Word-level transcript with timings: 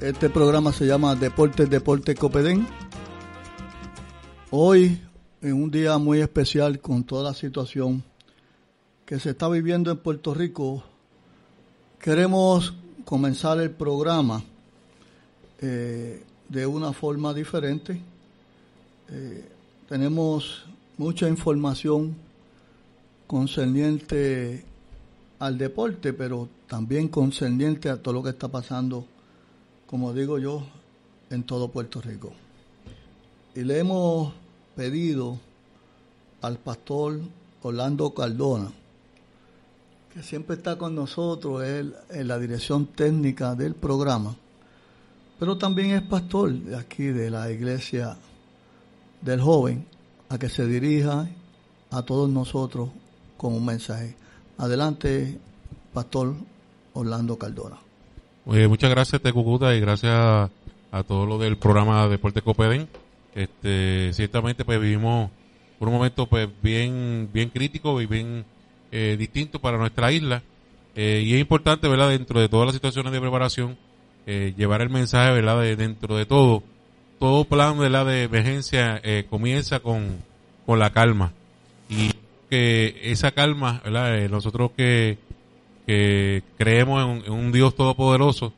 Este 0.00 0.30
programa 0.30 0.72
se 0.72 0.86
llama 0.86 1.16
Deportes 1.16 1.68
Deportes 1.68 2.16
Copedén. 2.16 2.64
Hoy, 4.52 5.02
en 5.42 5.52
un 5.54 5.72
día 5.72 5.98
muy 5.98 6.20
especial 6.20 6.78
con 6.78 7.02
toda 7.02 7.24
la 7.24 7.34
situación 7.34 8.04
que 9.04 9.18
se 9.18 9.30
está 9.30 9.48
viviendo 9.48 9.90
en 9.90 9.98
Puerto 9.98 10.34
Rico, 10.34 10.84
queremos 11.98 12.74
comenzar 13.04 13.58
el 13.58 13.72
programa 13.72 14.44
eh, 15.60 16.22
de 16.48 16.66
una 16.66 16.92
forma 16.92 17.34
diferente. 17.34 18.00
Eh, 19.10 19.48
tenemos 19.88 20.64
mucha 20.96 21.28
información 21.28 22.14
concerniente 23.26 24.64
al 25.40 25.58
deporte, 25.58 26.12
pero 26.12 26.48
también 26.68 27.08
concerniente 27.08 27.88
a 27.88 28.00
todo 28.00 28.14
lo 28.14 28.22
que 28.22 28.30
está 28.30 28.46
pasando 28.46 29.04
como 29.88 30.12
digo 30.12 30.38
yo, 30.38 30.62
en 31.30 31.42
todo 31.44 31.68
Puerto 31.68 32.00
Rico. 32.02 32.32
Y 33.54 33.62
le 33.62 33.78
hemos 33.78 34.32
pedido 34.76 35.38
al 36.42 36.58
pastor 36.58 37.20
Orlando 37.62 38.12
Cardona, 38.12 38.70
que 40.12 40.22
siempre 40.22 40.56
está 40.56 40.76
con 40.76 40.94
nosotros 40.94 41.64
él, 41.64 41.94
en 42.10 42.28
la 42.28 42.38
dirección 42.38 42.86
técnica 42.86 43.54
del 43.54 43.74
programa, 43.74 44.36
pero 45.38 45.56
también 45.56 45.92
es 45.92 46.02
pastor 46.02 46.52
de 46.52 46.76
aquí 46.76 47.04
de 47.04 47.30
la 47.30 47.50
iglesia 47.50 48.16
del 49.22 49.40
joven, 49.40 49.86
a 50.28 50.38
que 50.38 50.50
se 50.50 50.66
dirija 50.66 51.26
a 51.90 52.02
todos 52.02 52.28
nosotros 52.28 52.90
con 53.38 53.54
un 53.54 53.64
mensaje. 53.64 54.14
Adelante, 54.58 55.38
pastor 55.94 56.34
Orlando 56.92 57.38
Cardona. 57.38 57.87
Eh, 58.50 58.66
muchas 58.66 58.88
gracias, 58.88 59.20
Tecucuta, 59.20 59.74
y 59.74 59.80
gracias 59.80 60.14
a, 60.14 61.02
todo 61.06 61.26
lo 61.26 61.36
del 61.36 61.58
programa 61.58 62.08
Deporte 62.08 62.40
Copeden. 62.40 62.88
Este, 63.34 64.10
ciertamente, 64.14 64.64
pues 64.64 64.80
vivimos 64.80 65.30
por 65.78 65.88
un 65.88 65.94
momento, 65.94 66.26
pues 66.26 66.48
bien, 66.62 67.28
bien 67.30 67.50
crítico 67.50 68.00
y 68.00 68.06
bien 68.06 68.46
eh, 68.90 69.16
distinto 69.18 69.58
para 69.58 69.76
nuestra 69.76 70.10
isla. 70.12 70.42
Eh, 70.96 71.22
y 71.26 71.34
es 71.34 71.40
importante, 71.40 71.88
¿verdad? 71.88 72.08
Dentro 72.08 72.40
de 72.40 72.48
todas 72.48 72.66
las 72.66 72.74
situaciones 72.74 73.12
de 73.12 73.20
preparación, 73.20 73.76
llevar 74.26 74.82
el 74.82 74.90
mensaje, 74.90 75.32
¿verdad? 75.32 75.60
De, 75.60 75.76
dentro 75.76 76.16
de 76.16 76.26
todo, 76.26 76.62
todo 77.18 77.44
plan, 77.44 77.78
¿verdad? 77.78 78.06
De 78.06 78.24
emergencia 78.24 79.00
comienza 79.30 79.80
con, 79.80 80.22
con 80.66 80.78
la 80.78 80.90
calma. 80.90 81.32
Y 81.88 82.12
que 82.50 82.98
esa 83.04 83.30
calma, 83.30 83.80
¿verdad? 83.84 84.28
nosotros 84.28 84.72
que 84.76 85.16
que 85.88 86.42
creemos 86.58 87.24
en, 87.24 87.32
un 87.32 87.50
Dios 87.50 87.74
todopoderoso, 87.74 88.52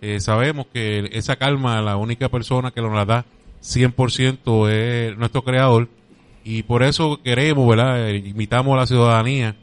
eh, 0.00 0.20
sabemos 0.20 0.68
que 0.72 1.10
esa 1.12 1.34
calma, 1.34 1.82
la 1.82 1.96
única 1.96 2.28
persona 2.28 2.70
que 2.70 2.80
nos 2.80 2.94
la 2.94 3.04
da 3.04 3.24
100% 3.64 4.70
es 4.70 5.18
nuestro 5.18 5.42
creador 5.42 5.88
y 6.44 6.62
por 6.62 6.84
eso 6.84 7.20
queremos, 7.20 7.68
¿verdad? 7.68 8.10
Invitamos 8.10 8.74
a 8.74 8.76
la 8.76 8.86
ciudadanía 8.86 9.56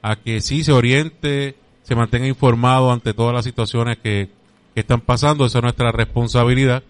a 0.00 0.14
que 0.14 0.40
sí 0.40 0.62
se 0.62 0.70
oriente, 0.70 1.56
se 1.82 1.96
mantenga 1.96 2.28
informado 2.28 2.92
ante 2.92 3.14
todas 3.14 3.34
las 3.34 3.44
situaciones 3.44 3.98
que, 3.98 4.28
están 4.76 5.00
pasando, 5.02 5.44
esa 5.44 5.58
es 5.58 5.62
nuestra 5.62 5.92
responsabilidad, 5.92 6.82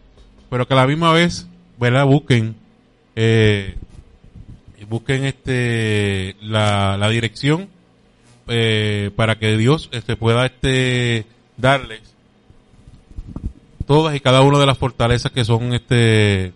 pero 0.49 0.69
que 0.69 0.75
a 0.75 0.77
la 0.77 0.87
misma 0.87 1.13
vez, 1.13 1.49
¿verdad? 1.77 2.05
Busquen, 2.07 2.55
eh, 3.17 3.75
busquen 4.89 5.25
este, 5.25 6.37
la 6.41 7.09
dirección 7.09 7.69
eh, 8.53 9.11
para 9.15 9.39
que 9.39 9.57
Dios 9.57 9.89
este, 9.93 10.17
pueda 10.17 10.45
este, 10.45 11.25
darles 11.57 12.01
todas 13.87 14.15
y 14.17 14.21
cada 14.21 14.43
una 14.43 14.59
de 14.59 14.67
las 14.67 14.77
fortalezas 14.77 15.31
que 15.31 15.45
son 15.45 15.73
este, 15.73 16.53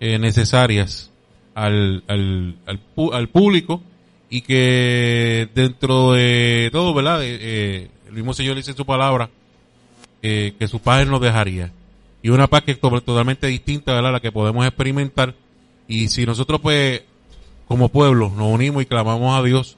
eh, 0.00 0.18
necesarias 0.18 1.10
al, 1.54 2.04
al, 2.08 2.56
al, 2.66 3.28
público 3.28 3.82
y 4.30 4.40
que 4.40 5.48
dentro 5.54 6.12
de 6.12 6.70
todo, 6.72 6.94
¿verdad? 6.94 7.20
Eh, 7.22 7.90
el 8.08 8.12
mismo 8.14 8.32
Señor 8.32 8.56
dice 8.56 8.70
en 8.70 8.76
su 8.78 8.86
palabra 8.86 9.28
que 10.22 10.66
su 10.68 10.80
paz 10.80 11.06
nos 11.06 11.20
dejaría. 11.20 11.70
Y 12.22 12.30
una 12.30 12.48
paz 12.48 12.62
que 12.62 12.72
es 12.72 12.80
totalmente 12.80 13.46
distinta, 13.46 13.92
¿verdad? 13.92 14.12
La 14.12 14.20
que 14.20 14.32
podemos 14.32 14.66
experimentar. 14.66 15.34
Y 15.86 16.08
si 16.08 16.26
nosotros, 16.26 16.60
pues, 16.60 17.02
como 17.68 17.90
pueblo, 17.90 18.32
nos 18.36 18.48
unimos 18.48 18.82
y 18.82 18.86
clamamos 18.86 19.38
a 19.38 19.44
Dios, 19.44 19.76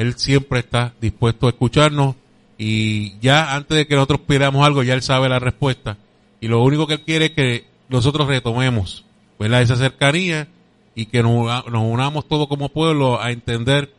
él 0.00 0.14
siempre 0.16 0.60
está 0.60 0.94
dispuesto 1.00 1.46
a 1.46 1.50
escucharnos 1.50 2.16
y 2.62 3.18
ya 3.20 3.54
antes 3.54 3.74
de 3.74 3.86
que 3.86 3.94
nosotros 3.94 4.20
pidamos 4.26 4.66
algo, 4.66 4.82
ya 4.82 4.92
Él 4.92 5.00
sabe 5.00 5.30
la 5.30 5.38
respuesta. 5.38 5.96
Y 6.42 6.48
lo 6.48 6.62
único 6.62 6.86
que 6.86 6.94
Él 6.94 7.00
quiere 7.00 7.24
es 7.26 7.30
que 7.32 7.64
nosotros 7.88 8.28
retomemos 8.28 9.06
¿verdad? 9.38 9.62
esa 9.62 9.76
cercanía 9.76 10.46
y 10.94 11.06
que 11.06 11.22
nos, 11.22 11.64
unamos 11.66 12.28
todos 12.28 12.48
como 12.48 12.68
pueblo 12.68 13.18
a 13.18 13.30
entender 13.30 13.94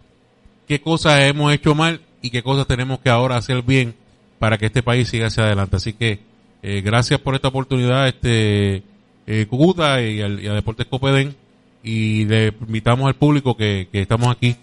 qué 0.67 0.79
cosas 0.79 1.23
hemos 1.23 1.51
hecho 1.51 1.73
mal 1.73 2.01
y 2.22 2.29
qué 2.29 2.44
cosas 2.44 2.67
tenemos 2.67 3.00
que 3.00 3.09
ahora 3.09 3.35
hacer 3.35 3.63
bien 3.63 3.95
para 4.38 4.59
que 4.59 4.67
este 4.67 4.84
país 4.84 5.09
siga 5.09 5.28
hacia 5.28 5.45
adelante. 5.45 5.78
Así 5.78 5.94
que 5.94 6.19
eh, 6.61 6.81
gracias 6.81 7.19
por 7.19 7.34
esta 7.34 7.47
oportunidad, 7.47 8.07
este 8.07 8.84
eh, 9.25 9.47
Cucuta 9.50 10.03
y, 10.03 10.22
al, 10.22 10.47
a 10.47 10.53
Deportes 10.53 10.85
Copedén 10.85 11.35
y 11.84 12.25
le 12.25 12.53
invitamos 12.61 13.07
al 13.07 13.16
público 13.16 13.57
que, 13.57 13.88
que 13.91 14.01
estamos 14.01 14.29
aquí 14.29 14.56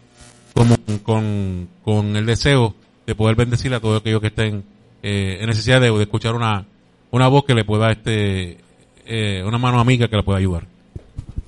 con, 1.03 1.69
con, 1.85 2.17
el 2.17 2.27
deseo 2.27 2.75
de 3.07 3.15
poder 3.15 3.37
bendecir 3.37 3.73
a 3.75 3.81
todos 3.81 4.01
aquellos 4.01 4.21
que 4.21 4.29
estén 4.29 4.65
eh, 5.03 5.39
en 5.41 5.47
necesidad 5.47 5.81
de, 5.81 6.03
escuchar 6.03 6.35
una, 6.35 6.67
una 7.11 7.29
voz 7.29 7.45
que 7.45 7.55
le 7.55 7.65
pueda, 7.65 7.93
este, 7.93 8.59
eh, 9.07 9.43
una 9.47 9.59
mano 9.59 9.79
amiga 9.79 10.09
que 10.09 10.17
le 10.17 10.23
pueda 10.23 10.39
ayudar. 10.39 10.67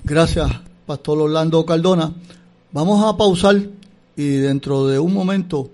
Gracias, 0.03 0.49
Pastor 0.85 1.19
Orlando 1.19 1.65
Cardona. 1.65 2.13
Vamos 2.71 3.03
a 3.03 3.17
pausar 3.17 3.57
y 4.15 4.27
dentro 4.35 4.87
de 4.87 4.99
un 4.99 5.13
momento 5.13 5.69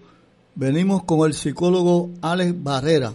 venimos 0.56 1.04
con 1.04 1.28
el 1.28 1.34
psicólogo 1.34 2.10
Alex 2.22 2.64
Barrera, 2.64 3.14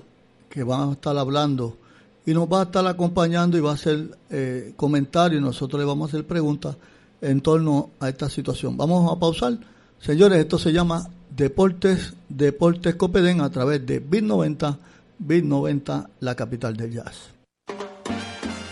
que 0.49 0.62
va 0.62 0.89
a 0.89 0.93
estar 0.93 1.16
hablando 1.16 1.77
y 2.25 2.33
nos 2.33 2.47
va 2.47 2.60
a 2.60 2.65
estar 2.65 2.87
acompañando 2.87 3.59
y 3.59 3.60
va 3.60 3.72
a 3.72 3.75
hacer 3.75 4.16
eh, 4.31 4.72
comentarios 4.77 5.41
y 5.41 5.44
nosotros 5.44 5.81
le 5.81 5.87
vamos 5.87 6.09
a 6.09 6.16
hacer 6.16 6.27
preguntas 6.27 6.77
en 7.21 7.41
torno 7.41 7.91
a 7.99 8.09
esta 8.09 8.28
situación. 8.28 8.77
Vamos 8.77 9.10
a 9.10 9.19
pausar 9.19 9.59
Señores, 10.04 10.40
esto 10.40 10.58
se 10.58 10.72
llama 10.72 11.08
Deportes, 11.30 12.14
Deportes 12.28 12.96
Copedén 12.96 13.40
a 13.40 13.50
través 13.50 13.86
de 13.86 14.00
Bit 14.00 14.24
90, 14.24 14.78
Bit 15.20 15.44
90, 15.44 16.10
la 16.18 16.34
capital 16.34 16.76
del 16.76 16.90
jazz. 16.90 17.31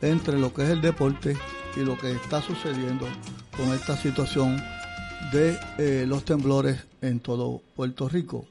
entre 0.00 0.38
lo 0.38 0.52
que 0.52 0.62
es 0.64 0.70
el 0.70 0.80
deporte 0.80 1.36
y 1.76 1.80
lo 1.80 1.98
que 1.98 2.12
está 2.12 2.40
sucediendo 2.40 3.06
con 3.56 3.72
esta 3.72 3.96
situación 3.96 4.60
de 5.32 5.58
eh, 5.78 6.04
los 6.06 6.24
temblores 6.24 6.84
en 7.02 7.20
todo 7.20 7.60
Puerto 7.74 8.08
Rico. 8.08 8.46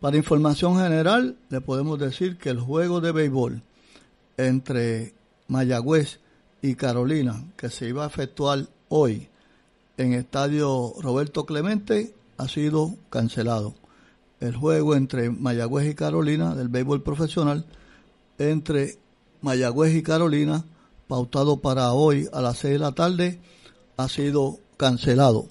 Para 0.00 0.16
información 0.16 0.78
general, 0.78 1.36
le 1.48 1.60
podemos 1.60 1.98
decir 1.98 2.38
que 2.38 2.50
el 2.50 2.60
juego 2.60 3.00
de 3.00 3.12
béisbol 3.12 3.62
entre 4.36 5.14
Mayagüez 5.48 6.20
y 6.60 6.74
Carolina, 6.74 7.44
que 7.56 7.70
se 7.70 7.88
iba 7.88 8.04
a 8.04 8.08
efectuar 8.08 8.66
hoy 8.88 9.28
en 9.96 10.14
Estadio 10.14 10.94
Roberto 11.00 11.44
Clemente, 11.46 12.14
ha 12.38 12.48
sido 12.48 12.94
cancelado. 13.10 13.74
El 14.40 14.56
juego 14.56 14.96
entre 14.96 15.30
Mayagüez 15.30 15.88
y 15.90 15.94
Carolina 15.94 16.54
del 16.54 16.68
béisbol 16.68 17.02
profesional, 17.02 17.64
entre 18.38 18.98
Mayagüez 19.40 19.94
y 19.94 20.02
Carolina, 20.02 20.64
pautado 21.12 21.58
para 21.58 21.92
hoy 21.92 22.26
a 22.32 22.40
las 22.40 22.56
6 22.60 22.72
de 22.72 22.78
la 22.78 22.92
tarde, 22.92 23.38
ha 23.98 24.08
sido 24.08 24.56
cancelado. 24.78 25.46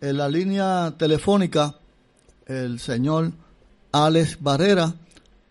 En 0.00 0.16
la 0.16 0.28
línea 0.28 0.94
telefónica, 0.96 1.74
el 2.46 2.78
señor 2.78 3.32
Alex 3.90 4.40
Barrera, 4.40 4.94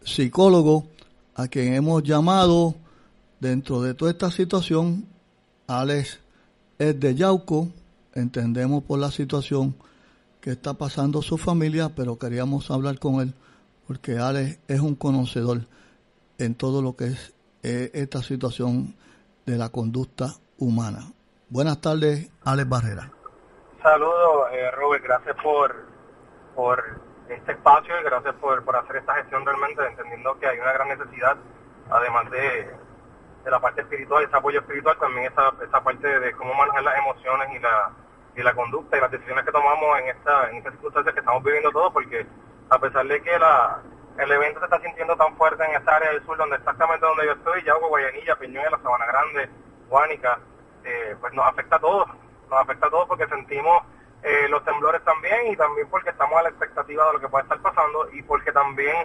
psicólogo, 0.06 0.88
a 1.36 1.50
quien 1.50 1.74
hemos 1.74 2.01
llamado 2.01 2.75
dentro 3.42 3.81
de 3.81 3.94
toda 3.94 4.12
esta 4.12 4.31
situación. 4.31 5.06
Alex 5.68 6.19
es 6.80 6.98
de 6.98 7.13
Yauco, 7.13 7.68
entendemos 8.15 8.86
por 8.86 9.00
la 9.00 9.12
situación 9.12 9.75
que 10.39 10.51
está 10.51 10.75
pasando 10.75 11.21
su 11.21 11.38
familia, 11.38 11.94
pero 11.94 12.18
queríamos 12.18 12.71
hablar 12.71 13.00
con 13.00 13.19
él 13.19 13.33
porque 13.86 14.18
Alex 14.18 14.59
es 14.69 14.80
un 14.80 14.95
conocedor 14.95 15.68
en 16.38 16.56
todo 16.56 16.81
lo 16.81 16.95
que 16.95 17.07
es 17.07 17.33
eh, 17.63 17.92
esta 17.94 18.24
situación 18.24 18.95
de 19.45 19.57
la 19.57 19.69
conducta 19.69 20.27
humana. 20.57 20.99
Buenas 21.49 21.81
tardes, 21.81 22.31
Alex 22.45 22.69
Barrera. 22.69 23.11
Saludos, 23.81 24.47
eh, 24.53 24.71
Robert, 24.71 25.03
gracias 25.03 25.35
por, 25.41 25.75
por 26.55 26.83
este 27.29 27.53
espacio 27.53 27.99
y 27.99 28.03
gracias 28.03 28.35
por, 28.35 28.63
por 28.63 28.75
hacer 28.75 28.97
esta 28.97 29.15
gestión 29.15 29.45
realmente, 29.45 29.85
entendiendo 29.85 30.38
que 30.39 30.47
hay 30.47 30.59
una 30.59 30.73
gran 30.73 30.88
necesidad, 30.89 31.35
además 31.89 32.29
de, 32.29 32.71
de 33.43 33.51
la 33.51 33.59
parte 33.59 33.81
espiritual, 33.81 34.23
ese 34.23 34.35
apoyo 34.35 34.59
espiritual, 34.59 34.97
también 34.99 35.31
esa, 35.31 35.51
esa 35.65 35.83
parte 35.83 36.07
de 36.19 36.31
cómo 36.33 36.53
manejar 36.53 36.83
las 36.83 36.99
emociones 36.99 37.47
y 37.55 37.59
la, 37.59 37.91
y 38.35 38.43
la 38.43 38.53
conducta 38.53 38.97
y 38.97 39.01
las 39.01 39.11
decisiones 39.11 39.45
que 39.45 39.51
tomamos 39.51 39.99
en 39.99 40.07
esta 40.09 40.49
en 40.49 40.57
estas 40.57 40.73
circunstancias 40.73 41.13
que 41.13 41.19
estamos 41.19 41.43
viviendo 41.43 41.71
todos, 41.71 41.91
porque 41.91 42.25
a 42.69 42.79
pesar 42.79 43.05
de 43.07 43.21
que 43.21 43.39
la, 43.39 43.81
el 44.18 44.31
evento 44.31 44.60
se 44.60 44.66
está 44.66 44.80
sintiendo 44.81 45.16
tan 45.16 45.36
fuerte 45.38 45.63
en 45.63 45.75
esta 45.75 45.96
área 45.96 46.12
del 46.12 46.24
sur, 46.25 46.38
donde 46.38 46.58
exactamente 46.58 47.06
donde 47.06 47.25
yo 47.25 47.31
estoy, 47.34 47.63
Yauco, 47.63 47.88
Guayanilla, 47.88 48.36
Peñuela, 48.36 48.80
Sabana 48.81 49.06
Grande, 49.06 49.50
Guánica, 49.90 50.40
eh, 50.84 51.16
pues 51.19 51.34
nos 51.34 51.46
afecta 51.48 51.75
a 51.75 51.80
todos, 51.80 52.08
nos 52.50 52.60
afecta 52.60 52.88
a 52.88 52.90
todos 52.90 53.08
porque 53.08 53.28
sentimos 53.28 53.84
eh, 54.24 54.48
los 54.50 54.63
temblores 54.63 55.04
también 55.04 55.52
y 55.52 55.56
también 55.56 55.88
porque 55.90 56.10
estamos 56.10 56.38
a 56.40 56.44
la 56.44 56.50
expectativa 56.50 57.06
de 57.08 57.13
lo 57.13 57.19
que 57.19 57.28
puede 57.30 57.44
estar 57.44 57.60
pasando 57.62 58.10
y 58.12 58.22
porque 58.24 58.52
también 58.52 58.96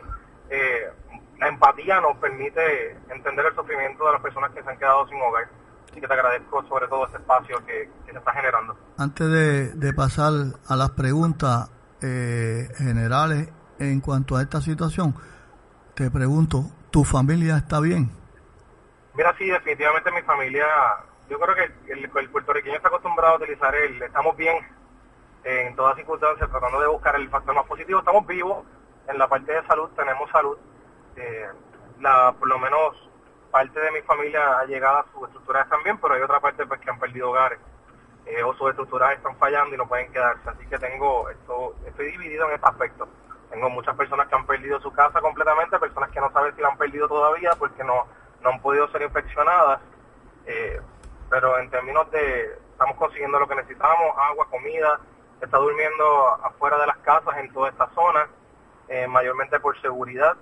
eh, 0.51 0.91
la 1.39 1.49
empatía 1.49 2.01
nos 2.01 2.17
permite 2.19 2.97
entender 3.11 3.47
el 3.47 3.55
sufrimiento 3.55 4.07
de 4.07 4.13
las 4.13 4.23
personas 4.23 4.51
que 4.53 4.63
se 4.63 4.71
han 4.71 4.79
quedado 4.79 5.07
sin 5.09 5.21
hogar. 5.21 5.49
Así 5.91 6.01
que 6.01 6.07
te 6.07 6.15
agradezco 6.15 6.63
sobre 6.65 6.89
todo 6.89 7.07
ese 7.07 7.17
espacio 7.17 7.65
que, 7.65 7.89
se 8.05 8.19
está 8.19 8.33
generando. 8.33 8.77
Antes 8.99 9.31
de, 9.31 9.73
de 9.75 9.93
pasar 9.93 10.33
a 10.67 10.77
las 10.77 10.91
preguntas 10.91 11.71
generales, 12.01 13.49
en 13.79 14.01
cuanto 14.01 14.37
a 14.37 14.43
esta 14.43 14.61
situación, 14.61 15.15
te 15.95 16.11
pregunto, 16.11 16.65
¿tu 16.91 17.05
familia 17.05 17.57
está 17.57 17.81
bien? 17.81 18.11
Mira, 19.15 19.35
sí, 19.39 19.47
definitivamente 19.47 20.11
mi 20.13 20.23
familia, 20.23 20.67
yo 21.29 21.39
creo 21.39 21.55
que 21.55 21.93
el, 21.93 22.11
puertorriqueño 22.31 22.77
está 22.77 22.89
acostumbrado 22.89 23.35
a 23.35 23.37
utilizar 23.39 23.75
el, 23.75 24.03
estamos 24.03 24.37
bien 24.37 24.57
en 25.45 25.75
todas 25.77 25.97
circunstancias, 25.97 26.51
tratando 26.51 26.81
de 26.81 26.89
buscar 26.89 27.17
el 27.17 27.29
factor 27.31 27.55
más 27.55 27.67
positivo, 27.67 28.01
estamos 28.01 28.27
vivos, 28.27 28.65
en 29.09 29.19
la 29.19 29.29
parte 29.29 29.53
de 29.53 29.67
salud 29.67 29.89
tenemos 29.97 30.31
salud, 30.31 30.59
eh, 31.17 31.47
la, 32.01 32.35
por 32.39 32.49
lo 32.49 32.59
menos 32.59 33.09
parte 33.51 33.81
de 33.81 33.91
mi 33.93 34.03
familia 34.03 34.59
ha 34.59 34.65
llegado 34.67 34.99
a 34.99 35.07
sus 35.13 35.29
estructuras 35.29 35.69
también, 35.69 35.99
pero 35.99 36.15
hay 36.15 36.21
otra 36.21 36.41
parte 36.41 36.67
pues 36.67 36.81
que 36.81 36.91
han 36.91 36.99
perdido 36.99 37.31
hogares 37.31 37.59
eh, 38.27 38.43
o 38.43 38.53
sus 38.55 38.71
estructuras 38.71 39.17
están 39.17 39.37
fallando 39.37 39.75
y 39.75 39.79
no 39.79 39.87
pueden 39.87 40.13
quedarse, 40.13 40.51
así 40.51 40.67
que 40.67 40.79
tengo 40.79 41.31
esto, 41.31 41.75
estoy 41.87 42.11
dividido 42.11 42.47
en 42.49 42.55
este 42.55 42.67
aspecto. 42.67 43.09
Tengo 43.51 43.71
muchas 43.71 43.97
personas 43.97 44.29
que 44.29 44.35
han 44.35 44.47
perdido 44.47 44.81
su 44.81 44.93
casa 44.93 45.21
completamente, 45.21 45.79
personas 45.79 46.11
que 46.11 46.21
no 46.21 46.31
saben 46.33 46.55
si 46.55 46.63
la 46.63 46.69
han 46.69 46.77
perdido 46.77 47.09
todavía 47.09 47.53
porque 47.59 47.85
no, 47.85 48.07
no 48.43 48.51
han 48.51 48.61
podido 48.61 48.89
ser 48.89 49.03
infeccionadas. 49.03 49.81
Eh, 50.47 50.81
pero 51.29 51.59
en 51.59 51.71
términos 51.71 52.11
de, 52.11 52.59
estamos 52.73 52.97
consiguiendo 52.97 53.39
lo 53.39 53.49
que 53.49 53.57
necesitamos, 53.57 54.17
agua, 54.17 54.47
comida, 54.51 55.01
está 55.41 55.59
durmiendo 55.59 56.29
afuera 56.45 56.79
de 56.79 56.87
las 56.87 56.99
casas 56.99 57.37
en 57.39 57.53
toda 57.53 57.71
esta 57.71 57.89
zona, 57.95 58.29
eh, 58.89 59.07
mayormente 59.07 59.59
por 59.61 59.81
seguridad. 59.81 60.37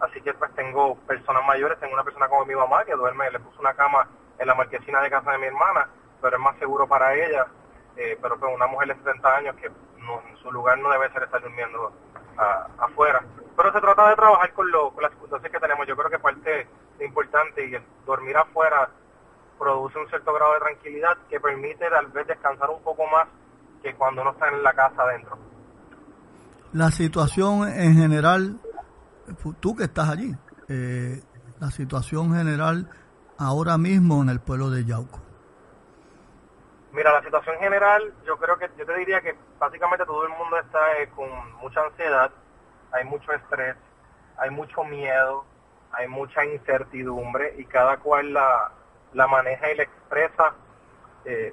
Así 0.00 0.20
que 0.20 0.34
pues 0.34 0.52
tengo 0.54 0.96
personas 1.06 1.46
mayores, 1.46 1.78
tengo 1.78 1.94
una 1.94 2.04
persona 2.04 2.28
como 2.28 2.44
mi 2.44 2.54
mamá 2.54 2.84
que 2.84 2.94
duerme, 2.94 3.30
le 3.30 3.40
puso 3.40 3.60
una 3.60 3.74
cama 3.74 4.08
en 4.38 4.46
la 4.46 4.54
marquesina 4.54 5.00
de 5.00 5.10
casa 5.10 5.32
de 5.32 5.38
mi 5.38 5.46
hermana, 5.46 5.88
pero 6.20 6.36
es 6.36 6.42
más 6.42 6.58
seguro 6.58 6.86
para 6.86 7.14
ella. 7.14 7.46
Eh, 7.96 8.18
pero 8.20 8.38
pues 8.38 8.52
una 8.52 8.66
mujer 8.66 8.88
de 8.88 8.96
70 8.96 9.36
años 9.36 9.56
que 9.56 9.66
en 9.66 10.36
su 10.42 10.50
lugar 10.50 10.78
no 10.78 10.90
debe 10.90 11.10
ser 11.12 11.22
estar 11.22 11.40
durmiendo 11.40 11.92
afuera. 12.78 13.22
Pero 13.56 13.72
se 13.72 13.80
trata 13.80 14.08
de 14.08 14.16
trabajar 14.16 14.52
con, 14.52 14.70
lo, 14.70 14.92
las 15.00 15.10
circunstancias 15.12 15.52
que 15.52 15.60
tenemos. 15.60 15.86
Yo 15.86 15.96
creo 15.96 16.10
que 16.10 16.18
parte 16.18 16.66
importante 17.00 17.68
y 17.68 17.74
el 17.74 17.82
dormir 18.06 18.36
afuera 18.36 18.88
produce 19.58 19.98
un 19.98 20.08
cierto 20.08 20.32
grado 20.34 20.54
de 20.54 20.60
tranquilidad 20.60 21.16
que 21.28 21.40
permite 21.40 21.88
tal 21.88 22.06
vez 22.08 22.26
descansar 22.26 22.70
un 22.70 22.82
poco 22.82 23.06
más 23.06 23.28
que 23.82 23.94
cuando 23.94 24.22
uno 24.22 24.32
está 24.32 24.48
en 24.48 24.62
la 24.62 24.72
casa 24.72 25.02
adentro. 25.02 25.38
La 26.72 26.90
situación 26.90 27.68
en 27.68 27.94
general, 27.94 28.58
tú 29.60 29.76
que 29.76 29.84
estás 29.84 30.08
allí, 30.08 30.34
eh, 30.68 31.22
la 31.60 31.70
situación 31.70 32.34
general 32.34 32.90
ahora 33.38 33.78
mismo 33.78 34.22
en 34.22 34.28
el 34.28 34.40
pueblo 34.40 34.70
de 34.70 34.84
Yauco. 34.84 35.23
Mira, 36.94 37.12
la 37.12 37.22
situación 37.22 37.58
general, 37.58 38.14
yo 38.24 38.36
creo 38.36 38.56
que, 38.56 38.70
yo 38.78 38.86
te 38.86 38.94
diría 38.94 39.20
que 39.20 39.34
básicamente 39.58 40.06
todo 40.06 40.22
el 40.22 40.28
mundo 40.30 40.56
está 40.60 41.00
eh, 41.00 41.08
con 41.08 41.28
mucha 41.54 41.82
ansiedad, 41.82 42.30
hay 42.92 43.04
mucho 43.04 43.32
estrés, 43.32 43.74
hay 44.36 44.50
mucho 44.50 44.84
miedo, 44.84 45.44
hay 45.90 46.06
mucha 46.06 46.44
incertidumbre 46.44 47.56
y 47.58 47.64
cada 47.64 47.96
cual 47.96 48.32
la, 48.32 48.70
la 49.12 49.26
maneja 49.26 49.72
y 49.72 49.76
la 49.76 49.82
expresa 49.82 50.54
eh, 51.24 51.52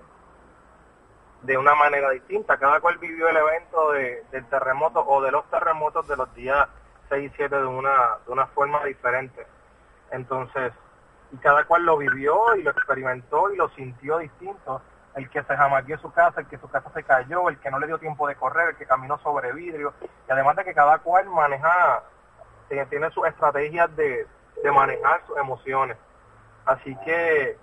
de 1.41 1.57
una 1.57 1.73
manera 1.73 2.11
distinta. 2.11 2.57
Cada 2.57 2.79
cual 2.79 2.99
vivió 2.99 3.27
el 3.27 3.37
evento 3.37 3.93
de, 3.93 4.23
del 4.31 4.45
terremoto 4.45 5.03
o 5.03 5.23
de 5.23 5.31
los 5.31 5.49
terremotos 5.49 6.07
de 6.07 6.17
los 6.17 6.31
días 6.35 6.67
6 7.09 7.31
y 7.31 7.35
7 7.35 7.55
de 7.55 7.65
una, 7.65 8.17
de 8.27 8.31
una 8.31 8.45
forma 8.45 8.85
diferente. 8.85 9.47
Entonces, 10.11 10.71
y 11.31 11.37
cada 11.37 11.63
cual 11.63 11.83
lo 11.83 11.97
vivió 11.97 12.55
y 12.55 12.61
lo 12.61 12.69
experimentó 12.69 13.51
y 13.51 13.57
lo 13.57 13.69
sintió 13.69 14.19
distinto. 14.19 14.83
El 15.15 15.29
que 15.29 15.43
se 15.43 15.57
jamaqueó 15.57 15.97
su 15.97 16.11
casa, 16.11 16.39
el 16.39 16.47
que 16.47 16.57
su 16.57 16.69
casa 16.69 16.89
se 16.93 17.03
cayó, 17.03 17.49
el 17.49 17.59
que 17.59 17.69
no 17.69 17.79
le 17.79 17.87
dio 17.87 17.97
tiempo 17.97 18.27
de 18.27 18.35
correr, 18.35 18.69
el 18.69 18.75
que 18.77 18.85
caminó 18.85 19.17
sobre 19.19 19.51
vidrio. 19.51 19.93
Y 20.27 20.31
además 20.31 20.55
de 20.55 20.63
que 20.63 20.73
cada 20.73 20.99
cual 20.99 21.27
maneja, 21.27 22.03
tiene 22.89 23.11
sus 23.11 23.27
estrategias 23.27 23.93
de, 23.95 24.25
de 24.63 24.71
manejar 24.71 25.21
sus 25.27 25.37
emociones. 25.37 25.97
Así 26.65 26.95
que 27.03 27.57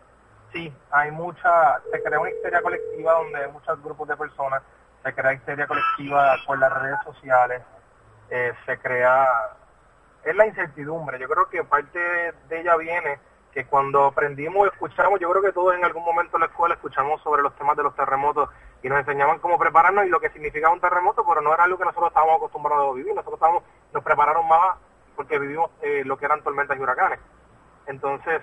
sí, 0.52 0.72
hay 0.90 1.10
mucha, 1.10 1.80
se 1.90 2.02
crea 2.02 2.20
una 2.20 2.30
histeria 2.30 2.62
colectiva 2.62 3.12
donde 3.14 3.44
hay 3.44 3.52
muchos 3.52 3.82
grupos 3.82 4.08
de 4.08 4.16
personas, 4.16 4.62
se 5.02 5.14
crea 5.14 5.32
histeria 5.32 5.66
colectiva 5.66 6.36
por 6.46 6.58
las 6.58 6.72
redes 6.72 6.98
sociales, 7.04 7.62
eh, 8.30 8.52
se 8.66 8.78
crea, 8.78 9.26
es 10.24 10.34
la 10.34 10.46
incertidumbre, 10.46 11.18
yo 11.18 11.28
creo 11.28 11.48
que 11.48 11.64
parte 11.64 11.98
de 11.98 12.60
ella 12.60 12.76
viene 12.76 13.18
que 13.58 13.64
cuando 13.64 14.04
aprendimos, 14.04 14.68
escuchamos, 14.72 15.18
yo 15.18 15.28
creo 15.30 15.42
que 15.42 15.50
todos 15.50 15.74
en 15.74 15.84
algún 15.84 16.04
momento 16.04 16.36
en 16.36 16.42
la 16.42 16.46
escuela 16.46 16.76
escuchamos 16.76 17.20
sobre 17.22 17.42
los 17.42 17.56
temas 17.56 17.76
de 17.76 17.82
los 17.82 17.92
terremotos 17.96 18.48
y 18.84 18.88
nos 18.88 19.00
enseñaban 19.00 19.40
cómo 19.40 19.58
prepararnos 19.58 20.06
y 20.06 20.10
lo 20.10 20.20
que 20.20 20.30
significaba 20.30 20.72
un 20.72 20.80
terremoto, 20.80 21.24
pero 21.26 21.40
no 21.40 21.52
era 21.52 21.64
algo 21.64 21.76
que 21.76 21.84
nosotros 21.84 22.06
estábamos 22.06 22.36
acostumbrados 22.36 22.92
a 22.92 22.94
vivir, 22.94 23.12
nosotros 23.12 23.34
estábamos, 23.34 23.64
nos 23.92 24.04
prepararon 24.04 24.46
más 24.46 24.76
porque 25.16 25.40
vivimos 25.40 25.72
eh, 25.82 26.04
lo 26.04 26.16
que 26.16 26.26
eran 26.26 26.40
tormentas 26.44 26.78
y 26.78 26.80
huracanes. 26.80 27.18
Entonces, 27.88 28.42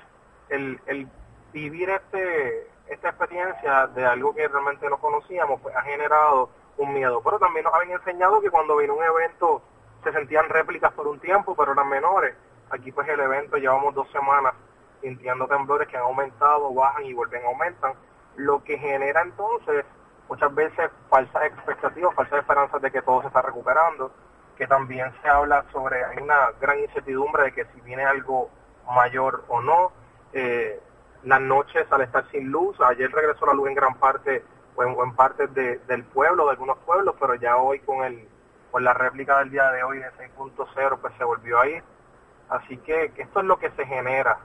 el, 0.49 0.81
el 0.85 1.07
vivir 1.53 1.91
este 1.91 2.67
esta 2.87 3.07
experiencia 3.07 3.87
de 3.87 4.05
algo 4.05 4.35
que 4.35 4.45
realmente 4.49 4.89
no 4.89 4.97
conocíamos, 4.97 5.61
pues 5.61 5.73
ha 5.77 5.81
generado 5.83 6.49
un 6.75 6.93
miedo. 6.93 7.21
Pero 7.23 7.39
también 7.39 7.63
nos 7.63 7.73
habían 7.73 7.97
enseñado 7.97 8.41
que 8.41 8.49
cuando 8.49 8.75
vino 8.75 8.95
un 8.95 9.03
evento 9.05 9.61
se 10.03 10.11
sentían 10.11 10.49
réplicas 10.49 10.91
por 10.91 11.07
un 11.07 11.21
tiempo, 11.21 11.55
pero 11.55 11.71
eran 11.71 11.87
menores. 11.87 12.35
Aquí 12.69 12.91
pues 12.91 13.07
el 13.07 13.21
evento 13.21 13.55
llevamos 13.55 13.95
dos 13.95 14.11
semanas 14.11 14.53
sintiendo 15.01 15.47
temblores 15.47 15.87
que 15.87 15.97
han 15.97 16.03
aumentado, 16.03 16.73
bajan 16.73 17.05
y 17.05 17.13
vuelven 17.13 17.43
a 17.43 17.47
aumentar, 17.47 17.93
lo 18.35 18.63
que 18.63 18.77
genera 18.77 19.21
entonces 19.21 19.85
muchas 20.27 20.53
veces 20.55 20.89
falsas 21.09 21.43
expectativas, 21.45 22.15
falsas 22.15 22.39
esperanzas 22.39 22.81
de 22.81 22.91
que 22.91 23.01
todo 23.01 23.21
se 23.21 23.27
está 23.27 23.41
recuperando, 23.41 24.11
que 24.57 24.67
también 24.67 25.11
se 25.21 25.29
habla 25.29 25.65
sobre, 25.71 26.03
hay 26.03 26.17
una 26.17 26.51
gran 26.59 26.79
incertidumbre 26.79 27.43
de 27.43 27.53
que 27.53 27.65
si 27.65 27.81
viene 27.81 28.03
algo 28.03 28.49
mayor 28.89 29.43
o 29.47 29.61
no, 29.61 29.91
eh, 30.33 30.79
las 31.23 31.41
noches 31.41 31.85
al 31.91 32.01
estar 32.01 32.29
sin 32.31 32.51
luz, 32.51 32.79
ayer 32.81 33.11
regresó 33.11 33.45
la 33.45 33.53
luz 33.53 33.69
en 33.69 33.75
gran 33.75 33.95
parte 33.95 34.43
o 34.75 34.83
en, 34.83 35.15
parte 35.15 35.47
del 35.47 36.03
pueblo, 36.03 36.45
de 36.45 36.51
algunos 36.51 36.77
pueblos, 36.79 37.15
pero 37.19 37.35
ya 37.35 37.57
hoy 37.57 37.79
con 37.79 38.03
el 38.03 38.27
con 38.75 38.83
la 38.83 38.93
réplica 38.93 39.39
del 39.39 39.51
día 39.51 39.71
de 39.71 39.83
hoy 39.83 39.99
de 39.99 40.11
6.0 40.35 40.97
pues 40.99 41.13
se 41.17 41.23
volvió 41.23 41.61
a 41.61 41.67
ir. 41.67 41.81
Así 42.49 42.75
que, 42.79 43.09
esto 43.15 43.39
es 43.39 43.45
lo 43.45 43.57
que 43.57 43.71
se 43.71 43.85
genera, 43.85 44.37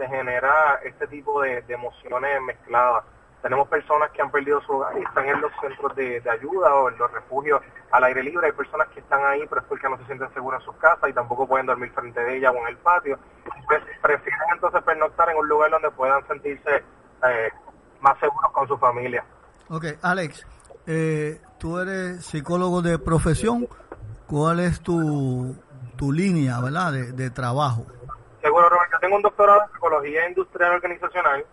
se 0.00 0.08
genera 0.08 0.80
este 0.82 1.06
tipo 1.08 1.42
de, 1.42 1.62
emociones 1.68 2.40
mezcladas. 2.46 3.04
Tenemos 3.42 3.68
personas 3.68 4.10
que 4.12 4.22
han 4.22 4.30
perdido 4.30 4.60
su 4.62 4.72
hogar 4.72 4.96
y 4.98 5.02
están 5.02 5.28
en 5.28 5.40
los 5.42 5.52
centros 5.60 5.94
de, 5.94 6.22
ayuda 6.30 6.74
o 6.74 6.88
en 6.88 6.96
los 6.96 7.12
refugios 7.12 7.60
al 7.90 8.04
aire 8.04 8.22
libre. 8.22 8.46
Hay 8.46 8.52
personas 8.52 8.88
que 8.88 9.00
están 9.00 9.22
ahí 9.26 9.44
pero 9.48 9.60
es 9.60 9.66
porque 9.66 9.88
no 9.90 9.98
se 9.98 10.06
sienten 10.06 10.32
seguras 10.32 10.60
en 10.60 10.66
sus 10.66 10.76
casas 10.76 11.10
y 11.10 11.12
tampoco 11.12 11.46
pueden 11.46 11.66
dormir 11.66 11.90
frente 11.92 12.18
de 12.18 12.38
ella 12.38 12.50
o 12.50 12.56
en 12.56 12.68
el 12.68 12.76
patio. 12.78 13.18
Pues, 13.66 13.82
prefieren 14.00 14.40
entonces 14.54 14.82
pernoctar 14.82 15.28
en 15.28 15.36
un 15.36 15.48
lugar 15.48 15.70
donde 15.70 15.90
puedan 15.90 16.26
sentirse 16.26 16.82
eh, 17.28 17.50
más 18.00 18.18
seguros 18.18 18.52
con 18.52 18.66
su 18.66 18.78
familia. 18.78 19.22
Ok, 19.68 19.84
Alex, 20.00 20.46
eh, 20.86 21.40
tú 21.58 21.78
eres 21.78 22.24
psicólogo 22.24 22.80
de 22.80 22.98
profesión. 22.98 23.68
¿Cuál 24.26 24.60
es 24.60 24.80
tu, 24.80 25.56
tu 25.96 26.12
línea 26.12 26.60
¿verdad? 26.60 26.92
De 26.92 27.30
trabajo? 27.30 27.86
Tengo 29.00 29.16
un 29.16 29.22
doctorado 29.22 29.62
en 29.62 29.72
psicología 29.72 30.28
industrial 30.28 30.72
organizacional 30.72 31.44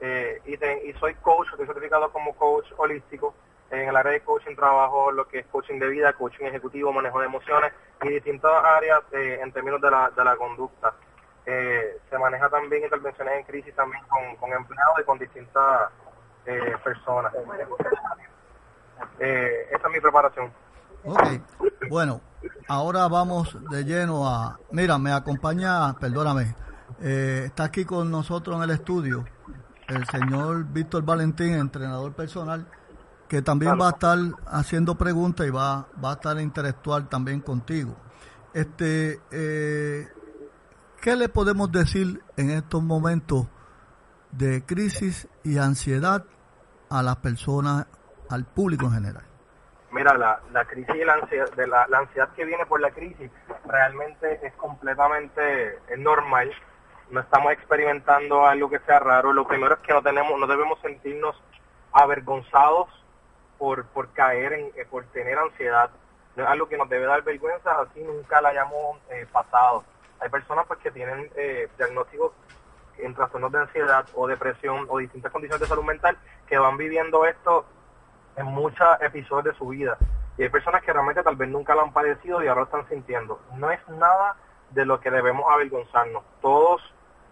eh, 0.00 0.40
y, 0.44 0.92
soy 0.94 1.14
coach, 1.16 1.48
estoy 1.52 1.66
certificado 1.66 2.10
como 2.10 2.34
coach 2.34 2.66
holístico. 2.76 3.34
En 3.70 3.88
el 3.88 3.96
área 3.96 4.12
de 4.12 4.20
coaching 4.22 4.56
trabajo 4.56 5.12
lo 5.12 5.28
que 5.28 5.38
es 5.40 5.46
coaching 5.46 5.78
de 5.78 5.88
vida, 5.88 6.12
coaching 6.14 6.46
ejecutivo, 6.46 6.92
manejo 6.92 7.20
de 7.20 7.26
emociones 7.26 7.72
y 8.02 8.08
distintas 8.08 8.50
áreas 8.64 9.00
eh, 9.12 9.38
en 9.40 9.52
términos 9.52 9.80
de 9.80 9.90
la, 9.90 10.10
de 10.10 10.24
la 10.24 10.36
conducta. 10.36 10.92
Eh, 11.46 11.98
se 12.10 12.18
maneja 12.18 12.48
también 12.48 12.82
intervenciones 12.82 13.34
en 13.34 13.44
crisis 13.44 13.74
también 13.76 14.02
con, 14.08 14.36
con 14.36 14.52
empleados 14.52 15.00
y 15.00 15.04
con 15.04 15.18
distintas 15.18 15.90
personas. 16.82 17.32
Esa 19.18 19.86
es 19.86 19.92
mi 19.92 20.00
preparación. 20.00 20.52
Ok, 21.04 21.22
bueno, 21.88 22.20
ahora 22.66 23.06
vamos 23.06 23.56
de 23.70 23.84
lleno 23.84 24.26
a... 24.28 24.58
Mira, 24.72 24.98
me 24.98 25.12
acompaña, 25.12 25.94
perdóname, 25.98 26.54
eh, 27.00 27.42
está 27.46 27.64
aquí 27.64 27.84
con 27.84 28.10
nosotros 28.10 28.56
en 28.56 28.62
el 28.62 28.70
estudio 28.70 29.24
el 29.90 30.06
señor 30.06 30.64
Víctor 30.64 31.04
Valentín, 31.04 31.54
entrenador 31.54 32.12
personal, 32.12 32.66
que 33.28 33.42
también 33.42 33.78
va 33.80 33.88
a 33.88 33.90
estar 33.90 34.18
haciendo 34.46 34.96
preguntas 34.96 35.46
y 35.46 35.50
va, 35.50 35.86
va 36.02 36.10
a 36.10 36.14
estar 36.14 36.38
intelectual 36.40 37.08
también 37.08 37.40
contigo. 37.40 37.96
Este, 38.54 39.20
eh, 39.30 40.08
¿Qué 41.00 41.16
le 41.16 41.28
podemos 41.28 41.70
decir 41.70 42.22
en 42.36 42.50
estos 42.50 42.82
momentos 42.82 43.46
de 44.32 44.64
crisis 44.64 45.28
y 45.44 45.58
ansiedad 45.58 46.24
a 46.88 47.02
las 47.02 47.16
personas, 47.16 47.86
al 48.28 48.44
público 48.44 48.86
en 48.86 48.92
general? 48.92 49.24
Mira, 49.92 50.16
la, 50.16 50.40
la 50.52 50.64
crisis 50.66 50.94
y 50.94 51.04
la 51.04 51.14
ansiedad, 51.14 51.50
de 51.56 51.66
la, 51.66 51.86
ansiedad 51.92 52.28
que 52.34 52.44
viene 52.44 52.64
por 52.66 52.80
la 52.80 52.90
crisis 52.90 53.30
realmente 53.66 54.46
es 54.46 54.52
completamente 54.54 55.78
normal. 55.98 56.50
No 57.10 57.20
estamos 57.20 57.52
experimentando 57.52 58.46
algo 58.46 58.70
que 58.70 58.78
sea 58.80 59.00
raro. 59.00 59.32
Lo 59.32 59.46
primero 59.46 59.74
es 59.74 59.80
que 59.80 59.92
no 59.92 60.00
tenemos, 60.00 60.38
no 60.38 60.46
debemos 60.46 60.78
sentirnos 60.80 61.34
avergonzados 61.92 62.88
por, 63.58 63.84
por 63.86 64.12
caer 64.12 64.52
en, 64.52 64.66
eh, 64.76 64.86
por 64.88 65.04
tener 65.06 65.36
ansiedad. 65.36 65.90
No 66.36 66.44
es 66.44 66.48
algo 66.48 66.68
que 66.68 66.78
nos 66.78 66.88
debe 66.88 67.06
dar 67.06 67.22
vergüenza, 67.22 67.80
así 67.80 68.00
nunca 68.02 68.40
la 68.40 68.50
hayamos 68.50 68.98
eh, 69.10 69.26
pasado. 69.32 69.82
Hay 70.20 70.28
personas 70.28 70.66
pues 70.66 70.78
que 70.78 70.92
tienen 70.92 71.28
eh, 71.34 71.68
diagnósticos 71.76 72.32
en 72.98 73.14
trastornos 73.14 73.50
de 73.50 73.58
ansiedad 73.58 74.06
o 74.14 74.28
depresión 74.28 74.86
o 74.88 74.98
distintas 74.98 75.32
condiciones 75.32 75.60
de 75.62 75.66
salud 75.66 75.84
mental 75.84 76.16
que 76.46 76.58
van 76.58 76.76
viviendo 76.76 77.24
esto 77.26 77.64
en 78.36 78.46
muchos 78.46 78.86
episodios 79.00 79.44
de 79.46 79.58
su 79.58 79.66
vida. 79.68 79.98
Y 80.38 80.44
hay 80.44 80.48
personas 80.48 80.82
que 80.82 80.92
realmente 80.92 81.24
tal 81.24 81.34
vez 81.34 81.48
nunca 81.48 81.74
lo 81.74 81.82
han 81.82 81.92
padecido 81.92 82.42
y 82.42 82.46
ahora 82.46 82.60
lo 82.60 82.66
están 82.66 82.88
sintiendo. 82.88 83.40
No 83.56 83.70
es 83.70 83.80
nada 83.88 84.36
de 84.70 84.86
lo 84.86 85.00
que 85.00 85.10
debemos 85.10 85.44
avergonzarnos. 85.50 86.22
Todos 86.40 86.80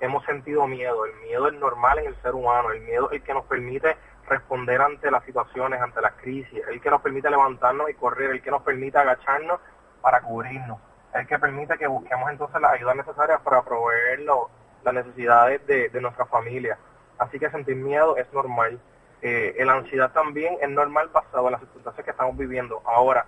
hemos 0.00 0.24
sentido 0.24 0.66
miedo. 0.66 1.04
El 1.04 1.14
miedo 1.26 1.48
es 1.48 1.54
normal 1.54 1.98
en 1.98 2.06
el 2.06 2.22
ser 2.22 2.34
humano. 2.34 2.70
El 2.70 2.80
miedo 2.82 3.10
es 3.10 3.20
el 3.20 3.22
que 3.22 3.34
nos 3.34 3.44
permite 3.44 3.96
responder 4.28 4.80
ante 4.80 5.10
las 5.10 5.24
situaciones, 5.24 5.80
ante 5.80 6.00
las 6.00 6.12
crisis. 6.14 6.62
El 6.70 6.80
que 6.80 6.90
nos 6.90 7.00
permite 7.00 7.30
levantarnos 7.30 7.90
y 7.90 7.94
correr. 7.94 8.30
El 8.30 8.42
que 8.42 8.50
nos 8.50 8.62
permite 8.62 8.98
agacharnos 8.98 9.60
para 10.00 10.20
cubrirnos. 10.20 10.78
El 11.14 11.26
que 11.26 11.38
permite 11.38 11.78
que 11.78 11.86
busquemos 11.86 12.30
entonces 12.30 12.60
las 12.60 12.72
ayudas 12.72 12.96
necesarias 12.96 13.40
para 13.40 13.62
proveer 13.62 14.20
las 14.20 14.94
necesidades 14.94 15.66
de, 15.66 15.88
de 15.88 16.00
nuestra 16.00 16.26
familia. 16.26 16.78
Así 17.18 17.38
que 17.38 17.50
sentir 17.50 17.76
miedo 17.76 18.16
es 18.16 18.32
normal. 18.32 18.78
Eh, 19.20 19.56
la 19.64 19.74
ansiedad 19.74 20.12
también 20.12 20.56
es 20.60 20.70
normal 20.70 21.08
basado 21.12 21.46
en 21.46 21.52
las 21.52 21.60
circunstancias 21.60 22.04
que 22.04 22.10
estamos 22.12 22.36
viviendo. 22.36 22.80
Ahora, 22.84 23.26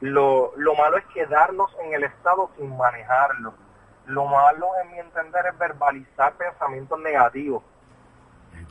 lo, 0.00 0.52
lo 0.56 0.74
malo 0.74 0.96
es 0.96 1.04
quedarnos 1.06 1.74
en 1.82 1.94
el 1.94 2.04
estado 2.04 2.50
sin 2.56 2.76
manejarlo. 2.76 3.54
Lo 4.06 4.26
malo, 4.26 4.68
en 4.82 4.90
mi 4.92 4.98
entender, 4.98 5.46
es 5.46 5.58
verbalizar 5.58 6.34
pensamientos 6.34 6.98
negativos. 7.00 7.62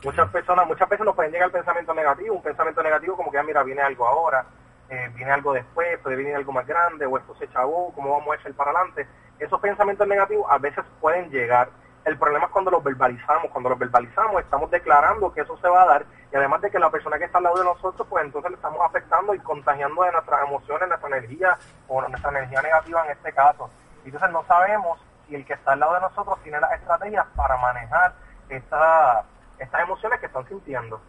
Muchas 0.04 0.30
personas, 0.30 0.66
muchas 0.66 0.88
veces 0.88 1.04
nos 1.04 1.14
pueden 1.14 1.32
llegar 1.32 1.46
el 1.46 1.52
pensamiento 1.52 1.94
negativo, 1.94 2.34
un 2.34 2.42
pensamiento 2.42 2.82
negativo 2.82 3.16
como 3.16 3.30
que, 3.30 3.38
ah, 3.38 3.42
mira, 3.42 3.62
viene 3.62 3.82
algo 3.82 4.06
ahora, 4.06 4.44
eh, 4.88 5.10
viene 5.14 5.32
algo 5.32 5.52
después, 5.52 5.98
puede 5.98 6.16
venir 6.16 6.36
algo 6.36 6.52
más 6.52 6.66
grande, 6.66 7.06
o 7.06 7.18
esto 7.18 7.34
se 7.36 7.48
chavó, 7.48 7.92
¿cómo 7.94 8.10
vamos 8.10 8.32
a 8.32 8.40
echar 8.40 8.52
para 8.54 8.70
adelante? 8.70 9.06
Esos 9.38 9.60
pensamientos 9.60 10.06
negativos 10.06 10.46
a 10.48 10.58
veces 10.58 10.84
pueden 11.00 11.30
llegar. 11.30 11.68
El 12.04 12.18
problema 12.18 12.46
es 12.46 12.50
cuando 12.50 12.70
los 12.70 12.84
verbalizamos. 12.84 13.50
Cuando 13.50 13.70
los 13.70 13.78
verbalizamos, 13.78 14.42
estamos 14.42 14.70
declarando 14.70 15.32
que 15.32 15.40
eso 15.40 15.56
se 15.56 15.68
va 15.68 15.82
a 15.82 15.86
dar 15.86 16.06
y 16.34 16.36
además 16.36 16.60
de 16.62 16.70
que 16.70 16.80
la 16.80 16.90
persona 16.90 17.16
que 17.16 17.24
está 17.24 17.38
al 17.38 17.44
lado 17.44 17.58
de 17.58 17.64
nosotros, 17.64 18.08
pues 18.10 18.24
entonces 18.24 18.50
le 18.50 18.56
estamos 18.56 18.80
afectando 18.82 19.34
y 19.34 19.38
contagiando 19.38 20.02
de 20.02 20.10
nuestras 20.10 20.42
emociones, 20.42 20.88
nuestra 20.88 21.08
energía 21.08 21.56
o 21.86 22.02
nuestra 22.02 22.30
energía 22.30 22.60
negativa 22.60 23.04
en 23.04 23.12
este 23.12 23.32
caso. 23.32 23.70
Y 24.04 24.08
entonces 24.08 24.30
no 24.32 24.44
sabemos 24.44 24.98
si 25.28 25.34
el 25.34 25.44
que 25.44 25.54
está 25.54 25.72
al 25.72 25.80
lado 25.80 25.94
de 25.94 26.00
nosotros 26.00 26.38
tiene 26.42 26.60
las 26.60 26.72
estrategias 26.72 27.26
para 27.34 27.56
manejar 27.58 28.14
esta, 28.48 29.24
estas 29.58 29.80
emociones 29.82 30.20
que 30.20 30.26
están 30.26 30.46
sintiendo. 30.48 31.00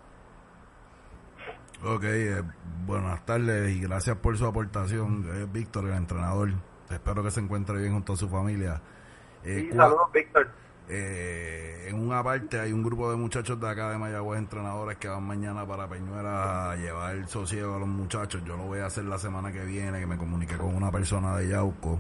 Ok, 1.84 2.04
eh, 2.04 2.44
buenas 2.86 3.26
tardes 3.26 3.70
y 3.72 3.82
gracias 3.82 4.18
por 4.18 4.38
su 4.38 4.46
aportación, 4.46 5.26
eh, 5.34 5.48
Víctor, 5.52 5.86
el 5.86 5.94
entrenador. 5.94 6.50
Espero 6.90 7.24
que 7.24 7.32
se 7.32 7.40
encuentre 7.40 7.78
bien 7.78 7.94
junto 7.94 8.14
a 8.14 8.16
su 8.16 8.30
familia. 8.30 8.82
Eh, 9.44 9.70
saludos, 9.76 10.12
Víctor. 10.12 10.50
Eh, 10.88 11.88
en 11.90 12.00
una 12.00 12.24
parte 12.24 12.60
hay 12.60 12.72
un 12.72 12.84
grupo 12.84 13.10
de 13.10 13.18
muchachos 13.18 13.60
de 13.60 13.68
acá 13.68 13.90
de 13.90 13.98
Mayagüez, 13.98 14.38
entrenadores 14.38 14.98
que 14.98 15.08
van 15.08 15.24
mañana 15.24 15.66
para 15.66 15.88
Peñuela 15.88 16.72
a 16.72 16.76
llevar 16.76 17.16
el 17.16 17.28
sosiego 17.28 17.76
a 17.76 17.80
los 17.80 17.88
muchachos. 17.88 18.44
Yo 18.46 18.56
lo 18.56 18.64
voy 18.64 18.80
a 18.80 18.86
hacer 18.86 19.06
la 19.06 19.18
semana 19.18 19.52
que 19.52 19.66
viene, 19.66 20.00
que 20.00 20.06
me 20.06 20.18
comuniqué 20.18 20.58
con 20.58 20.76
una 20.76 20.92
persona 20.92 21.36
de 21.38 21.50
Yauco, 21.50 22.00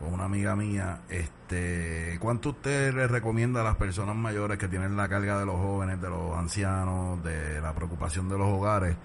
con 0.00 0.12
una 0.12 0.24
amiga 0.24 0.56
mía. 0.56 1.02
Este, 1.08 2.18
¿Cuánto 2.20 2.50
usted 2.50 2.92
le 2.92 3.06
recomienda 3.06 3.60
a 3.60 3.64
las 3.64 3.76
personas 3.76 4.16
mayores 4.16 4.58
que 4.58 4.66
tienen 4.66 4.96
la 4.96 5.08
carga 5.08 5.38
de 5.38 5.46
los 5.46 5.56
jóvenes, 5.56 6.00
de 6.00 6.08
los 6.08 6.36
ancianos, 6.36 7.22
de 7.22 7.60
la 7.60 7.72
preocupación 7.74 8.28
de 8.28 8.38
los 8.38 8.48
hogares? 8.48 8.96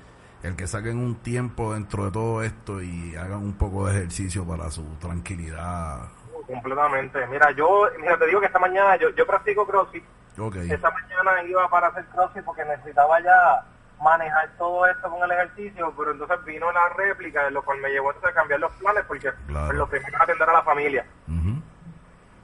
El 0.41 0.55
que 0.55 0.67
saquen 0.67 0.97
un 0.97 1.15
tiempo 1.15 1.73
dentro 1.73 2.05
de 2.05 2.11
todo 2.11 2.41
esto 2.41 2.81
y 2.81 3.15
hagan 3.15 3.43
un 3.43 3.53
poco 3.53 3.87
de 3.87 3.97
ejercicio 3.97 4.45
para 4.45 4.71
su 4.71 4.83
tranquilidad 4.99 6.07
completamente. 6.45 7.25
Mira, 7.27 7.51
yo, 7.51 7.87
mira, 7.99 8.17
te 8.17 8.27
digo 8.27 8.39
que 8.39 8.47
esta 8.47 8.59
mañana 8.59 8.95
yo, 8.97 9.09
yo 9.09 9.25
practico 9.25 9.65
CrossFit. 9.65 10.03
Okay. 10.37 10.69
Esta 10.69 10.91
mañana 10.91 11.43
iba 11.43 11.67
para 11.69 11.87
hacer 11.87 12.05
CrossFit 12.07 12.43
porque 12.43 12.65
necesitaba 12.65 13.19
ya 13.21 13.63
manejar 14.01 14.49
todo 14.57 14.85
esto 14.87 15.09
con 15.09 15.23
el 15.23 15.31
ejercicio, 15.31 15.93
pero 15.97 16.11
entonces 16.11 16.43
vino 16.45 16.71
la 16.71 16.89
réplica, 16.89 17.49
lo 17.49 17.63
cual 17.63 17.79
me 17.79 17.89
llevó 17.89 18.11
entonces 18.11 18.31
a 18.31 18.35
cambiar 18.39 18.59
los 18.59 18.71
planes 18.73 19.03
porque 19.07 19.31
Claro. 19.47 19.65
pues, 19.67 19.77
lo 19.77 19.87
primero 19.87 20.21
atender 20.21 20.49
a 20.49 20.53
la 20.53 20.63
familia. 20.63 21.05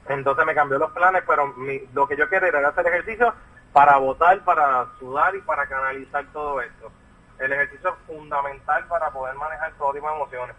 Entonces 0.08 0.44
me 0.44 0.54
cambió 0.54 0.78
los 0.78 0.90
planes, 0.92 1.22
pero 1.26 1.46
mi- 1.54 1.80
lo 1.94 2.06
que 2.08 2.16
yo 2.16 2.28
quería 2.28 2.48
era 2.48 2.68
hacer 2.68 2.86
ejercicio 2.86 3.32
para 3.72 3.96
votar, 3.98 4.40
para 4.40 4.86
sudar 4.98 5.34
y 5.36 5.40
para 5.42 5.66
canalizar 5.66 6.24
todo 6.32 6.60
esto. 6.60 6.90
El 7.38 7.52
ejercicio 7.52 7.90
es 7.90 7.96
fundamental 8.06 8.84
para 8.88 9.10
poder 9.10 9.34
manejar 9.36 9.72
todo 9.78 9.92
tipo 9.92 10.08
de 10.08 10.14
emociones. 10.16 10.56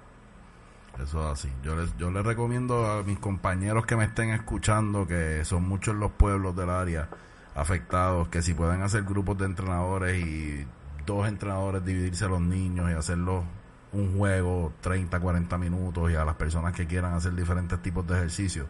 Eso 1.02 1.20
es 1.26 1.40
así. 1.40 1.54
Yo 1.62 1.76
les, 1.76 1.96
yo 1.98 2.10
les 2.12 2.26
recomiendo 2.26 2.86
a 2.90 3.04
mis 3.04 3.20
compañeros 3.20 3.86
que 3.86 3.96
me 3.96 4.06
estén 4.06 4.30
escuchando, 4.30 5.06
que 5.08 5.44
son 5.44 5.64
muchos 5.64 5.96
los 5.96 6.12
pueblos 6.12 6.56
del 6.56 6.70
área 6.70 7.08
afectados, 7.56 8.30
que 8.30 8.42
si 8.42 8.54
pueden 8.54 8.82
hacer 8.82 9.04
grupos 9.04 9.38
de 9.38 9.46
entrenadores 9.46 10.16
y 10.18 10.68
dos 11.06 11.28
entrenadores 11.28 11.84
dividirse 11.86 12.26
a 12.26 12.30
los 12.30 12.42
niños 12.42 12.90
y 12.90 12.94
hacerlo 12.94 13.44
un 13.92 14.18
juego 14.18 14.74
30, 14.82 15.20
40 15.20 15.58
minutos 15.58 16.12
y 16.12 16.16
a 16.16 16.26
las 16.26 16.36
personas 16.36 16.74
que 16.74 16.88
quieran 16.88 17.14
hacer 17.14 17.34
diferentes 17.34 17.82
tipos 17.82 18.06
de 18.08 18.16
ejercicios. 18.16 18.68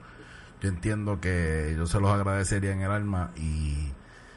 Yo 0.62 0.70
entiendo 0.70 1.20
que 1.20 1.74
yo 1.78 1.86
se 1.88 2.00
los 2.00 2.12
agradecería 2.12 2.72
en 2.72 2.82
el 2.82 2.92
alma 2.92 3.32
y 3.36 3.92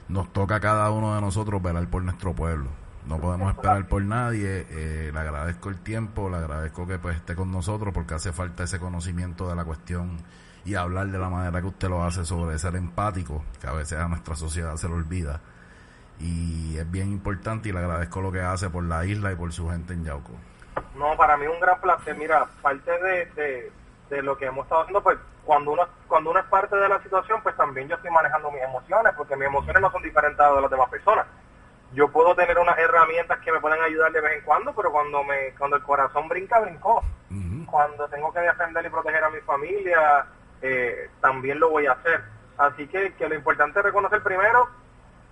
nos 0.09 0.33
toca 0.33 0.57
a 0.57 0.61
cada 0.61 0.91
uno 0.91 1.15
de 1.15 1.21
nosotros 1.21 1.62
velar 1.62 1.88
por 1.88 2.03
nuestro 2.03 2.35
pueblo. 2.35 2.69
No 3.07 3.21
podemos 3.21 3.55
esperar 3.55 3.87
por 3.88 4.03
nadie. 4.03 4.67
eh, 4.69 5.11
le 5.12 5.19
agradezco 5.19 5.69
el 5.69 5.79
tiempo, 5.79 6.29
le 6.29 6.37
agradezco 6.37 6.87
que 6.87 6.99
pues 6.99 7.17
esté 7.17 7.37
con 7.37 7.53
nosotros 7.53 7.95
porque 7.95 8.15
hace 8.15 8.33
falta 8.33 8.65
ese 8.65 8.81
conocimiento 8.81 9.49
de 9.49 9.55
la 9.55 9.65
cuestión 9.65 10.19
y 10.65 10.75
hablar 10.75 11.09
de 11.12 11.19
la 11.19 11.31
manera 11.31 11.61
que 11.61 11.69
usted 11.69 11.88
lo 11.88 12.03
hace 12.03 12.25
sobre 12.25 12.59
ser 12.59 12.75
empático, 12.75 13.45
que 13.61 13.69
a 13.69 13.73
veces 13.73 13.99
a 13.99 14.09
nuestra 14.09 14.35
sociedad 14.35 14.76
se 14.76 14.88
lo 14.88 14.97
olvida. 14.97 15.41
Y 16.19 16.79
es 16.79 16.91
bien 16.91 17.13
importante 17.13 17.69
y 17.69 17.73
le 17.73 17.79
agradezco 17.79 18.21
lo 18.21 18.33
que 18.33 18.41
hace 18.41 18.71
por 18.71 18.85
la 18.85 19.05
isla 19.05 19.33
y 19.33 19.37
por 19.37 19.53
su 19.53 19.69
gente 19.69 19.93
en 19.93 20.05
Yauco. 20.05 20.33
No, 20.97 21.17
para 21.17 21.37
mí 21.37 21.47
un 21.47 21.61
gran 21.61 21.81
placer. 21.81 22.17
Mira, 22.17 22.47
parte 22.63 22.91
de, 22.91 23.27
de, 23.37 23.73
de 24.11 24.23
lo 24.23 24.37
que 24.37 24.47
hemos 24.47 24.65
estado 24.65 24.83
haciendo, 24.83 25.03
pues 25.03 25.19
cuando 25.45 25.73
uno, 25.73 25.87
cuando 26.09 26.31
uno 26.31 26.41
es 26.41 26.47
parte 26.47 26.77
de 26.77 26.89
la 26.89 27.03
situación, 27.03 27.41
pues 27.43 27.57
también 27.57 27.89
yo 27.89 27.97
estoy 27.97 28.11
manejando 28.11 28.51
mis 28.51 28.63
emociones, 28.63 29.13
porque 29.17 29.37
mis 29.37 29.47
emociones 29.47 29.81
no 29.81 29.91
son 29.91 30.03
diferentes 30.03 30.41
a 30.41 30.49
las 30.49 30.57
de 30.57 30.63
las 30.63 30.71
demás 30.71 30.91
personas. 30.91 31.27
Yo 31.93 32.09
puedo 32.11 32.35
tener 32.35 32.59
unas 32.59 32.77
herramientas 32.79 33.39
que 33.41 33.53
me 33.53 33.61
pueden 33.61 33.81
ayudar 33.81 34.11
de 34.11 34.21
vez 34.21 34.39
en 34.39 34.45
cuando, 34.45 34.75
pero 34.75 34.91
cuando 34.91 35.23
me 35.23 35.55
cuando 35.57 35.77
el 35.77 35.83
corazón 35.83 36.29
brinca, 36.29 36.61
brincó. 36.61 37.03
Cuando 37.67 38.09
tengo 38.09 38.33
que 38.33 38.41
defender 38.41 38.87
y 38.87 38.91
proteger 38.91 39.23
a 39.23 39.31
mi 39.31 39.41
familia, 39.41 40.25
eh, 40.63 41.11
también 41.21 41.59
lo 41.61 41.71
voy 41.71 41.87
a 41.87 41.93
hacer. 41.93 42.23
Así 42.59 42.87
que, 42.87 43.13
que 43.15 43.29
lo 43.29 43.35
importante 43.35 43.81
es 43.81 43.85
reconocer 43.85 44.23
primero 44.23 44.69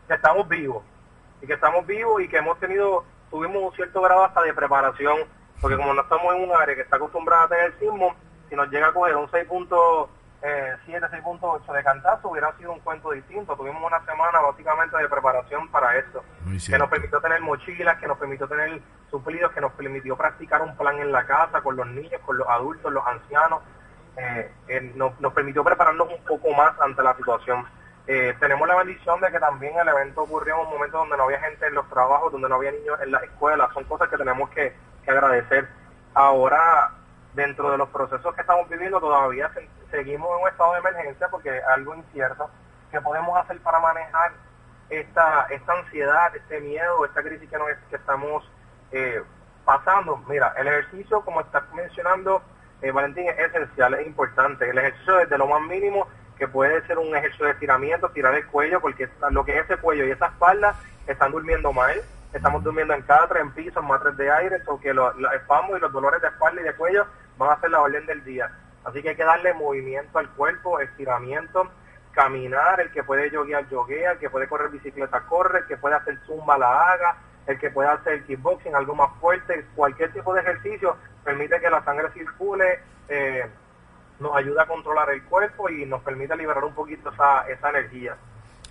que 0.06 0.14
estamos 0.14 0.49
vivos 0.49 0.82
y 1.40 1.46
que 1.46 1.54
estamos 1.54 1.87
vivos 1.87 2.23
y 2.23 2.28
que 2.28 2.38
hemos 2.38 2.58
tenido, 2.58 3.04
tuvimos 3.30 3.62
un 3.62 3.73
cierto 3.75 4.00
grado 4.00 4.25
hasta 4.25 4.42
de 4.42 4.54
preparación, 4.54 5.20
porque 5.61 5.76
como 5.76 5.92
no 5.94 6.02
estamos 6.02 6.34
en 6.34 6.42
un 6.42 6.56
área 6.56 6.75
que 6.75 6.82
está 6.82 6.96
acostumbrada 6.96 7.44
a 7.44 7.49
tener 7.49 7.78
sismo, 7.78 8.14
si 8.49 8.56
nos 8.56 8.68
llega 8.70 8.88
a 8.88 8.92
coger 8.92 9.16
un 9.16 9.28
6.7, 9.28 10.08
6.8 10.42 11.73
de 11.73 11.84
cantazo, 11.84 12.28
hubiera 12.28 12.56
sido 12.56 12.73
un 12.73 12.80
cuento 12.80 13.11
distinto. 13.11 13.56
Tuvimos 13.56 13.82
una 13.82 14.04
semana 14.04 14.40
básicamente 14.40 14.96
de 14.96 15.08
preparación 15.08 15.68
para 15.68 15.96
esto, 15.99 16.23
que 16.66 16.78
nos 16.78 16.88
permitió 16.88 17.20
tener 17.20 17.40
mochilas, 17.40 17.99
que 17.99 18.06
nos 18.06 18.18
permitió 18.18 18.46
tener 18.46 18.80
suplidos, 19.11 19.52
que 19.52 19.61
nos 19.61 19.73
permitió 19.73 20.16
practicar 20.16 20.62
un 20.62 20.76
plan 20.76 20.99
en 20.99 21.12
la 21.12 21.26
casa 21.26 21.62
con 21.62 21.76
los 21.76 21.87
niños, 21.87 22.20
con 22.25 22.37
los 22.37 22.49
adultos, 22.49 22.92
los 22.92 23.06
ancianos, 23.06 23.62
eh, 24.16 24.52
eh, 24.68 24.92
nos, 24.94 25.18
nos 25.20 25.32
permitió 25.32 25.64
prepararnos 25.64 26.08
un 26.08 26.25
poco 26.25 26.52
más 26.52 26.78
ante 26.80 27.02
la 27.02 27.16
situación. 27.16 27.64
Eh, 28.06 28.34
tenemos 28.38 28.68
la 28.68 28.76
bendición 28.76 29.18
de 29.20 29.31
que 29.31 29.40
también 29.40 29.79
el 29.79 29.88
evento 29.88 30.22
ocurrió 30.22 30.57
en 30.57 30.66
un 30.66 30.72
momento 30.74 30.98
donde 30.98 31.16
no 31.16 31.24
había 31.24 31.40
gente 31.40 31.66
en 31.66 31.74
los 31.74 31.88
trabajos, 31.88 32.33
donde 32.33 32.48
no 32.48 32.57
había 32.57 32.72
niños 32.72 32.98
en 33.00 33.12
las 33.12 33.22
escuelas. 33.22 33.72
Son 33.72 33.85
cosas 33.85 34.09
que 34.09 34.16
tenemos 34.18 34.50
que, 34.50 34.74
agradecer. 35.07 35.68
Ahora, 36.14 36.90
dentro 37.35 37.70
de 37.70 37.79
los 37.79 37.88
procesos 37.90 38.35
que 38.35 38.40
estamos 38.40 38.68
viviendo, 38.68 39.00
todavía 39.00 39.50
se- 39.55 39.68
seguimos 39.90 40.31
en 40.37 40.42
un 40.42 40.48
estado 40.48 40.72
de 40.74 40.79
emergencia 40.81 41.29
porque 41.29 41.57
es 41.59 41.64
algo 41.64 41.94
incierto. 41.94 42.50
¿Qué 42.90 43.00
podemos 43.00 43.37
hacer 43.38 43.59
para 43.61 43.81
manejar 43.81 44.33
esta, 44.88 45.46
esta 45.50 45.72
ansiedad, 45.72 46.35
este 46.37 46.61
miedo, 46.61 47.05
esta 47.05 47.22
crisis 47.22 47.48
que, 47.48 47.96
estamos 47.96 48.50
eh, 48.92 49.22
pasando? 49.64 50.16
Mira, 50.29 50.55
el 50.57 50.68
ejercicio, 50.68 51.20
como 51.22 51.40
estás 51.40 51.64
mencionando, 51.74 52.42
eh, 52.83 52.90
Valentín, 52.90 53.29
es 53.29 53.38
esencial, 53.38 53.94
es 53.94 54.07
importante. 54.07 54.68
El 54.68 54.79
ejercicio 54.79 55.16
desde 55.16 55.38
lo 55.38 55.46
más 55.46 55.62
mínimo, 55.62 56.07
que 56.38 56.49
puede 56.49 56.85
ser 56.87 56.99
un 56.99 57.14
ejercicio 57.16 57.47
de 57.47 57.53
estiramiento, 57.53 58.09
tirar 58.11 58.35
el 58.35 58.47
cuello, 58.47 58.81
porque 58.81 59.09
lo 59.31 59.44
que 59.44 59.59
es 59.59 59.64
ese 59.64 59.77
cuello 59.77 60.05
y 60.07 60.11
esa 60.11 60.27
espalda 60.27 60.75
están 61.07 61.33
durmiendo 61.33 61.73
mal. 61.73 62.01
Estamos 62.33 62.64
durmiendo 62.64 62.94
en 62.94 63.03
catre, 63.03 63.40
en 63.40 63.53
piso, 63.53 63.79
en 63.79 63.87
matres 63.87 64.16
de 64.16 64.31
aire, 64.31 64.57
o 64.66 64.81
que 64.81 64.92
los 64.92 65.14
espasmos 65.35 65.79
y 65.79 65.81
los 65.81 65.92
dolores 65.92 66.20
de 66.20 66.29
espalda 66.29 66.61
y 66.61 66.64
de 66.64 66.75
cuello 66.75 67.07
van 67.38 67.51
a 67.53 67.61
ser 67.61 67.70
la 67.70 67.81
orden 67.81 68.05
del 68.07 68.25
día. 68.25 68.51
Así 68.85 69.03
que 69.03 69.11
hay 69.11 69.16
que 69.16 69.25
darle 69.25 69.55
movimiento 69.55 70.18
al 70.18 70.29
cuerpo, 70.31 70.81
estiramiento, 70.81 71.70
caminar, 72.12 72.81
el 72.81 72.90
que 72.90 73.05
puede 73.05 73.31
yoguear, 73.31 73.68
yoguea, 73.68 74.12
el 74.12 74.18
que 74.18 74.31
puede 74.31 74.49
correr 74.49 74.70
bicicleta, 74.70 75.20
corre, 75.23 75.61
el 75.61 75.66
que 75.66 75.77
puede 75.77 75.94
hacer 75.94 76.18
zumba, 76.27 76.59
la 76.59 76.92
haga, 76.92 77.16
el 77.47 77.59
que 77.59 77.70
puede 77.70 77.88
hacer 77.88 78.25
kickboxing, 78.25 78.75
algo 78.75 78.94
más 78.94 79.11
fuerte, 79.20 79.66
cualquier 79.75 80.12
tipo 80.12 80.35
de 80.35 80.40
ejercicio 80.40 80.97
permite 81.23 81.61
que 81.61 81.70
la 81.70 81.85
sangre 81.85 82.11
circule, 82.12 82.81
eh, 83.09 83.47
nos 84.20 84.35
ayuda 84.37 84.62
a 84.62 84.66
controlar 84.66 85.11
el 85.11 85.22
cuerpo 85.24 85.68
y 85.68 85.85
nos 85.87 86.03
permite 86.03 86.37
liberar 86.37 86.64
un 86.64 86.74
poquito 86.74 87.11
esa, 87.11 87.46
esa 87.48 87.70
energía. 87.70 88.16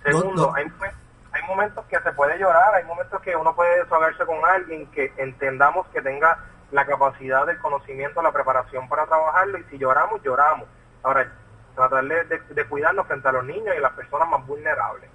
Segundo, 0.02 0.46
No, 0.46 0.46
no. 0.48 0.54
Hay, 0.54 0.64
momen- 0.66 0.92
hay 1.32 1.42
momentos 1.48 1.84
que 1.86 1.98
se 2.00 2.12
puede 2.12 2.38
llorar, 2.38 2.74
hay 2.74 2.84
momentos 2.84 3.20
que 3.22 3.34
uno 3.36 3.54
puede 3.54 3.82
desahogarse 3.82 4.24
con 4.24 4.44
alguien 4.44 4.86
que 4.90 5.12
entendamos 5.16 5.86
que 5.88 6.00
tenga 6.02 6.38
la 6.72 6.84
capacidad 6.86 7.46
del 7.46 7.58
conocimiento, 7.58 8.20
la 8.22 8.32
preparación 8.32 8.88
para 8.88 9.06
trabajarlo 9.06 9.58
y 9.58 9.64
si 9.64 9.78
lloramos, 9.78 10.22
lloramos. 10.22 10.66
Ahora, 11.02 11.30
tratar 11.74 12.04
de, 12.04 12.24
de- 12.24 12.40
de 12.54 12.64
cuidarnos 12.66 13.06
frente 13.06 13.28
a 13.28 13.32
los 13.32 13.44
niños 13.44 13.74
y 13.76 13.80
las 13.80 13.92
personas 13.92 14.28
más 14.28 14.46
vulnerables. 14.46 15.10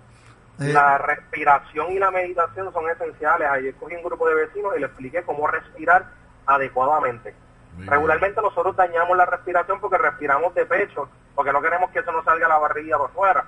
Eh, 0.60 0.74
La 0.74 0.98
respiración 0.98 1.92
y 1.92 2.00
la 2.00 2.12
meditación 2.12 2.72
son 2.74 2.90
esenciales. 2.90 3.50
Ayer 3.50 3.74
cogí 3.76 3.96
un 3.96 4.04
grupo 4.04 4.28
de 4.28 4.36
vecinos 4.36 4.74
y 4.76 4.80
les 4.82 4.90
expliqué 4.90 5.24
cómo 5.24 5.48
respirar 5.48 6.06
adecuadamente. 6.46 7.34
Muy 7.80 7.86
bien. 7.86 7.90
Regularmente 7.92 8.42
nosotros 8.42 8.76
dañamos 8.76 9.16
la 9.18 9.26
respiración 9.26 9.80
porque 9.80 9.98
respiramos 9.98 10.54
de 10.54 10.66
pecho, 10.66 11.10
porque 11.36 11.52
no 11.54 11.62
queremos 11.62 11.90
que 11.92 12.00
eso 12.00 12.12
nos 12.12 12.26
salga 12.26 12.46
a 12.46 12.50
la 12.50 12.58
barriga 12.58 12.98
por 12.98 13.12
fuera. 13.12 13.46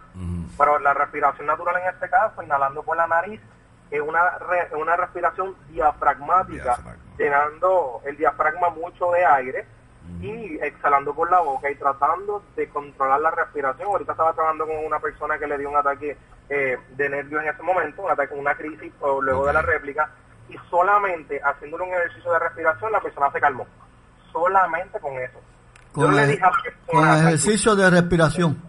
Pero 0.57 0.79
la 0.79 0.93
respiración 0.93 1.47
natural 1.47 1.75
en 1.81 1.89
este 1.93 2.09
caso, 2.09 2.41
inhalando 2.43 2.83
por 2.83 2.95
la 2.97 3.07
nariz, 3.07 3.41
es 3.89 3.99
una, 4.01 4.37
re- 4.39 4.69
una 4.75 4.95
respiración 4.95 5.55
diafragmática, 5.69 6.63
Diafragma. 6.63 6.95
llenando 7.17 8.01
el 8.05 8.17
diafragma 8.17 8.69
mucho 8.69 9.11
de 9.11 9.25
aire 9.25 9.65
y 10.21 10.59
exhalando 10.61 11.13
por 11.13 11.29
la 11.31 11.39
boca 11.39 11.69
y 11.69 11.75
tratando 11.75 12.43
de 12.55 12.69
controlar 12.69 13.19
la 13.21 13.31
respiración. 13.31 13.87
Ahorita 13.87 14.11
estaba 14.13 14.33
trabajando 14.33 14.65
con 14.67 14.75
una 14.85 14.99
persona 14.99 15.37
que 15.37 15.47
le 15.47 15.57
dio 15.57 15.69
un 15.69 15.75
ataque 15.77 16.17
eh, 16.49 16.77
de 16.89 17.09
nervios 17.09 17.43
en 17.43 17.49
ese 17.49 17.63
momento, 17.63 18.01
un 18.03 18.11
ataque, 18.11 18.33
una 18.33 18.55
crisis 18.55 18.91
luego 19.21 19.45
de 19.47 19.53
la 19.53 19.61
réplica, 19.61 20.09
y 20.49 20.57
solamente 20.69 21.39
haciéndole 21.43 21.83
un 21.85 21.93
ejercicio 21.93 22.31
de 22.33 22.39
respiración 22.39 22.91
la 22.91 22.99
persona 23.01 23.31
se 23.31 23.39
calmó. 23.39 23.65
Solamente 24.31 24.99
con 24.99 25.13
eso. 25.13 25.39
Yo 25.95 26.05
con, 26.05 26.15
le 26.15 26.23
el- 26.23 26.29
dije 26.31 26.43
a 26.45 26.51
con 26.87 27.07
ejercicio 27.07 27.75
de 27.75 27.89
respiración. 27.89 28.61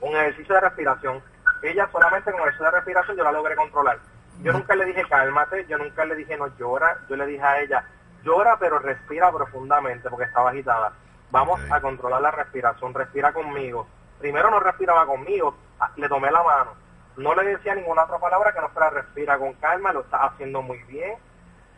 un 0.00 0.16
ejercicio 0.16 0.54
de 0.54 0.60
respiración. 0.60 1.22
Ella 1.62 1.88
solamente 1.92 2.30
con 2.32 2.40
ejercicio 2.40 2.66
de 2.66 2.70
respiración 2.72 3.16
yo 3.16 3.24
la 3.24 3.32
logré 3.32 3.56
controlar. 3.56 3.98
Yo 4.42 4.52
nunca 4.52 4.74
le 4.74 4.86
dije 4.86 5.02
cálmate, 5.08 5.66
yo 5.66 5.76
nunca 5.78 6.04
le 6.04 6.14
dije 6.16 6.36
no 6.36 6.46
llora, 6.58 6.96
yo 7.08 7.16
le 7.16 7.26
dije 7.26 7.42
a 7.42 7.60
ella 7.60 7.84
llora 8.22 8.56
pero 8.58 8.78
respira 8.78 9.30
profundamente 9.32 10.08
porque 10.08 10.24
estaba 10.26 10.50
agitada. 10.50 10.92
Vamos 11.30 11.60
a 11.70 11.80
controlar 11.80 12.20
la 12.22 12.30
respiración, 12.30 12.92
respira 12.94 13.32
conmigo. 13.32 13.86
Primero 14.18 14.50
no 14.50 14.60
respiraba 14.60 15.06
conmigo, 15.06 15.56
ah, 15.78 15.90
le 15.96 16.08
tomé 16.08 16.30
la 16.30 16.42
mano. 16.42 16.72
No 17.16 17.34
le 17.34 17.44
decía 17.44 17.74
ninguna 17.74 18.04
otra 18.04 18.18
palabra 18.18 18.52
que 18.52 18.60
no 18.60 18.68
fuera 18.70 18.90
respira 18.90 19.38
con 19.38 19.52
calma, 19.54 19.92
lo 19.92 20.00
estás 20.00 20.20
haciendo 20.32 20.60
muy 20.62 20.78
bien. 20.84 21.14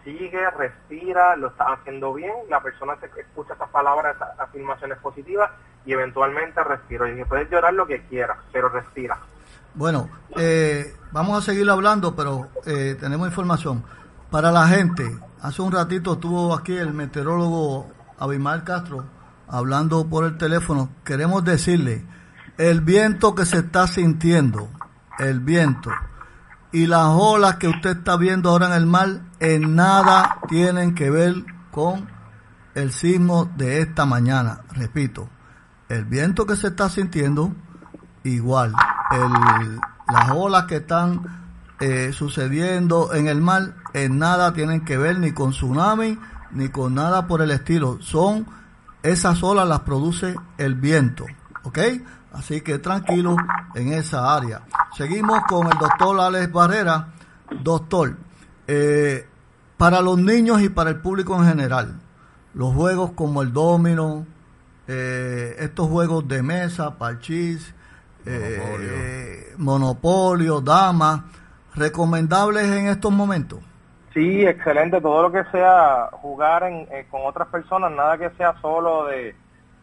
Sigue, 0.04 0.50
respira, 0.50 1.36
lo 1.36 1.48
estás 1.48 1.78
haciendo 1.78 2.12
bien. 2.14 2.32
La 2.50 2.60
persona 2.60 2.96
se 3.00 3.06
escucha 3.20 3.54
esas 3.54 3.68
palabras, 3.70 4.16
esas 4.16 4.38
afirmaciones 4.40 4.98
positivas 4.98 5.50
y 5.86 5.92
eventualmente 5.92 6.62
respiro. 6.64 7.06
Y 7.06 7.24
puedes 7.24 7.50
llorar 7.50 7.72
lo 7.74 7.86
que 7.86 8.04
quieras, 8.06 8.38
pero 8.52 8.68
respira. 8.68 9.18
Bueno, 9.74 10.08
eh, 10.36 10.94
vamos 11.12 11.38
a 11.38 11.42
seguir 11.42 11.68
hablando, 11.70 12.14
pero 12.14 12.48
eh, 12.66 12.96
tenemos 12.98 13.28
información. 13.28 13.84
Para 14.30 14.50
la 14.50 14.66
gente, 14.66 15.18
hace 15.40 15.62
un 15.62 15.72
ratito 15.72 16.14
estuvo 16.14 16.54
aquí 16.54 16.76
el 16.76 16.92
meteorólogo 16.92 17.90
Abimar 18.18 18.64
Castro 18.64 19.04
hablando 19.48 20.08
por 20.08 20.24
el 20.24 20.36
teléfono. 20.36 20.90
Queremos 21.04 21.44
decirle, 21.44 22.04
el 22.58 22.80
viento 22.80 23.34
que 23.34 23.44
se 23.44 23.58
está 23.58 23.86
sintiendo, 23.86 24.68
el 25.18 25.40
viento 25.40 25.90
y 26.72 26.86
las 26.86 27.06
olas 27.08 27.56
que 27.56 27.68
usted 27.68 27.98
está 27.98 28.16
viendo 28.16 28.50
ahora 28.50 28.66
en 28.66 28.72
el 28.72 28.86
mar, 28.86 29.08
en 29.42 29.74
nada 29.74 30.38
tienen 30.46 30.94
que 30.94 31.10
ver 31.10 31.34
con 31.72 32.08
el 32.76 32.92
sismo 32.92 33.50
de 33.56 33.80
esta 33.80 34.06
mañana. 34.06 34.60
Repito, 34.70 35.28
el 35.88 36.04
viento 36.04 36.46
que 36.46 36.54
se 36.54 36.68
está 36.68 36.88
sintiendo, 36.88 37.52
igual. 38.22 38.72
Las 40.06 40.30
olas 40.30 40.66
que 40.66 40.76
están 40.76 41.42
eh, 41.80 42.12
sucediendo 42.12 43.12
en 43.14 43.26
el 43.26 43.40
mar, 43.40 43.74
en 43.94 44.20
nada 44.20 44.52
tienen 44.52 44.84
que 44.84 44.96
ver 44.96 45.18
ni 45.18 45.32
con 45.32 45.50
tsunami, 45.50 46.20
ni 46.52 46.68
con 46.68 46.94
nada 46.94 47.26
por 47.26 47.42
el 47.42 47.50
estilo. 47.50 48.00
Son 48.00 48.46
esas 49.02 49.42
olas 49.42 49.66
las 49.66 49.80
produce 49.80 50.36
el 50.56 50.76
viento. 50.76 51.26
¿Ok? 51.64 51.78
Así 52.32 52.60
que 52.60 52.78
tranquilo 52.78 53.36
en 53.74 53.92
esa 53.92 54.36
área. 54.36 54.62
Seguimos 54.96 55.40
con 55.48 55.66
el 55.66 55.76
doctor 55.78 56.20
Alex 56.20 56.52
Barrera. 56.52 57.08
Doctor, 57.60 58.16
eh, 58.68 59.28
para 59.82 60.00
los 60.00 60.16
niños 60.16 60.62
y 60.62 60.68
para 60.68 60.90
el 60.90 61.00
público 61.00 61.34
en 61.34 61.44
general, 61.44 61.98
los 62.54 62.72
juegos 62.72 63.10
como 63.16 63.42
el 63.42 63.52
domino, 63.52 64.24
eh, 64.86 65.56
estos 65.58 65.88
juegos 65.88 66.28
de 66.28 66.40
mesa, 66.40 66.96
parchís, 66.98 67.74
eh, 68.24 69.52
monopolio, 69.56 70.60
dama, 70.60 71.24
recomendables 71.74 72.66
en 72.66 72.86
estos 72.86 73.10
momentos. 73.10 73.58
Sí, 74.14 74.46
excelente. 74.46 75.00
Todo 75.00 75.22
lo 75.22 75.32
que 75.32 75.42
sea 75.50 76.10
jugar 76.12 76.62
eh, 76.62 77.08
con 77.10 77.22
otras 77.24 77.48
personas, 77.48 77.90
nada 77.90 78.16
que 78.18 78.30
sea 78.36 78.54
solo 78.62 79.06
de, 79.06 79.34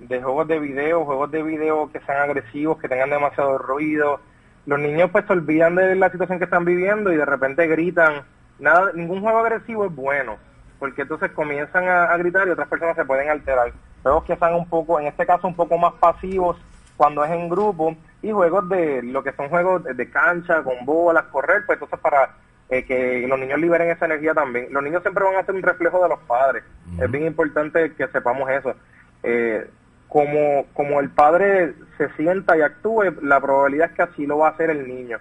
juegos 0.07 0.47
de 0.47 0.62
video, 0.62 1.03
juegos 1.03 1.29
de 1.29 1.43
video 1.43 1.91
que 1.91 1.99
sean 2.05 2.21
agresivos, 2.21 2.79
que 2.79 2.88
tengan 2.88 3.09
demasiado 3.09 3.57
ruido. 3.57 4.21
Los 4.65 4.79
niños 4.79 5.09
pues 5.12 5.25
se 5.25 5.33
olvidan 5.33 5.75
de 5.75 5.93
la 5.97 6.09
situación 6.09 6.38
que 6.38 6.45
están 6.45 6.63
viviendo 6.63 7.12
y 7.12 7.17
de 7.17 7.25
repente 7.25 7.67
gritan. 7.67 8.38
Nada, 8.60 8.91
ningún 8.93 9.22
juego 9.22 9.39
agresivo 9.39 9.86
es 9.86 9.95
bueno, 9.95 10.38
porque 10.80 11.04
entonces 11.04 11.32
comienzan 11.32 11.88
a, 11.88 12.15
gritar 12.17 12.48
y 12.48 12.52
otras 12.52 12.67
personas 12.67 12.95
se 12.95 13.06
pueden 13.06 13.30
alterar. 13.30 13.72
Juegos 14.04 14.24
que 14.26 14.36
sean 14.36 14.56
un 14.56 14.67
poco, 14.67 15.00
en 15.00 15.08
este 15.08 15.26
caso 15.26 15.48
un 15.48 15.56
poco 15.56 15.78
más 15.78 15.93
pasivos 15.93 16.58
cuando 16.98 17.24
es 17.24 17.32
en 17.32 17.50
grupo 17.50 17.95
y 18.22 18.32
juegos 18.32 18.67
de 18.69 19.02
lo 19.04 19.24
que 19.24 19.32
son 19.34 19.50
juegos 19.50 19.84
de 19.84 20.10
cancha, 20.10 20.63
con 20.63 20.86
bolas, 20.86 21.24
correr, 21.26 21.65
pues 21.65 21.78
entonces 21.78 22.00
para 22.00 22.36
eh, 22.69 22.84
que 22.84 23.26
los 23.28 23.39
niños 23.39 23.60
liberen 23.60 23.89
esa 23.89 24.06
energía 24.06 24.34
también. 24.34 24.67
Los 24.72 24.84
niños 24.84 25.02
siempre 25.02 25.24
van 25.24 25.36
a 25.36 25.45
ser 25.45 25.56
un 25.56 25.63
reflejo 25.63 26.04
de 26.04 26.10
los 26.10 26.19
padres. 26.19 26.63
Es 27.00 27.10
bien 27.10 27.26
importante 27.26 27.93
que 27.93 28.08
sepamos 28.10 28.50
eso. 28.50 28.76
Eh, 29.24 29.69
como, 30.08 30.65
como 30.74 31.00
el 31.00 31.10
padre 31.10 31.74
se 31.98 32.10
sienta 32.13 32.58
y 32.58 32.62
actúe, 32.62 33.04
la 33.22 33.39
probabilidad 33.39 33.89
es 33.91 33.95
que 33.95 34.02
así 34.02 34.26
lo 34.26 34.39
va 34.39 34.50
a 34.50 34.52
hacer 34.52 34.69
el 34.69 34.88
niño. 34.88 35.19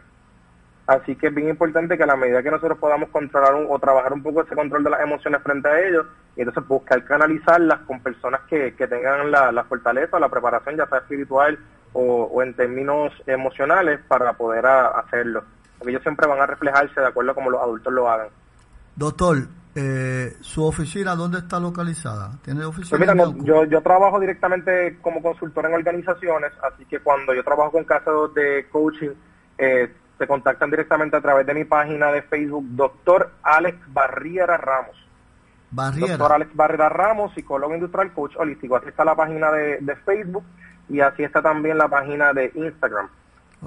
Así 0.88 1.14
que 1.14 1.28
es 1.28 1.34
bien 1.34 1.48
importante 1.48 1.96
que 1.96 2.02
a 2.02 2.06
la 2.06 2.16
medida 2.16 2.42
que 2.42 2.50
nosotros 2.50 2.78
podamos 2.78 3.10
controlar 3.10 3.54
o 3.54 3.78
trabajar 3.78 4.12
un 4.12 4.22
poco 4.22 4.42
ese 4.42 4.56
control 4.56 4.82
de 4.82 4.90
las 4.90 5.00
emociones 5.02 5.40
frente 5.42 5.68
a 5.68 5.86
ellos, 5.86 6.06
y 6.34 6.40
entonces 6.40 6.66
buscar 6.66 7.04
canalizarlas 7.04 7.78
con 7.86 8.00
personas 8.00 8.40
que, 8.48 8.74
que 8.74 8.88
tengan 8.88 9.30
la, 9.30 9.52
la 9.52 9.62
fortaleza, 9.64 10.18
la 10.18 10.28
preparación, 10.28 10.76
ya 10.76 10.86
sea 10.86 10.98
espiritual 10.98 11.56
o, 11.92 12.24
o 12.24 12.42
en 12.42 12.54
términos 12.54 13.12
emocionales, 13.26 14.00
para 14.08 14.32
poder 14.32 14.66
hacerlo 14.66 15.44
porque 15.78 15.92
ellos 15.92 16.02
siempre 16.02 16.26
van 16.26 16.40
a 16.40 16.46
reflejarse 16.46 17.00
de 17.00 17.06
acuerdo 17.06 17.32
a 17.32 17.34
como 17.34 17.50
los 17.50 17.62
adultos 17.62 17.92
lo 17.92 18.10
hagan. 18.10 18.28
Doctor, 18.96 19.36
eh, 19.74 20.32
¿su 20.40 20.64
oficina 20.64 21.14
dónde 21.14 21.38
está 21.38 21.60
localizada? 21.60 22.32
¿Tiene 22.42 22.64
oficina? 22.64 22.98
Pues 22.98 23.14
mira, 23.14 23.44
yo, 23.44 23.64
yo 23.64 23.80
trabajo 23.80 24.18
directamente 24.18 24.98
como 25.00 25.22
consultor 25.22 25.66
en 25.66 25.74
organizaciones, 25.74 26.52
así 26.62 26.84
que 26.86 26.98
cuando 26.98 27.32
yo 27.32 27.44
trabajo 27.44 27.72
con 27.72 27.84
casos 27.84 28.34
de 28.34 28.66
coaching, 28.70 29.10
eh, 29.56 29.92
se 30.18 30.26
contactan 30.26 30.70
directamente 30.70 31.16
a 31.16 31.20
través 31.20 31.46
de 31.46 31.54
mi 31.54 31.64
página 31.64 32.10
de 32.12 32.22
Facebook, 32.22 32.64
doctor 32.70 33.32
Alex 33.42 33.78
Barriera 33.92 34.56
Ramos. 34.56 34.96
Barriera. 35.70 36.16
Doctor 36.16 36.32
Alex 36.32 36.56
Barriera 36.56 36.88
Ramos, 36.88 37.32
psicólogo 37.34 37.74
industrial, 37.74 38.12
coach 38.12 38.34
holístico. 38.36 38.76
Así 38.76 38.88
está 38.88 39.04
la 39.04 39.14
página 39.14 39.52
de, 39.52 39.78
de 39.80 39.96
Facebook 39.96 40.44
y 40.88 41.00
así 41.00 41.22
está 41.22 41.42
también 41.42 41.78
la 41.78 41.88
página 41.88 42.32
de 42.32 42.50
Instagram. 42.54 43.08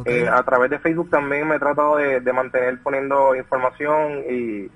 Eh, 0.06 0.28
a 0.28 0.42
través 0.44 0.70
de 0.70 0.80
Facebook 0.80 1.10
también 1.10 1.48
me 1.48 1.56
he 1.56 1.60
tratado 1.60 1.98
de, 1.98 2.34
mantener 2.34 2.82
poniendo 2.82 3.36
información 3.36 4.24
y, 4.30 4.70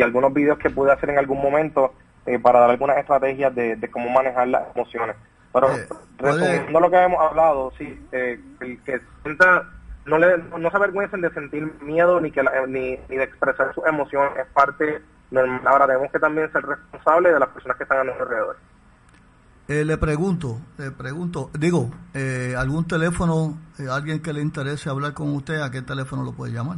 algunos 0.00 0.32
vídeos 0.32 0.58
que 0.58 0.70
pude 0.70 0.92
hacer 0.92 1.10
en 1.10 1.18
algún 1.18 1.40
momento 1.40 1.94
eh, 2.26 2.38
para 2.38 2.60
dar 2.60 2.70
algunas 2.70 2.98
estrategias 2.98 3.54
de, 3.54 3.88
cómo 3.92 4.08
manejar 4.10 4.48
las 4.48 4.74
emociones. 4.74 5.16
Pero 5.52 5.70
eh, 5.70 5.86
resumiendo 6.18 6.80
lo 6.80 6.90
que 6.90 6.96
hemos 6.96 7.20
hablado, 7.20 7.72
sí, 7.78 8.00
el 8.12 8.40
que 8.84 9.00
sienta, 9.22 9.70
no, 10.06 10.18
le, 10.18 10.38
no 10.38 10.70
se 10.70 10.76
avergüencen 10.76 11.20
de 11.20 11.30
sentir 11.32 11.72
miedo 11.82 12.20
ni, 12.20 12.30
que 12.30 12.42
ni, 12.68 12.98
ni 13.08 13.16
de 13.16 13.24
expresar 13.24 13.74
sus 13.74 13.86
emociones, 13.86 14.32
es 14.38 14.46
parte 14.52 15.02
normal. 15.30 15.60
Ahora 15.66 15.86
tenemos 15.86 16.10
que 16.12 16.18
también 16.18 16.50
ser 16.52 16.64
responsables 16.64 17.32
de 17.32 17.40
las 17.40 17.48
personas 17.48 17.76
que 17.76 17.82
están 17.84 17.98
a 17.98 18.04
nuestro 18.04 18.24
alrededor. 18.24 18.56
Eh, 19.66 19.82
le 19.82 19.96
pregunto, 19.96 20.60
le 20.76 20.90
pregunto, 20.90 21.50
digo, 21.58 21.90
eh, 22.12 22.54
algún 22.56 22.86
teléfono, 22.86 23.58
eh, 23.78 23.86
alguien 23.90 24.20
que 24.20 24.34
le 24.34 24.42
interese 24.42 24.90
hablar 24.90 25.14
con 25.14 25.34
usted, 25.34 25.58
¿a 25.62 25.70
qué 25.70 25.80
teléfono 25.80 26.22
lo 26.22 26.32
puede 26.32 26.52
llamar? 26.52 26.76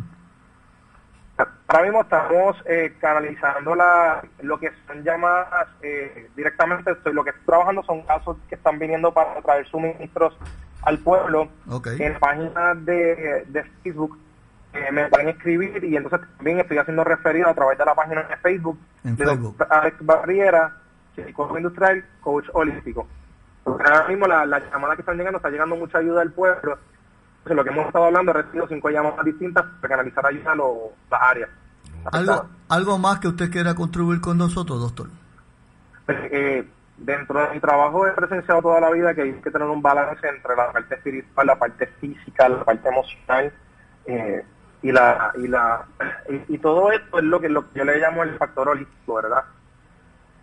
Ahora 1.66 1.82
mismo 1.82 2.00
estamos 2.02 2.56
canalizando 3.00 3.74
la, 3.74 4.22
lo 4.40 4.58
que 4.58 4.70
son 4.86 5.02
llamadas 5.02 5.66
directamente, 6.36 6.92
estoy, 6.92 7.12
lo 7.12 7.24
que 7.24 7.30
estoy 7.30 7.44
trabajando 7.44 7.82
son 7.82 8.02
casos 8.02 8.36
que 8.48 8.54
están 8.54 8.78
viniendo 8.78 9.12
para 9.12 9.42
traer 9.42 9.66
suministros 9.66 10.38
al 10.86 10.98
pueblo. 11.00 11.48
En 11.98 12.12
la 12.12 12.18
página 12.18 12.74
de, 12.74 13.64
Facebook 13.82 14.18
me 14.92 15.08
pueden 15.08 15.28
escribir 15.28 15.84
y 15.84 15.96
entonces 15.96 16.20
también 16.36 16.60
estoy 16.60 16.78
haciendo 16.78 17.04
referido 17.04 17.48
a 17.48 17.54
través 17.54 17.78
de 17.78 17.84
la 17.84 17.94
página 17.94 18.22
de 18.22 18.36
Facebook, 18.38 18.78
en 19.04 19.16
Facebook. 19.16 19.56
Alex 19.68 19.96
Barriera 20.00 20.76
psicólogo 21.24 21.56
industrial, 21.56 22.04
coach 22.20 22.46
holístico. 22.52 23.06
ahora 23.64 24.06
mismo 24.08 24.26
la, 24.26 24.44
la 24.46 24.58
llamada 24.70 24.94
que 24.94 25.02
están 25.02 25.16
llegando 25.16 25.38
está 25.38 25.50
llegando 25.50 25.76
mucha 25.76 25.98
ayuda 25.98 26.22
al 26.22 26.32
pueblo. 26.32 26.78
Entonces, 27.38 27.56
lo 27.56 27.64
que 27.64 27.70
hemos 27.70 27.86
estado 27.86 28.04
hablando, 28.06 28.32
he 28.32 28.34
recibido 28.34 28.66
cinco 28.68 28.90
llamadas 28.90 29.24
distintas 29.24 29.64
para 29.80 29.96
canalizar 29.96 30.26
ayuda 30.26 30.52
a 30.52 30.56
las 30.56 31.22
áreas. 31.22 31.50
¿Algo, 32.12 32.46
¿Algo 32.68 32.98
más 32.98 33.20
que 33.20 33.28
usted 33.28 33.50
quiera 33.50 33.74
contribuir 33.74 34.20
con 34.20 34.36
nosotros, 34.36 34.80
doctor? 34.80 35.08
Pues, 36.06 36.18
eh, 36.30 36.68
dentro 36.98 37.40
de 37.40 37.54
mi 37.54 37.60
trabajo 37.60 38.06
he 38.06 38.12
presenciado 38.12 38.62
toda 38.62 38.80
la 38.80 38.90
vida 38.90 39.14
que 39.14 39.22
hay 39.22 39.32
que 39.34 39.50
tener 39.50 39.68
un 39.68 39.82
balance 39.82 40.26
entre 40.26 40.56
la 40.56 40.72
parte 40.72 40.94
espiritual, 40.94 41.46
la 41.46 41.58
parte 41.58 41.86
física, 42.00 42.48
la 42.48 42.64
parte 42.64 42.88
emocional 42.88 43.52
eh, 44.06 44.44
y 44.82 44.92
la 44.92 45.32
y 45.36 45.48
la 45.48 45.84
y, 46.48 46.58
todo 46.58 46.92
esto 46.92 47.18
es 47.18 47.24
lo 47.24 47.40
que, 47.40 47.48
lo 47.48 47.70
que 47.70 47.78
yo 47.78 47.84
le 47.84 47.98
llamo 47.98 48.22
el 48.22 48.36
factor 48.36 48.68
holístico, 48.68 49.14
¿verdad? 49.14 49.44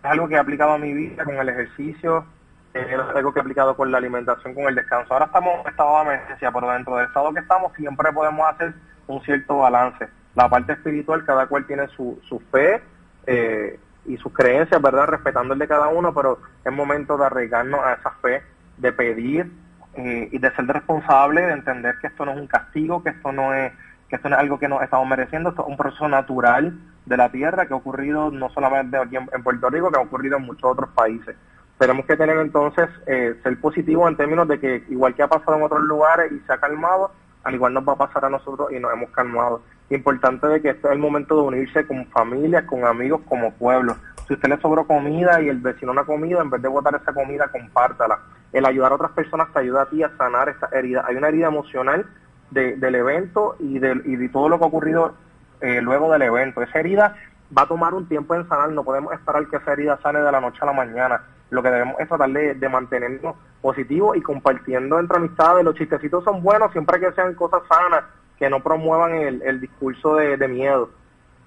es 0.04 0.10
algo 0.10 0.28
que 0.28 0.34
he 0.34 0.38
aplicado 0.38 0.72
a 0.72 0.78
mi 0.78 0.92
vida 0.92 1.24
con 1.24 1.36
el 1.36 1.48
ejercicio, 1.48 2.26
es 2.74 2.86
algo 3.14 3.32
que 3.32 3.38
he 3.38 3.42
aplicado 3.42 3.74
con 3.74 3.90
la 3.90 3.98
alimentación, 3.98 4.52
con 4.54 4.64
el 4.64 4.74
descanso. 4.74 5.14
Ahora 5.14 5.26
estamos 5.26 5.60
en 5.60 5.70
estado 5.70 5.96
de 5.96 6.02
emergencia, 6.02 6.52
pero 6.52 6.70
dentro 6.70 6.96
del 6.96 7.06
estado 7.06 7.32
que 7.32 7.40
estamos 7.40 7.72
siempre 7.74 8.12
podemos 8.12 8.46
hacer 8.50 8.74
un 9.06 9.22
cierto 9.22 9.58
balance. 9.58 10.08
La 10.34 10.48
parte 10.48 10.74
espiritual, 10.74 11.24
cada 11.24 11.46
cual 11.46 11.66
tiene 11.66 11.88
su, 11.88 12.20
su 12.28 12.38
fe 12.50 12.82
eh, 13.26 13.78
y 14.06 14.16
sus 14.16 14.32
creencias, 14.32 14.80
¿verdad? 14.80 15.06
Respetando 15.06 15.54
el 15.54 15.58
de 15.58 15.68
cada 15.68 15.88
uno, 15.88 16.12
pero 16.14 16.38
es 16.64 16.72
momento 16.72 17.16
de 17.16 17.26
arriesgarnos 17.26 17.80
a 17.80 17.94
esa 17.94 18.10
fe, 18.22 18.42
de 18.76 18.92
pedir 18.92 19.50
eh, 19.94 20.28
y 20.32 20.38
de 20.38 20.50
ser 20.54 20.66
responsable, 20.66 21.42
de 21.42 21.52
entender 21.52 21.96
que 22.00 22.08
esto 22.08 22.24
no 22.24 22.32
es 22.32 22.38
un 22.38 22.46
castigo, 22.46 23.02
que 23.02 23.10
esto 23.10 23.32
no 23.32 23.54
es 23.54 23.72
que 24.08 24.16
esto 24.16 24.28
no 24.28 24.36
es 24.36 24.40
algo 24.40 24.58
que 24.58 24.68
nos 24.68 24.82
estamos 24.82 25.08
mereciendo, 25.08 25.50
esto 25.50 25.62
es 25.62 25.68
un 25.68 25.76
proceso 25.76 26.08
natural 26.08 26.78
de 27.06 27.16
la 27.16 27.30
Tierra 27.30 27.66
que 27.66 27.72
ha 27.72 27.76
ocurrido 27.76 28.30
no 28.30 28.50
solamente 28.50 28.96
aquí 28.96 29.16
en, 29.16 29.42
Puerto 29.42 29.70
Rico, 29.70 29.90
que 29.90 29.98
ha 29.98 30.02
ocurrido 30.02 30.36
en 30.36 30.44
muchos 30.44 30.70
otros 30.70 30.90
países. 30.90 31.36
Tenemos 31.78 32.06
que 32.06 32.16
tener 32.16 32.36
entonces 32.38 32.88
eh, 33.06 33.38
ser 33.42 33.60
positivos 33.60 34.08
en 34.08 34.16
términos 34.16 34.46
de 34.46 34.60
que 34.60 34.84
igual 34.88 35.14
que 35.14 35.22
ha 35.22 35.28
pasado 35.28 35.56
en 35.56 35.62
otros 35.62 35.82
lugares 35.82 36.30
y 36.32 36.38
se 36.40 36.52
ha 36.52 36.58
calmado, 36.58 37.12
al 37.42 37.54
igual 37.54 37.74
nos 37.74 37.86
va 37.86 37.94
a 37.94 37.98
pasar 37.98 38.24
a 38.24 38.30
nosotros 38.30 38.72
y 38.72 38.78
nos 38.78 38.92
hemos 38.92 39.10
calmado. 39.10 39.62
Importante 39.94 40.46
de 40.48 40.60
que 40.60 40.70
este 40.70 40.88
es 40.88 40.92
el 40.92 40.98
momento 40.98 41.36
de 41.36 41.42
unirse 41.42 41.86
con 41.86 42.06
familias, 42.06 42.64
con 42.64 42.84
amigos, 42.84 43.20
como 43.28 43.52
pueblo. 43.52 43.96
Si 44.26 44.34
usted 44.34 44.48
le 44.48 44.60
sobró 44.60 44.86
comida 44.86 45.40
y 45.40 45.48
el 45.48 45.58
vecino 45.58 45.92
no 45.92 46.00
ha 46.00 46.06
comido, 46.06 46.40
en 46.40 46.50
vez 46.50 46.62
de 46.62 46.68
botar 46.68 46.94
esa 46.94 47.12
comida, 47.12 47.48
compártala. 47.48 48.18
El 48.52 48.66
ayudar 48.66 48.92
a 48.92 48.94
otras 48.96 49.12
personas 49.12 49.52
te 49.52 49.60
ayuda 49.60 49.82
a 49.82 49.86
ti 49.86 50.02
a 50.02 50.16
sanar 50.16 50.48
esa 50.48 50.68
herida. 50.72 51.04
Hay 51.06 51.16
una 51.16 51.28
herida 51.28 51.48
emocional 51.48 52.06
del 52.50 52.94
evento 52.94 53.56
y 53.58 53.78
de, 53.78 54.00
y 54.04 54.16
de 54.16 54.28
todo 54.28 54.48
lo 54.48 54.58
que 54.58 54.64
ha 54.64 54.68
ocurrido 54.68 55.14
eh, 55.60 55.80
luego 55.80 56.10
del 56.12 56.22
evento. 56.22 56.62
Esa 56.62 56.78
herida 56.78 57.16
va 57.56 57.62
a 57.62 57.66
tomar 57.66 57.94
un 57.94 58.06
tiempo 58.08 58.34
en 58.34 58.48
sanar, 58.48 58.70
no 58.70 58.84
podemos 58.84 59.12
esperar 59.12 59.46
que 59.48 59.56
esa 59.56 59.72
herida 59.72 59.98
sane 60.02 60.20
de 60.20 60.32
la 60.32 60.40
noche 60.40 60.58
a 60.62 60.66
la 60.66 60.72
mañana. 60.72 61.22
Lo 61.50 61.62
que 61.62 61.70
debemos 61.70 61.96
es 62.00 62.08
tratar 62.08 62.30
de, 62.30 62.68
mantenernos 62.68 63.36
positivos 63.60 64.16
y 64.16 64.22
compartiendo 64.22 64.98
entre 64.98 65.18
amistades. 65.18 65.64
Los 65.64 65.76
chistecitos 65.76 66.24
son 66.24 66.42
buenos 66.42 66.72
siempre 66.72 66.98
que 66.98 67.12
sean 67.12 67.34
cosas 67.34 67.62
sanas, 67.68 68.04
que 68.38 68.50
no 68.50 68.62
promuevan 68.62 69.14
el, 69.14 69.42
el 69.42 69.60
discurso 69.60 70.16
de, 70.16 70.36
de 70.36 70.48
miedo. 70.48 70.90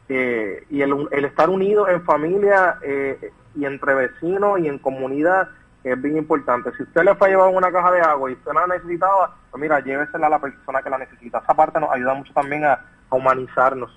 Eh, 0.09 0.65
y 0.69 0.81
el, 0.81 1.07
el, 1.11 1.25
estar 1.25 1.49
unidos 1.49 1.89
en 1.89 2.01
familia 2.03 2.77
eh, 2.81 3.31
y 3.55 3.65
entre 3.65 3.93
vecinos 3.93 4.59
y 4.59 4.67
en 4.67 4.79
comunidad 4.79 5.49
es 5.83 6.01
bien 6.01 6.17
importante. 6.17 6.71
Si 6.77 6.83
usted 6.83 7.03
le 7.03 7.15
fue 7.15 7.27
a 7.27 7.31
llevar 7.31 7.49
una 7.49 7.71
caja 7.71 7.91
de 7.91 8.01
agua 8.01 8.29
y 8.29 8.33
usted 8.33 8.51
la 8.53 8.67
necesitaba, 8.67 9.35
pues 9.51 9.61
mira, 9.61 9.79
llévesela 9.79 10.27
a 10.27 10.31
la 10.31 10.39
persona 10.39 10.81
que 10.81 10.89
la 10.89 10.97
necesita. 10.97 11.39
Esa 11.39 11.53
parte 11.53 11.79
nos 11.79 11.91
ayuda 11.91 12.13
mucho 12.13 12.33
también 12.33 12.65
a, 12.65 12.73
a 12.73 13.15
humanizarnos. 13.15 13.91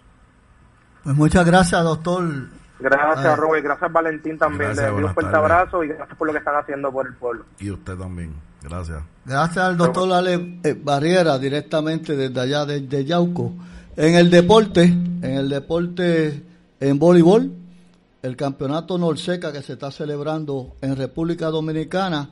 Pues 1.05 1.17
muchas 1.17 1.47
gracias, 1.47 1.83
doctor. 1.83 2.25
Gracias, 2.81 3.27
Ah. 3.27 3.37
Robert. 3.37 3.65
Gracias, 3.65 3.93
Valentín, 3.93 4.39
también. 4.39 4.71
Gracias, 4.73 4.87
Le 4.87 4.93
doy 4.93 5.05
un 5.05 5.15
fuerte 5.15 5.33
tardes. 5.33 5.51
abrazo 5.51 5.85
y 5.85 5.89
gracias 5.89 6.17
por 6.19 6.27
lo 6.27 6.33
que 6.33 6.39
están 6.39 6.57
haciendo 6.57 6.91
por 6.93 7.07
el 7.07 7.15
pueblo. 7.15 7.45
Y 7.59 7.71
usted 7.71 7.97
también. 7.97 8.35
Gracias. 8.63 9.03
Gracias 9.25 9.65
al 9.65 9.77
doctor 9.77 10.13
Ale 10.13 10.59
eh, 10.63 10.79
Barriera, 10.83 11.39
directamente 11.39 12.15
desde 12.17 12.41
allá, 12.41 12.65
desde 12.67 13.05
Yauco. 13.05 13.53
En 13.97 14.15
el 14.15 14.31
deporte, 14.31 14.83
en 14.85 15.25
el 15.25 15.49
deporte 15.49 16.43
en 16.79 16.99
voleibol, 16.99 17.53
el 18.23 18.37
campeonato 18.37 18.99
Norseca 18.99 19.53
que 19.53 19.63
se 19.63 19.75
está 19.75 19.91
celebrando 19.91 20.75
en 20.83 20.97
República 20.97 21.47
Dominicana, 21.49 22.29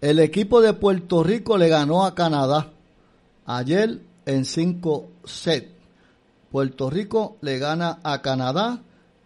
el 0.00 0.18
equipo 0.18 0.60
de 0.60 0.72
Puerto 0.74 1.22
Rico 1.22 1.56
le 1.58 1.68
ganó 1.68 2.04
a 2.06 2.14
Canadá 2.14 2.68
ayer 3.46 4.00
en 4.26 4.44
5 4.44 5.08
sets. 5.24 5.68
Puerto 6.50 6.88
Rico 6.90 7.36
le 7.42 7.58
gana 7.58 7.98
a 8.02 8.22
Canadá 8.22 8.80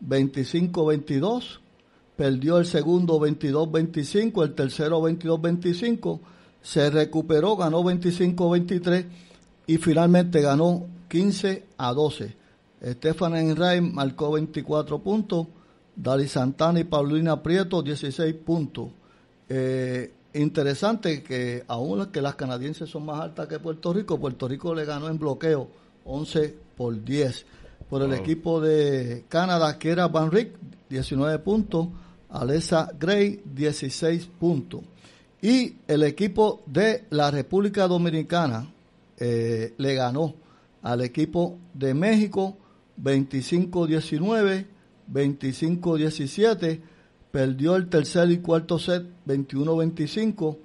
25-22, 0.06 1.58
perdió 2.16 2.58
el 2.58 2.66
segundo 2.66 3.18
22-25, 3.20 4.42
el 4.44 4.54
tercero 4.54 5.00
22-25, 5.00 6.20
se 6.62 6.90
recuperó, 6.90 7.56
ganó 7.56 7.82
25-23 7.82 9.06
y 9.66 9.76
finalmente 9.78 10.40
ganó 10.40 10.86
15 11.08 11.64
a 11.78 11.92
12. 11.92 12.36
Estefan 12.80 13.36
Enray 13.36 13.80
marcó 13.80 14.32
24 14.32 14.98
puntos, 15.00 15.46
Dali 15.94 16.28
Santana 16.28 16.80
y 16.80 16.84
Paulina 16.84 17.42
Prieto 17.42 17.82
16 17.82 18.34
puntos. 18.34 18.88
Eh, 19.48 20.12
interesante 20.34 21.22
que 21.22 21.64
aún 21.66 22.06
que 22.06 22.22
las 22.22 22.36
canadienses 22.36 22.88
son 22.88 23.06
más 23.06 23.20
altas 23.20 23.48
que 23.48 23.58
Puerto 23.58 23.92
Rico, 23.92 24.18
Puerto 24.18 24.48
Rico 24.48 24.74
le 24.74 24.84
ganó 24.84 25.08
en 25.08 25.18
bloqueo 25.18 25.68
11 26.04 26.54
por 26.76 27.04
10. 27.04 27.46
Por 27.90 28.02
el 28.02 28.12
equipo 28.12 28.60
de 28.60 29.24
Canadá, 29.28 29.76
que 29.76 29.90
era 29.90 30.06
Van 30.06 30.30
Rick, 30.30 30.52
19 30.88 31.40
puntos, 31.40 31.88
Alessa 32.28 32.88
Gray, 32.98 33.42
16 33.44 34.26
puntos. 34.38 34.82
Y 35.42 35.74
el 35.88 36.04
equipo 36.04 36.62
de 36.66 37.06
la 37.10 37.32
República 37.32 37.88
Dominicana 37.88 38.72
eh, 39.18 39.74
le 39.76 39.94
ganó 39.94 40.34
al 40.82 41.00
equipo 41.00 41.58
de 41.74 41.92
México 41.94 42.56
25-19, 43.02 44.66
25-17, 45.12 46.80
perdió 47.30 47.76
el 47.76 47.88
tercer 47.88 48.30
y 48.30 48.38
cuarto 48.38 48.78
set 48.78 49.04
21-25, 49.26 50.58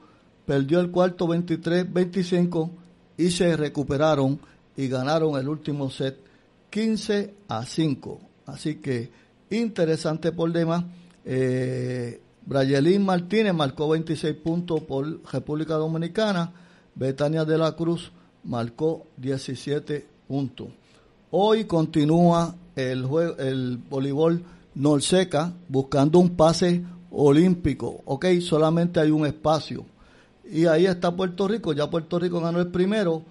perdió 0.46 0.80
el 0.80 0.92
cuarto 0.92 1.28
23-25 1.28 2.70
y 3.18 3.32
se 3.32 3.58
recuperaron 3.58 4.40
y 4.78 4.88
ganaron 4.88 5.40
el 5.40 5.48
último 5.48 5.90
set 5.90 6.25
15 6.76 7.34
a 7.48 7.66
5. 7.66 8.20
Así 8.48 8.76
que 8.82 9.10
interesante 9.50 10.34
por 10.34 10.52
demás. 10.52 10.84
Eh, 11.24 12.20
Brayelín 12.46 13.06
Martínez 13.06 13.54
marcó 13.54 13.88
26 13.88 14.36
puntos 14.36 14.82
por 14.82 15.22
República 15.32 15.76
Dominicana. 15.76 16.52
Betania 16.94 17.46
de 17.46 17.58
la 17.58 17.78
Cruz 17.78 18.12
marcó 18.44 19.08
17 19.16 20.06
puntos. 20.28 20.68
Hoy 21.32 21.64
continúa 21.64 22.54
el, 22.76 23.06
juego, 23.06 23.38
el 23.38 23.78
voleibol 23.78 24.44
Norseca 24.74 25.54
buscando 25.70 26.20
un 26.20 26.32
pase 26.32 26.84
olímpico. 27.10 28.02
Ok, 28.04 28.26
solamente 28.42 29.00
hay 29.00 29.12
un 29.12 29.26
espacio. 29.26 29.86
Y 30.44 30.66
ahí 30.66 30.88
está 30.88 31.16
Puerto 31.16 31.48
Rico. 31.48 31.72
Ya 31.72 31.90
Puerto 31.90 32.20
Rico 32.20 32.42
ganó 32.42 32.60
el 32.60 32.68
primero. 32.68 33.24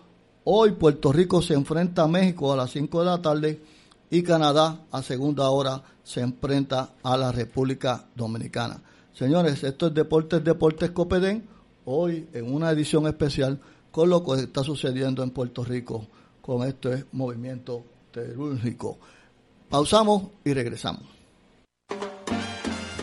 Hoy 0.47 0.73
Puerto 0.73 1.11
Rico 1.11 1.41
se 1.41 1.55
enfrenta 1.55 2.03
a 2.03 2.07
México 2.07 2.53
a 2.53 2.57
las 2.57 2.71
5 2.73 3.01
de 3.01 3.07
la 3.07 3.23
tarde 3.23 3.63
y 4.11 4.23
Canadá 4.23 4.83
a 4.91 5.03
segunda 5.03 5.49
hora 5.49 5.83
se 6.03 6.21
enfrenta 6.21 6.91
a 7.03 7.17
la 7.17 7.33
República 7.33 8.05
Dominicana. 8.15 8.83
Señores, 9.15 9.65
esto 9.65 9.87
es 9.87 9.95
Deportes 9.95 10.45
Deportes 10.45 10.91
Copedén, 10.91 11.49
hoy 11.87 12.29
en 12.35 12.53
una 12.53 12.71
edición 12.73 13.07
especial 13.07 13.59
con 13.91 14.11
lo 14.11 14.23
que 14.23 14.35
está 14.35 14.63
sucediendo 14.63 15.23
en 15.23 15.31
Puerto 15.31 15.65
Rico 15.65 16.07
con 16.43 16.69
este 16.69 17.07
movimiento 17.13 17.83
terúrgico. 18.13 18.99
Pausamos 19.71 20.25
y 20.45 20.53
regresamos. 20.53 21.14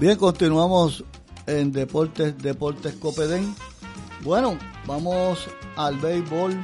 Bien, 0.00 0.16
continuamos 0.16 1.04
en 1.46 1.72
Deportes, 1.72 2.38
Deportes 2.38 2.94
Copedén. 2.94 3.54
Bueno, 4.22 4.58
vamos 4.86 5.46
al 5.76 5.98
béisbol 5.98 6.58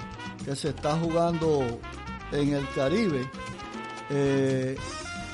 que 0.44 0.56
se 0.56 0.70
está 0.70 0.96
jugando 0.98 1.64
en 2.32 2.54
el 2.54 2.66
Caribe, 2.70 3.30
eh, 4.08 4.76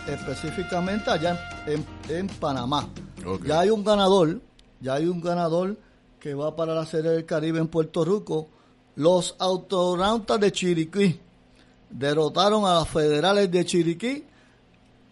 específicamente 0.08 1.10
allá 1.10 1.38
en, 1.66 1.86
en 2.08 2.26
Panamá. 2.26 2.88
Ya 3.44 3.60
hay 3.60 3.70
un 3.70 3.84
ganador, 3.84 4.40
ya 4.80 4.94
hay 4.94 5.06
un 5.06 5.20
ganador 5.20 5.76
que 6.18 6.34
va 6.34 6.56
para 6.56 6.74
la 6.74 6.84
Serie 6.86 7.12
del 7.12 7.24
Caribe 7.24 7.60
en 7.60 7.68
Puerto 7.68 8.04
Rico 8.04 8.48
Los 8.96 9.34
autonautas 9.38 10.38
de 10.40 10.52
Chiriquí 10.52 11.18
derrotaron 11.90 12.64
a 12.66 12.74
los 12.74 12.88
federales 12.88 13.50
de 13.50 13.64
Chiriquí 13.64 14.24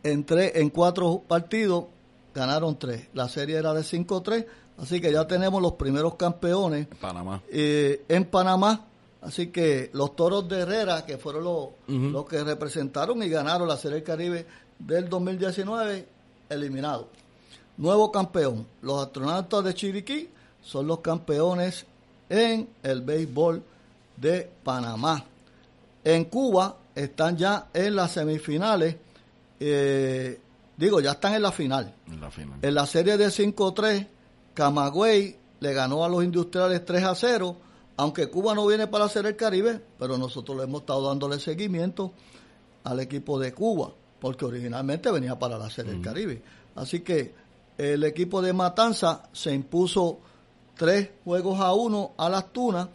en, 0.03 0.25
en 0.29 0.71
cuatro 0.71 1.23
partidos, 1.27 1.85
ganaron 2.35 2.79
tres. 2.79 3.09
La 3.15 3.29
serie 3.29 3.57
era 3.57 3.73
de 3.75 3.83
5-3, 3.83 4.47
así 4.79 5.01
que 5.01 5.13
ya 5.13 5.27
tenemos 5.27 5.61
los 5.63 5.73
primeros 5.75 6.15
campeones 6.15 6.89
En 6.91 6.97
Panamá. 6.99 7.43
eh, 7.51 8.05
en 8.09 8.25
Panamá. 8.27 8.87
Así 9.23 9.49
que 9.49 9.91
los 9.93 10.17
toros 10.17 10.49
de 10.49 10.61
Herrera, 10.61 11.05
que 11.05 11.19
fueron 11.19 11.45
los, 11.45 11.69
los 11.89 12.25
que 12.25 12.43
representaron 12.43 13.23
y 13.23 13.29
ganaron 13.29 13.69
la 13.69 13.77
Serie 13.77 13.97
del 13.97 14.05
Caribe 14.05 14.47
del 14.79 15.11
2019, 15.11 16.09
eliminados. 16.49 17.05
Nuevo 17.77 18.11
campeón. 18.11 18.67
Los 18.81 19.05
astronautas 19.07 19.63
de 19.65 19.75
Chiriquí 19.75 20.31
son 20.63 20.87
los 20.87 21.01
campeones 21.01 21.85
en 22.31 22.69
el 22.83 23.03
béisbol 23.03 23.63
de 24.17 24.49
Panamá. 24.65 25.23
En 26.03 26.25
Cuba 26.25 26.77
están 26.95 27.37
ya 27.37 27.69
en 27.75 27.95
las 27.97 28.13
semifinales. 28.13 28.97
eh, 29.59 30.41
digo, 30.77 31.01
ya 31.01 31.13
están 31.13 31.35
en 31.35 31.43
la 31.43 31.53
final. 31.53 31.95
En 32.07 32.21
la 32.21 32.31
final. 32.31 32.59
En 32.63 32.75
la 32.75 32.87
serie 32.87 33.19
de 33.19 33.27
5-3, 33.27 34.07
Camagüey 34.55 35.37
le 35.61 35.75
ganó 35.75 36.05
a 36.05 36.09
los 36.09 36.25
industriales 36.25 36.85
3 36.87 37.05
a 37.05 37.15
0, 37.15 37.57
aunque 37.99 38.31
Cuba 38.31 38.55
no 38.55 38.67
viene 38.67 38.87
para 38.87 39.05
hacer 39.05 39.27
el 39.27 39.37
Caribe, 39.37 39.81
pero 39.99 40.17
nosotros 40.17 40.57
le 40.57 40.65
hemos 40.65 40.81
estado 40.83 41.07
dándole 41.09 41.39
seguimiento 41.39 42.13
al 42.85 43.01
equipo 43.01 43.39
de 43.39 43.53
Cuba, 43.53 43.91
porque 44.21 44.47
originalmente 44.47 45.11
venía 45.11 45.39
para 45.39 45.59
la 45.59 45.69
serie 45.69 45.93
del 45.93 46.01
Caribe. 46.01 46.43
Así 46.77 47.01
que 47.01 47.35
el 47.77 48.03
equipo 48.05 48.41
de 48.41 48.55
Matanza 48.55 49.29
se 49.33 49.53
impuso 49.53 50.21
tres 50.81 51.11
juegos 51.27 51.61
a 51.61 51.75
uno 51.75 52.13
a 52.17 52.31
las 52.31 52.55
Tunas. 52.55 52.89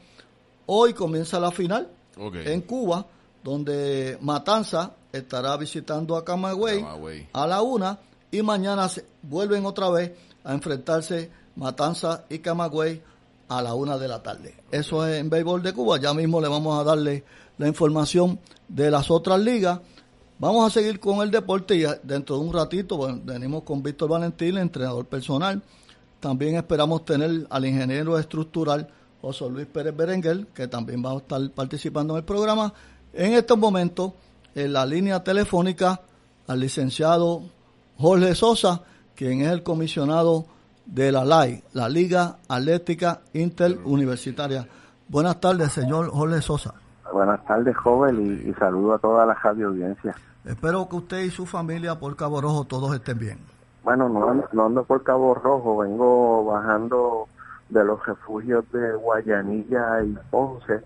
Hoy 0.65 0.95
comienza 0.95 1.39
la 1.39 1.51
final 1.51 1.87
en 2.43 2.61
Cuba, 2.61 3.05
donde 3.43 4.17
Matanza 4.21 4.93
estará 5.13 5.55
visitando 5.55 6.17
a 6.17 6.25
Camagüey 6.25 6.79
Camagüey. 6.79 7.29
a 7.31 7.45
la 7.45 7.61
una 7.61 7.99
y 8.31 8.41
mañana 8.41 8.89
se 8.89 9.05
vuelven 9.21 9.67
otra 9.67 9.91
vez 9.91 10.13
a 10.43 10.53
enfrentarse 10.55 11.29
Matanza 11.57 12.25
y 12.27 12.39
Camagüey 12.39 13.03
a 13.49 13.61
la 13.61 13.75
una 13.75 13.99
de 13.99 14.07
la 14.07 14.23
tarde. 14.23 14.55
Eso 14.71 15.05
es 15.05 15.19
en 15.19 15.29
béisbol 15.29 15.61
de 15.61 15.71
Cuba. 15.71 15.99
Ya 15.99 16.11
mismo 16.15 16.41
le 16.41 16.47
vamos 16.47 16.79
a 16.79 16.83
darle 16.83 17.23
la 17.59 17.67
información 17.67 18.39
de 18.67 18.89
las 18.89 19.11
otras 19.11 19.39
ligas. 19.39 19.79
Vamos 20.39 20.65
a 20.65 20.73
seguir 20.73 20.99
con 20.99 21.21
el 21.21 21.29
deporte 21.29 21.75
y 21.75 21.85
dentro 22.01 22.39
de 22.39 22.45
un 22.45 22.51
ratito 22.51 22.97
bueno, 22.97 23.21
venimos 23.23 23.61
con 23.61 23.83
Víctor 23.83 24.09
Valentín, 24.09 24.57
entrenador 24.57 25.05
personal. 25.05 25.61
También 26.19 26.55
esperamos 26.55 27.05
tener 27.05 27.47
al 27.49 27.65
ingeniero 27.65 28.17
estructural 28.17 28.87
José 29.21 29.49
Luis 29.49 29.65
Pérez 29.65 29.95
Berenguer, 29.95 30.47
que 30.47 30.67
también 30.67 31.03
va 31.03 31.11
a 31.11 31.17
estar 31.17 31.41
participando 31.51 32.13
en 32.13 32.19
el 32.19 32.25
programa. 32.25 32.73
En 33.13 33.33
estos 33.33 33.57
momentos, 33.57 34.13
en 34.53 34.73
la 34.73 34.85
línea 34.85 35.23
telefónica, 35.23 35.99
al 36.47 36.59
licenciado 36.59 37.43
Jorge 37.97 38.35
Sosa, 38.35 38.81
quien 39.15 39.41
es 39.41 39.51
el 39.51 39.63
comisionado 39.63 40.45
de 40.85 41.11
la 41.11 41.25
LAI, 41.25 41.63
la 41.73 41.89
Liga 41.89 42.37
Atlética 42.47 43.21
Interuniversitaria. 43.33 44.67
Buenas 45.07 45.39
tardes, 45.39 45.71
señor 45.71 46.09
Jorge 46.09 46.41
Sosa. 46.41 46.73
Buenas 47.11 47.43
tardes, 47.45 47.75
joven, 47.77 48.43
y, 48.45 48.49
y 48.49 48.53
saludo 48.53 48.93
a 48.93 48.99
toda 48.99 49.25
la 49.25 49.33
radio 49.35 49.67
audiencia. 49.67 50.15
Espero 50.43 50.87
que 50.87 50.95
usted 50.97 51.19
y 51.23 51.31
su 51.31 51.45
familia 51.45 51.97
por 51.97 52.15
Cabo 52.15 52.41
Rojo 52.41 52.65
todos 52.65 52.93
estén 52.93 53.17
bien. 53.17 53.54
Bueno, 53.85 54.09
no, 54.09 54.27
ando- 54.29 54.49
no 54.51 54.65
ando 54.65 54.83
por 54.83 55.03
Cabo 55.03 55.35
Rojo, 55.35 55.77
vengo 55.77 56.43
bajando 56.45 57.27
de 57.69 57.83
los 57.83 58.03
refugios 58.05 58.65
de 58.71 58.93
Guayanilla 58.95 60.01
y 60.03 60.17
Ponce, 60.31 60.81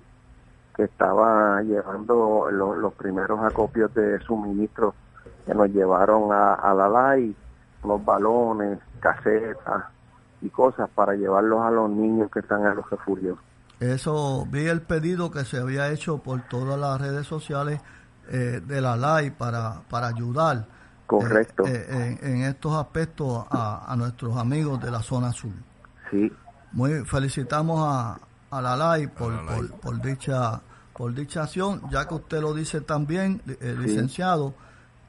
que 0.76 0.84
estaba 0.84 1.62
llevando 1.62 2.50
lo- 2.52 2.76
los 2.76 2.94
primeros 2.94 3.40
acopios 3.42 3.94
de 3.96 4.20
suministros 4.20 4.94
que 5.46 5.54
nos 5.54 5.70
llevaron 5.70 6.32
a, 6.34 6.54
a 6.56 6.74
la 6.74 6.90
LAI, 6.90 7.36
los 7.86 8.04
balones, 8.04 8.80
casetas 9.00 9.86
y 10.42 10.50
cosas 10.50 10.90
para 10.94 11.14
llevarlos 11.16 11.62
a 11.62 11.72
los 11.72 11.90
niños 11.90 12.30
que 12.32 12.40
están 12.40 12.66
en 12.66 12.76
los 12.76 12.90
refugios. 12.90 13.38
Eso, 13.80 14.46
vi 14.52 14.68
el 14.68 14.82
pedido 14.82 15.32
que 15.32 15.46
se 15.46 15.58
había 15.58 15.90
hecho 15.90 16.18
por 16.18 16.42
todas 16.50 16.78
las 16.78 17.00
redes 17.00 17.26
sociales 17.26 17.80
eh, 18.30 18.62
de 18.62 18.82
la 18.82 18.98
LAI 18.98 19.32
para, 19.32 19.84
para 19.90 20.08
ayudar 20.08 20.66
Correcto. 21.18 21.66
eh, 21.66 21.86
eh, 21.90 22.18
en, 22.22 22.32
en 22.36 22.42
estos 22.44 22.74
aspectos 22.76 23.46
a, 23.50 23.92
a 23.92 23.96
nuestros 23.96 24.38
amigos 24.38 24.80
de 24.82 24.92
la 24.92 25.02
zona 25.02 25.32
sur. 25.32 25.52
Sí, 26.12 26.32
Muy 26.72 27.04
felicitamos 27.06 27.80
a, 27.84 28.20
a 28.52 28.62
la 28.62 28.76
LAI 28.76 29.08
por, 29.08 29.32
la 29.32 29.56
por, 29.56 29.72
por 29.80 30.02
dicha 30.02 30.62
por 30.96 31.14
dicha 31.14 31.44
acción, 31.44 31.82
ya 31.90 32.08
que 32.08 32.14
usted 32.16 32.42
lo 32.42 32.54
dice 32.54 32.82
también, 32.82 33.42
eh, 33.62 33.74
licenciado, 33.80 34.54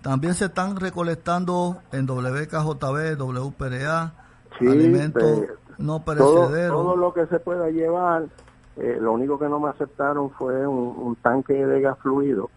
también 0.03 0.35
se 0.35 0.45
están 0.45 0.77
recolectando 0.77 1.79
en 1.91 2.07
WKJB, 2.07 3.19
WPRA, 3.19 4.13
Sí, 4.59 4.67
alimentos 4.69 5.41
no 5.79 6.01
todo, 6.01 6.05
perecederos. 6.05 6.77
todo 6.83 6.97
lo 6.97 7.13
que 7.13 7.27
se 7.27 7.41
pueda 7.41 7.69
llevar. 7.71 8.25
eh, 8.77 8.99
lo 9.01 9.13
único 9.13 9.39
que 9.39 9.49
no 9.49 9.59
me 9.59 9.69
aceptaron 9.71 10.31
fue 10.31 10.65
un, 10.67 10.95
un 10.97 11.17
tanque 11.17 11.55
de 11.67 11.81
gas 11.81 11.99
fluido, 11.99 12.51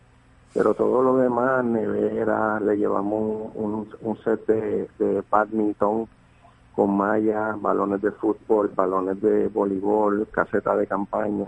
pero 0.53 0.73
todo 0.75 1.01
lo 1.01 1.17
demás, 1.17 1.63
nevera, 1.65 2.59
le 2.59 2.77
llevamos 2.77 3.51
un, 3.55 4.17
set 4.23 4.45
de, 4.45 4.87
de 4.99 5.23
badminton 5.29 6.07
con 6.75 6.95
mallas, 6.95 7.59
balones 7.59 8.01
de 8.01 8.11
fútbol, 8.11 8.71
balones 8.75 9.19
de 9.21 9.47
voleibol, 9.47 10.27
caseta 10.31 10.75
de 10.75 10.87
campaña. 10.87 11.47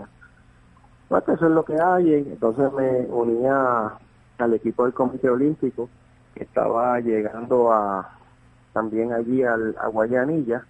Pues 1.08 1.28
eso 1.28 1.46
es 1.46 1.52
lo 1.52 1.64
que 1.64 1.80
hay. 1.80 2.14
Entonces 2.14 2.72
me 2.72 3.06
unía 3.06 3.92
al 4.38 4.54
equipo 4.54 4.84
del 4.84 4.92
Comité 4.92 5.30
Olímpico, 5.30 5.88
que 6.34 6.44
estaba 6.44 6.98
llegando 7.00 7.72
a 7.72 8.10
también 8.72 9.12
allí 9.12 9.42
al, 9.42 9.74
a 9.80 9.86
Guayanilla, 9.86 10.64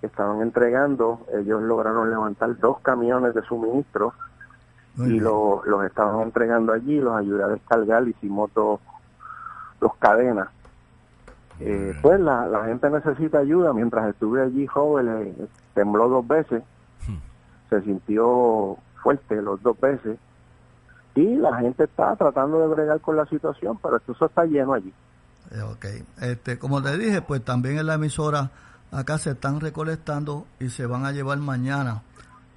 que 0.00 0.06
estaban 0.06 0.42
entregando. 0.42 1.20
Ellos 1.34 1.62
lograron 1.62 2.08
levantar 2.08 2.56
dos 2.58 2.80
camiones 2.80 3.34
de 3.34 3.42
suministro 3.42 4.14
Muy 4.98 5.16
y 5.16 5.20
lo- 5.20 5.62
los 5.64 5.84
estaban 5.86 6.20
entregando 6.22 6.72
allí, 6.74 7.00
los 7.00 7.14
ayudé 7.16 7.42
a 7.44 7.48
descargar, 7.48 8.06
hicimos 8.06 8.52
dos, 8.54 8.80
dos 9.80 9.92
cadenas. 9.98 10.48
Eh, 11.60 11.92
pues 12.02 12.20
la, 12.20 12.46
la 12.46 12.66
gente 12.66 12.88
necesita 12.90 13.38
ayuda. 13.38 13.72
Mientras 13.72 14.08
estuve 14.10 14.42
allí 14.42 14.66
joven, 14.66 15.08
eh, 15.08 15.46
tembló 15.74 16.08
dos 16.08 16.26
veces, 16.28 16.62
se 17.70 17.82
sintió 17.82 18.76
fuerte 19.02 19.40
los 19.42 19.62
dos 19.62 19.78
veces 19.80 20.18
y 21.14 21.36
la 21.36 21.56
gente 21.58 21.84
está 21.84 22.14
tratando 22.16 22.60
de 22.60 22.68
bregar 22.68 23.00
con 23.00 23.16
la 23.16 23.26
situación, 23.26 23.78
pero 23.82 23.96
esto 23.96 24.12
eso 24.12 24.26
está 24.26 24.44
lleno 24.44 24.72
allí. 24.74 24.92
Eh, 25.50 25.62
Ok, 25.62 25.84
este, 26.22 26.58
como 26.58 26.80
te 26.82 26.96
dije, 26.96 27.22
pues 27.22 27.44
también 27.44 27.78
en 27.78 27.86
la 27.86 27.94
emisora 27.94 28.50
acá 28.92 29.18
se 29.18 29.30
están 29.32 29.60
recolectando 29.60 30.46
y 30.60 30.68
se 30.70 30.86
van 30.86 31.04
a 31.04 31.12
llevar 31.12 31.38
mañana 31.38 32.02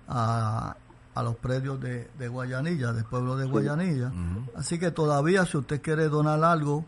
a, 0.07 0.75
a 1.13 1.23
los 1.23 1.35
predios 1.35 1.79
de, 1.79 2.09
de 2.17 2.27
Guayanilla, 2.27 2.93
del 2.93 3.05
pueblo 3.05 3.35
de 3.35 3.45
Guayanilla. 3.45 4.11
Así 4.55 4.79
que 4.79 4.91
todavía 4.91 5.45
si 5.45 5.57
usted 5.57 5.81
quiere 5.81 6.07
donar 6.09 6.43
algo, 6.43 6.85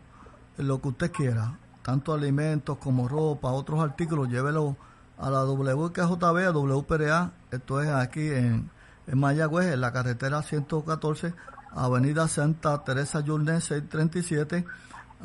lo 0.57 0.81
que 0.81 0.87
usted 0.89 1.11
quiera, 1.11 1.57
tanto 1.81 2.13
alimentos 2.13 2.77
como 2.77 3.07
ropa, 3.07 3.49
otros 3.51 3.81
artículos, 3.83 4.29
llévelo 4.29 4.77
a 5.17 5.29
la 5.29 5.43
WKJB, 5.43 6.47
a 6.47 6.51
WPRA, 6.51 7.31
esto 7.51 7.81
es 7.81 7.89
aquí 7.89 8.27
en, 8.29 8.69
en 9.07 9.19
Mayagüez, 9.19 9.73
en 9.73 9.81
la 9.81 9.91
carretera 9.91 10.41
114, 10.41 11.33
Avenida 11.75 12.27
Santa 12.27 12.83
Teresa 12.83 13.19
Yurnes 13.21 13.63
637, 13.65 14.65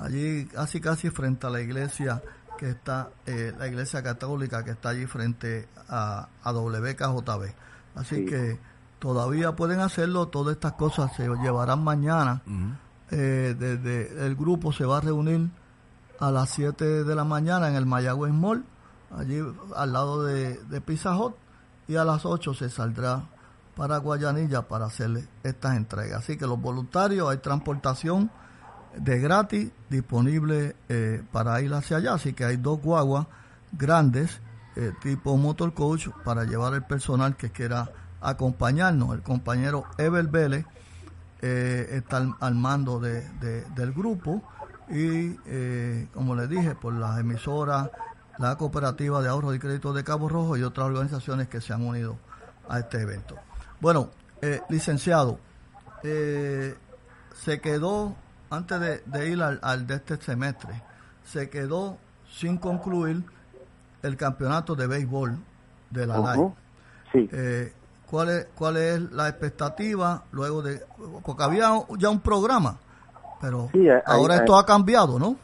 allí 0.01 0.47
casi 0.47 0.81
casi 0.81 1.11
frente 1.11 1.47
a 1.47 1.51
la 1.51 1.61
iglesia 1.61 2.23
que 2.59 2.71
está, 2.71 3.11
eh, 3.27 3.53
la 3.59 3.69
iglesia 3.69 4.03
católica 4.03 4.65
que 4.65 4.73
está 4.73 4.89
allí 4.89 5.07
frente 5.07 5.69
a, 5.89 6.29
a 6.43 6.53
WKJB. 6.53 7.55
Así 7.95 8.17
Sí. 8.17 8.27
que 8.27 8.59
todavía 8.99 9.57
pueden 9.57 9.81
hacerlo, 9.81 10.29
todas 10.29 10.55
estas 10.55 10.73
cosas 10.73 11.15
se 11.17 11.29
llevarán 11.29 11.83
mañana. 11.83 12.43
Eh, 13.11 13.55
desde 13.59 14.27
el 14.27 14.37
grupo 14.37 14.73
se 14.73 14.85
va 14.85 14.99
a 14.99 15.01
reunir 15.01 15.51
a 16.21 16.31
las 16.31 16.51
7 16.51 17.05
de 17.05 17.15
la 17.15 17.25
mañana 17.25 17.69
en 17.69 17.77
el 17.77 17.87
Mayagüez 17.87 18.33
Mall, 18.33 18.65
allí 19.17 19.41
al 19.75 19.93
lado 19.93 20.25
de, 20.25 20.59
de 20.65 20.81
Pizza 20.81 21.17
Hut, 21.17 21.35
y 21.87 21.97
a 21.97 22.05
las 22.05 22.27
8 22.27 22.55
se 22.55 22.69
saldrá 22.69 23.23
para 23.79 23.99
Guayanilla 23.99 24.63
para 24.63 24.87
hacerle 24.87 25.29
estas 25.45 25.77
entregas. 25.77 26.25
Así 26.25 26.37
que 26.37 26.49
los 26.49 26.61
voluntarios, 26.61 27.31
hay 27.31 27.39
transportación 27.39 28.29
de 28.97 29.21
gratis 29.21 29.71
disponible 29.89 30.75
eh, 30.89 31.23
para 31.31 31.61
ir 31.63 31.73
hacia 31.73 31.99
allá. 31.99 32.15
Así 32.15 32.33
que 32.33 32.45
hay 32.45 32.57
dos 32.57 32.81
guaguas 32.83 33.29
grandes, 33.71 34.41
eh, 34.75 34.93
tipo 35.01 35.37
motor 35.37 35.73
coach, 35.75 36.09
para 36.25 36.43
llevar 36.43 36.75
el 36.75 36.83
personal 36.83 37.37
que 37.37 37.51
quiera 37.51 37.89
acompañarnos. 38.21 39.15
El 39.15 39.23
compañero 39.23 39.85
Ever 39.99 40.27
Vélez 40.29 40.65
eh, 41.43 41.89
está 41.93 42.19
al, 42.19 42.35
al 42.41 42.55
mando 42.55 42.99
de, 43.01 43.29
de- 43.41 43.65
del 43.77 43.93
grupo 43.93 44.43
y, 44.89 45.37
eh, 45.47 46.09
como 46.15 46.35
les 46.35 46.49
dije, 46.49 46.75
por 46.75 46.95
las 46.95 47.19
emisoras, 47.21 47.91
la 48.39 48.57
cooperativa 48.57 49.21
de 49.23 49.29
ahorro 49.29 49.53
y 49.55 49.59
crédito 49.59 49.93
de 49.93 50.05
Cabo 50.05 50.29
Rojo 50.29 50.57
y 50.57 50.63
otras 50.63 50.87
organizaciones 50.87 51.49
que 51.49 51.61
se 51.61 51.73
han 51.73 51.85
unido 51.87 52.17
a 52.69 52.79
este 52.81 53.01
evento. 53.03 53.37
Bueno, 53.81 54.11
Eh, 54.41 54.61
licenciado, 54.69 55.41
eh, 56.05 56.77
se 57.35 57.61
quedó, 57.61 58.15
antes 58.51 59.03
de, 59.05 59.29
ir 59.29 59.43
al, 59.43 59.85
de 59.89 59.97
este 59.97 60.17
semestre, 60.19 60.81
se 61.25 61.51
quedó 61.51 61.99
sin 62.31 62.57
concluir 62.57 63.25
el 64.05 64.17
campeonato 64.17 64.77
de 64.77 64.87
béisbol 64.87 65.37
de 65.91 66.07
la 66.07 66.21
uh 66.21 66.55
Sí. 67.11 67.29
Eh, 67.33 67.73
¿cuál, 68.11 68.29
es, 68.31 68.49
¿Cuál 68.57 68.77
es 68.77 69.01
la 69.13 69.29
expectativa 69.29 70.23
luego 70.33 70.63
de...? 70.63 70.81
Porque 71.25 71.43
había 71.43 71.71
ya 71.99 72.11
un 72.11 72.21
programa, 72.21 72.79
pero 73.41 73.69
ahora 74.07 74.37
esto 74.37 74.57
ha 74.57 74.65
cambiado, 74.65 75.19
¿no? 75.19 75.37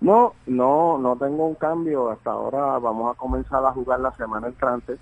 No, 0.00 0.34
no, 0.46 0.98
no 0.98 1.16
tengo 1.16 1.46
un 1.46 1.54
cambio. 1.54 2.10
Hasta 2.10 2.30
ahora 2.30 2.78
vamos 2.78 3.14
a 3.14 3.18
comenzar 3.18 3.64
a 3.64 3.72
jugar 3.72 4.00
la 4.00 4.12
semana 4.12 4.48
entrante. 4.48 4.98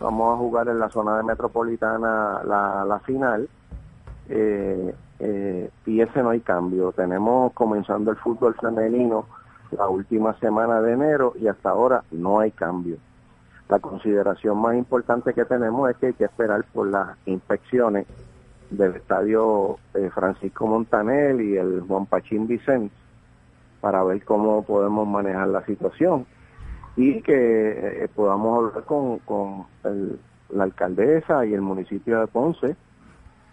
Vamos 0.00 0.34
a 0.34 0.38
jugar 0.38 0.68
en 0.68 0.78
la 0.78 0.88
zona 0.88 1.18
de 1.18 1.22
metropolitana 1.22 2.42
la, 2.44 2.84
la 2.84 2.98
final. 3.00 3.48
Eh, 4.28 4.94
eh, 5.18 5.70
y 5.86 6.00
ese 6.00 6.22
no 6.22 6.30
hay 6.30 6.40
cambio. 6.40 6.92
Tenemos 6.92 7.52
comenzando 7.52 8.10
el 8.10 8.16
fútbol 8.16 8.54
femenino 8.54 9.26
la 9.70 9.88
última 9.88 10.32
semana 10.38 10.80
de 10.80 10.92
enero 10.92 11.34
y 11.38 11.46
hasta 11.46 11.70
ahora 11.70 12.02
no 12.10 12.40
hay 12.40 12.50
cambio. 12.52 12.96
La 13.72 13.78
consideración 13.78 14.58
más 14.58 14.76
importante 14.76 15.32
que 15.32 15.46
tenemos 15.46 15.88
es 15.88 15.96
que 15.96 16.08
hay 16.08 16.12
que 16.12 16.24
esperar 16.24 16.62
por 16.74 16.88
las 16.88 17.16
inspecciones 17.24 18.06
del 18.68 18.96
estadio 18.96 19.78
eh, 19.94 20.10
Francisco 20.14 20.66
Montanel 20.66 21.40
y 21.40 21.56
el 21.56 21.80
Juan 21.80 22.04
Pachín 22.04 22.46
Vicente 22.46 22.94
para 23.80 24.04
ver 24.04 24.22
cómo 24.26 24.62
podemos 24.62 25.08
manejar 25.08 25.48
la 25.48 25.64
situación. 25.64 26.26
Y 26.96 27.22
que 27.22 28.04
eh, 28.04 28.08
podamos 28.14 28.58
hablar 28.58 28.84
con, 28.84 29.20
con 29.20 29.64
la 30.50 30.64
alcaldesa 30.64 31.46
y 31.46 31.54
el 31.54 31.62
municipio 31.62 32.20
de 32.20 32.26
Ponce 32.26 32.76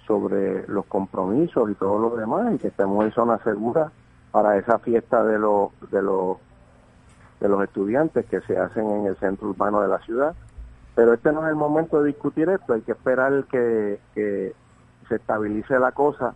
sobre 0.06 0.68
los 0.68 0.86
compromisos 0.88 1.72
y 1.72 1.76
todo 1.76 1.98
lo 1.98 2.18
demás 2.18 2.56
y 2.56 2.58
que 2.58 2.68
estemos 2.68 3.06
en 3.06 3.14
zona 3.14 3.38
segura 3.42 3.90
para 4.34 4.58
esa 4.58 4.80
fiesta 4.80 5.24
de 5.24 5.40
los 5.40 5.70
de 5.92 6.02
los 6.02 6.40
de 7.40 7.50
los 7.50 7.64
estudiantes 7.64 8.26
que 8.26 8.42
se 8.42 8.58
hacen 8.58 8.90
en 8.90 9.06
el 9.06 9.18
centro 9.18 9.50
urbano 9.50 9.82
de 9.82 9.88
la 9.88 10.00
ciudad. 10.00 10.36
Pero 10.96 11.14
este 11.14 11.32
no 11.32 11.44
es 11.44 11.50
el 11.50 11.56
momento 11.56 12.02
de 12.02 12.08
discutir 12.08 12.50
esto, 12.50 12.74
hay 12.74 12.82
que 12.82 12.92
esperar 12.92 13.46
que, 13.46 14.00
que 14.14 14.54
se 15.08 15.16
estabilice 15.16 15.80
la 15.80 15.92
cosa. 15.92 16.34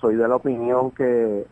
Soy 0.00 0.16
de 0.16 0.28
la 0.28 0.36
opinión 0.36 0.90
que 0.90 1.46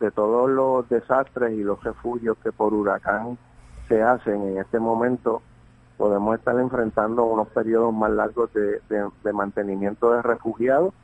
de 0.00 0.10
todos 0.10 0.50
los 0.50 0.88
desastres 0.88 1.52
y 1.52 1.62
los 1.62 1.82
refugios 1.84 2.36
que 2.42 2.50
por 2.50 2.72
huracán 2.72 3.38
se 3.88 4.02
hacen 4.02 4.42
en 4.42 4.58
este 4.58 4.80
momento, 4.80 5.42
podemos 5.98 6.36
estar 6.36 6.58
enfrentando 6.58 7.24
unos 7.24 7.48
periodos 7.48 7.92
más 7.92 8.10
largos 8.10 8.52
de, 8.54 8.80
de 8.88 9.32
mantenimiento 9.32 10.12
de 10.12 10.22
refugiados 10.22 10.94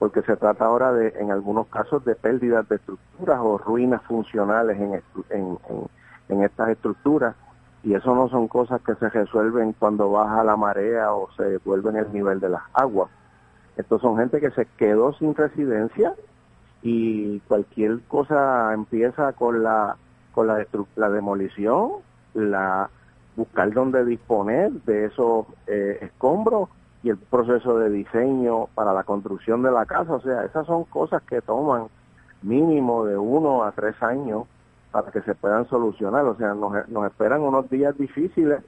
porque 0.00 0.22
se 0.22 0.34
trata 0.34 0.64
ahora 0.64 0.94
de, 0.94 1.12
en 1.20 1.30
algunos 1.30 1.66
casos, 1.66 2.02
de 2.06 2.14
pérdidas 2.14 2.66
de 2.70 2.76
estructuras 2.76 3.38
o 3.42 3.58
ruinas 3.58 4.02
funcionales 4.04 4.80
en, 5.28 6.42
estas 6.42 6.70
estructuras, 6.70 7.36
y 7.82 7.92
eso 7.92 8.14
no 8.14 8.30
son 8.30 8.48
cosas 8.48 8.80
que 8.80 8.94
se 8.94 9.10
resuelven 9.10 9.74
cuando 9.74 10.10
baja 10.10 10.42
la 10.42 10.56
marea 10.56 11.12
o 11.12 11.30
se 11.36 11.58
vuelven 11.58 11.96
el 11.96 12.10
nivel 12.14 12.40
de 12.40 12.48
las 12.48 12.62
aguas. 12.72 13.10
Estos 13.76 14.00
son 14.00 14.16
gente 14.16 14.40
que 14.40 14.50
se 14.52 14.64
quedó 14.78 15.12
sin 15.12 15.34
residencia 15.34 16.14
y 16.82 17.40
cualquier 17.40 18.00
cosa 18.08 18.72
empieza 18.72 19.34
con 19.34 19.62
la 19.62 19.96
demolición, 20.96 21.90
la 22.32 22.88
buscar 23.36 23.70
dónde 23.72 24.02
disponer 24.06 24.72
de 24.86 25.04
esos 25.04 25.44
eh, 25.66 25.98
escombros 26.00 26.70
y 27.02 27.10
el 27.10 27.16
proceso 27.16 27.78
de 27.78 27.90
diseño 27.90 28.66
para 28.74 28.92
la 28.92 29.04
construcción 29.04 29.62
de 29.62 29.70
la 29.70 29.86
casa. 29.86 30.14
O 30.14 30.20
sea, 30.20 30.44
esas 30.44 30.66
son 30.66 30.84
cosas 30.84 31.22
que 31.22 31.40
toman 31.40 31.86
mínimo 32.42 33.04
de 33.04 33.16
uno 33.16 33.64
a 33.64 33.72
tres 33.72 34.00
años 34.02 34.44
para 34.92 35.10
que 35.10 35.22
se 35.22 35.34
puedan 35.34 35.66
solucionar. 35.68 36.24
O 36.26 36.36
sea, 36.36 36.54
nos, 36.54 36.88
nos 36.88 37.06
esperan 37.06 37.40
unos 37.40 37.70
días 37.70 37.96
difíciles 37.96 38.62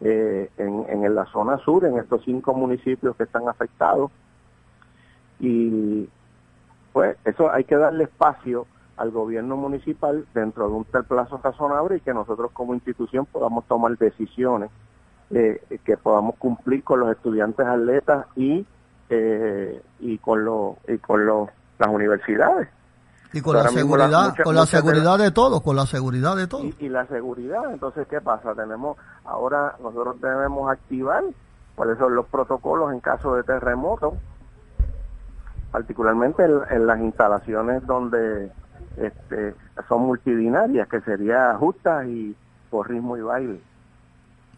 eh, 0.00 0.50
en, 0.56 0.86
en 0.88 1.14
la 1.14 1.26
zona 1.26 1.58
sur, 1.58 1.84
en 1.84 1.98
estos 1.98 2.22
cinco 2.24 2.54
municipios 2.54 3.14
que 3.16 3.24
están 3.24 3.48
afectados. 3.48 4.10
Y 5.38 6.08
pues 6.92 7.16
eso 7.24 7.50
hay 7.50 7.64
que 7.64 7.76
darle 7.76 8.04
espacio 8.04 8.66
al 8.96 9.10
gobierno 9.10 9.56
municipal 9.56 10.26
dentro 10.34 10.68
de 10.68 10.74
un 10.74 10.84
plazo 10.84 11.40
razonable 11.42 11.96
y 11.96 12.00
que 12.00 12.12
nosotros 12.12 12.50
como 12.52 12.74
institución 12.74 13.26
podamos 13.26 13.64
tomar 13.66 13.96
decisiones 13.96 14.70
eh, 15.32 15.60
que 15.84 15.96
podamos 15.96 16.34
cumplir 16.36 16.82
con 16.82 17.00
los 17.00 17.10
estudiantes 17.12 17.64
atletas 17.64 18.26
y 18.34 18.66
eh, 19.08 19.80
y 20.00 20.18
con 20.18 20.44
los 20.44 20.76
y 20.88 20.98
con 20.98 21.24
los 21.24 21.48
las 21.78 21.88
universidades. 21.88 22.68
Y 23.32 23.40
con 23.40 23.56
la 23.56 23.68
seguridad 23.68 24.34
con 24.42 24.56
la 24.56 24.66
seguridad 24.66 25.18
de, 25.18 25.30
todos 25.30 25.62
con 25.62 25.76
la 25.76 25.86
seguridad 25.86 26.34
de 26.34 26.48
todos. 26.48 26.66
Y, 26.80 26.88
la 26.88 27.06
seguridad 27.06 27.72
entonces 27.72 28.08
qué 28.08 28.20
pasa 28.20 28.54
tenemos 28.56 28.96
ahora 29.24 29.76
nosotros 29.80 30.20
debemos 30.20 30.68
activar 30.68 31.22
cuáles 31.76 31.96
son 31.98 32.16
los 32.16 32.26
protocolos 32.26 32.92
en 32.92 32.98
caso 32.98 33.36
de 33.36 33.44
terremoto 33.44 34.16
particularmente 35.70 36.42
en, 36.70 36.86
las 36.88 36.98
instalaciones 36.98 37.86
donde 37.86 38.50
este, 38.96 39.54
son 39.88 40.02
multidinarias 40.02 40.88
que 40.88 41.00
sería 41.02 41.54
justas 41.54 42.06
y 42.08 42.34
por 42.68 42.90
ritmo 42.90 43.16
y 43.16 43.22
baile 43.22 43.69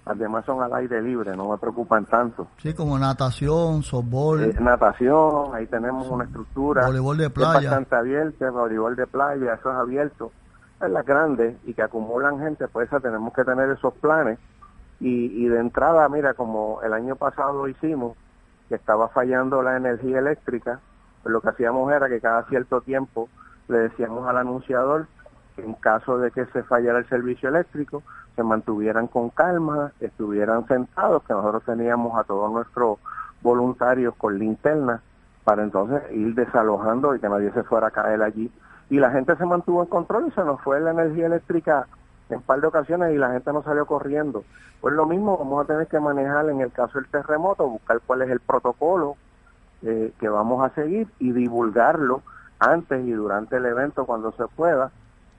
además 0.04 0.44
son 0.44 0.62
al 0.62 0.74
aire 0.74 1.00
libre, 1.00 1.36
no 1.36 1.50
me 1.50 1.58
preocupan 1.58 2.04
tanto. 2.06 2.48
Sí, 2.58 2.74
como 2.74 2.98
natación, 2.98 3.82
softball. 3.82 4.42
Eh, 4.42 4.54
natación, 4.60 5.54
ahí 5.54 5.66
tenemos 5.66 6.08
una 6.08 6.24
estructura. 6.24 6.86
Voleibol 6.86 7.16
de 7.16 7.30
playa. 7.30 7.58
Es 7.58 7.64
bastante 7.64 7.96
abierta, 7.96 8.50
voleibol 8.50 8.96
de 8.96 9.06
playa, 9.06 9.54
eso 9.54 9.70
es 9.70 9.76
abierto. 9.76 10.32
Es 10.80 10.90
la 10.90 11.02
grande 11.02 11.56
y 11.64 11.74
que 11.74 11.82
acumulan 11.82 12.40
gente, 12.40 12.66
pues 12.68 12.90
tenemos 12.90 13.32
que 13.32 13.44
tener 13.44 13.70
esos 13.70 13.94
planes. 13.94 14.38
Y, 14.98 15.44
y 15.44 15.48
de 15.48 15.58
entrada, 15.58 16.08
mira, 16.08 16.34
como 16.34 16.80
el 16.82 16.92
año 16.92 17.16
pasado 17.16 17.66
hicimos, 17.68 18.16
que 18.68 18.76
estaba 18.76 19.08
fallando 19.08 19.62
la 19.62 19.76
energía 19.76 20.18
eléctrica, 20.18 20.80
pues 21.22 21.32
lo 21.32 21.40
que 21.40 21.50
hacíamos 21.50 21.92
era 21.92 22.08
que 22.08 22.20
cada 22.20 22.44
cierto 22.44 22.80
tiempo 22.80 23.28
le 23.68 23.78
decíamos 23.78 24.26
al 24.28 24.38
anunciador 24.38 25.06
en 25.56 25.74
caso 25.74 26.18
de 26.18 26.30
que 26.30 26.46
se 26.46 26.62
fallara 26.62 26.98
el 26.98 27.08
servicio 27.08 27.48
eléctrico, 27.48 28.02
se 28.36 28.42
mantuvieran 28.42 29.06
con 29.06 29.30
calma, 29.30 29.92
estuvieran 30.00 30.66
sentados, 30.66 31.22
que 31.24 31.32
nosotros 31.32 31.62
teníamos 31.64 32.18
a 32.18 32.24
todos 32.24 32.50
nuestros 32.50 32.98
voluntarios 33.42 34.14
con 34.16 34.38
linterna 34.38 35.02
para 35.44 35.62
entonces 35.62 36.02
ir 36.12 36.34
desalojando 36.34 37.14
y 37.14 37.20
que 37.20 37.28
nadie 37.28 37.50
se 37.52 37.62
fuera 37.64 37.88
a 37.88 37.90
caer 37.90 38.22
allí. 38.22 38.50
Y 38.88 38.98
la 38.98 39.10
gente 39.10 39.36
se 39.36 39.44
mantuvo 39.44 39.82
en 39.82 39.88
control 39.88 40.28
y 40.28 40.30
se 40.32 40.44
nos 40.44 40.60
fue 40.60 40.80
la 40.80 40.92
energía 40.92 41.26
eléctrica 41.26 41.86
en 42.30 42.40
par 42.40 42.60
de 42.60 42.66
ocasiones 42.66 43.12
y 43.12 43.18
la 43.18 43.32
gente 43.32 43.52
no 43.52 43.62
salió 43.62 43.86
corriendo. 43.86 44.44
Pues 44.80 44.94
lo 44.94 45.06
mismo 45.06 45.36
vamos 45.36 45.64
a 45.64 45.66
tener 45.66 45.86
que 45.86 46.00
manejar 46.00 46.48
en 46.48 46.60
el 46.60 46.72
caso 46.72 46.98
del 46.98 47.08
terremoto, 47.08 47.68
buscar 47.68 48.00
cuál 48.06 48.22
es 48.22 48.30
el 48.30 48.40
protocolo 48.40 49.16
eh, 49.82 50.12
que 50.18 50.28
vamos 50.28 50.64
a 50.64 50.74
seguir 50.74 51.08
y 51.18 51.32
divulgarlo 51.32 52.22
antes 52.58 53.04
y 53.04 53.12
durante 53.12 53.56
el 53.56 53.66
evento 53.66 54.06
cuando 54.06 54.32
se 54.32 54.46
pueda 54.46 54.90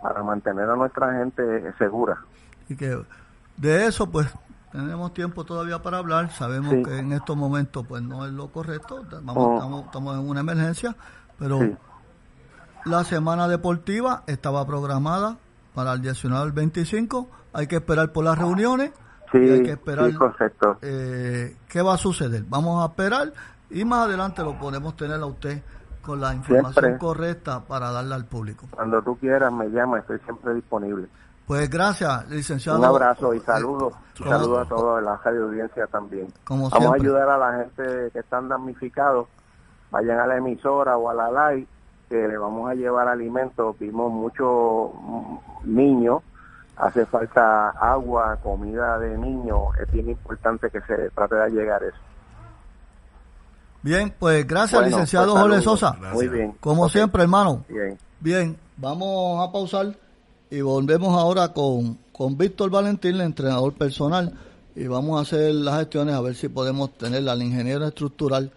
para 0.04 0.22
mantener 0.22 0.70
a 0.70 0.76
nuestra 0.76 1.14
gente 1.14 1.74
segura. 1.78 2.20
Y 2.68 2.76
que 2.76 3.02
de 3.58 3.86
eso 3.86 4.12
pues 4.12 4.28
tenemos 4.72 5.14
tiempo 5.14 5.46
todavía 5.46 5.82
para 5.82 6.00
hablar, 6.00 6.30
sabemos 6.32 6.74
que 6.86 7.00
en 7.00 7.14
estos 7.14 7.38
momentos 7.38 7.86
pues 7.88 8.04
no 8.04 8.26
es 8.26 8.34
lo 8.34 8.50
correcto, 8.50 9.06
oh. 9.28 9.82
estamos, 9.86 10.18
en 10.18 10.30
una 10.30 10.42
emergencia, 10.42 10.96
pero 11.40 11.60
la 12.86 13.04
semana 13.04 13.48
deportiva 13.48 14.24
estaba 14.28 14.66
programada 14.68 15.38
para 15.74 15.94
el 15.94 16.02
19 16.02 16.44
al 16.44 16.52
25, 16.52 17.30
hay 17.54 17.68
que 17.68 17.78
esperar 17.78 18.12
por 18.12 18.26
las 18.26 18.38
reuniones, 18.38 18.92
hay 19.32 19.64
que 19.64 19.72
esperar 19.72 20.12
eh, 20.82 21.56
qué 21.70 21.82
va 21.82 21.94
a 21.94 21.98
suceder, 21.98 22.44
vamos 22.48 22.84
a 22.84 22.88
esperar 22.88 23.32
y 23.70 23.86
más 23.86 24.08
adelante 24.08 24.44
lo 24.44 24.58
podemos 24.60 24.98
tener 24.98 25.22
a 25.22 25.26
usted 25.26 25.62
con 26.04 26.22
la 26.22 26.36
información 26.36 26.98
correcta 26.98 27.62
para 27.62 27.92
darla 27.92 28.16
al 28.16 28.26
público. 28.26 28.68
Cuando 28.70 29.02
tú 29.02 29.18
quieras 29.18 29.52
me 29.52 29.70
llama, 29.70 30.00
estoy 30.00 30.20
siempre 30.20 30.54
disponible. 30.54 31.08
Pues 31.48 31.70
gracias, 31.70 32.30
licenciado. 32.30 32.80
Un 32.80 32.86
abrazo 32.86 33.34
y 33.34 33.40
saludos. 33.40 33.94
Y 34.20 34.24
saludos 34.24 34.66
a 34.66 34.70
toda 34.70 35.02
la 35.02 35.18
radio 35.18 35.46
audiencia 35.46 35.88
también. 35.88 36.28
Vamos 36.48 36.72
a 36.74 36.94
ayudar 36.94 37.30
a 37.30 37.38
la 37.38 37.60
gente 37.60 38.12
que 38.12 38.20
están 38.20 38.48
damnificados. 38.48 39.28
Vayan 39.92 40.20
a 40.20 40.28
la 40.28 40.38
emisora 40.38 40.98
o 40.98 41.10
a 41.10 41.14
la 41.14 41.52
live, 41.52 41.68
que 42.10 42.28
le 42.28 42.38
vamos 42.38 42.70
a 42.70 42.76
llevar 42.76 43.08
alimentos. 43.08 43.78
Vimos 43.80 44.12
muchos 44.12 44.92
niños. 45.64 46.22
Hace 46.78 47.06
falta 47.06 47.70
agua, 47.72 48.38
comida 48.42 48.98
de 49.00 49.18
niños. 49.18 49.60
Es 49.80 49.92
bien 49.92 50.10
importante 50.10 50.70
que 50.70 50.82
se 50.82 51.10
trate 51.12 51.36
de 51.36 51.50
llegar 51.50 51.84
eso. 51.84 51.98
Bien, 53.84 54.14
pues 54.18 54.48
gracias, 54.48 54.86
licenciado 54.86 55.34
pues, 55.34 55.44
Jorge 55.44 55.62
Sosa. 55.62 55.98
Muy 56.14 56.28
bien. 56.30 56.56
Como 56.60 56.90
siempre, 56.90 57.24
hermano. 57.24 57.66
Bien. 57.68 57.98
Bien, 58.20 58.58
vamos 58.78 59.48
a 59.48 59.52
pausar 59.52 59.98
y 60.50 60.62
volvemos 60.62 61.14
ahora 61.14 61.52
con, 61.52 61.98
con 62.14 62.38
Víctor 62.38 62.70
Valentín, 62.70 63.16
el 63.16 63.22
entrenador 63.22 63.74
personal 63.74 64.34
y 64.76 64.88
vamos 64.88 65.20
a 65.20 65.22
hacer 65.22 65.54
las 65.54 65.80
gestiones 65.80 66.16
a 66.16 66.22
ver 66.22 66.36
si 66.36 66.48
podemos 66.48 66.94
tener 66.98 67.28
al 67.28 67.44
ingeniero 67.44 67.86
estructural 67.86 68.52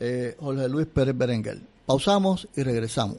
eh, 0.00 0.36
Jorge 0.40 0.68
Luis 0.68 0.86
Pérez 0.86 1.16
Berenguer. 1.16 1.60
Pausamos 1.86 2.48
y 2.56 2.62
regresamos. 2.62 3.18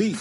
sí. 0.00 0.16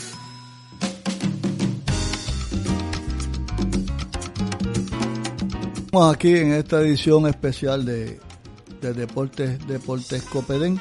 Estamos 5.78 6.14
aquí 6.14 6.36
en 6.36 6.54
esta 6.54 6.82
edición 6.82 7.28
especial 7.28 7.86
de, 7.86 8.20
Deportes, 8.82 9.66
Deportes 9.68 10.24
Copedén. 10.24 10.80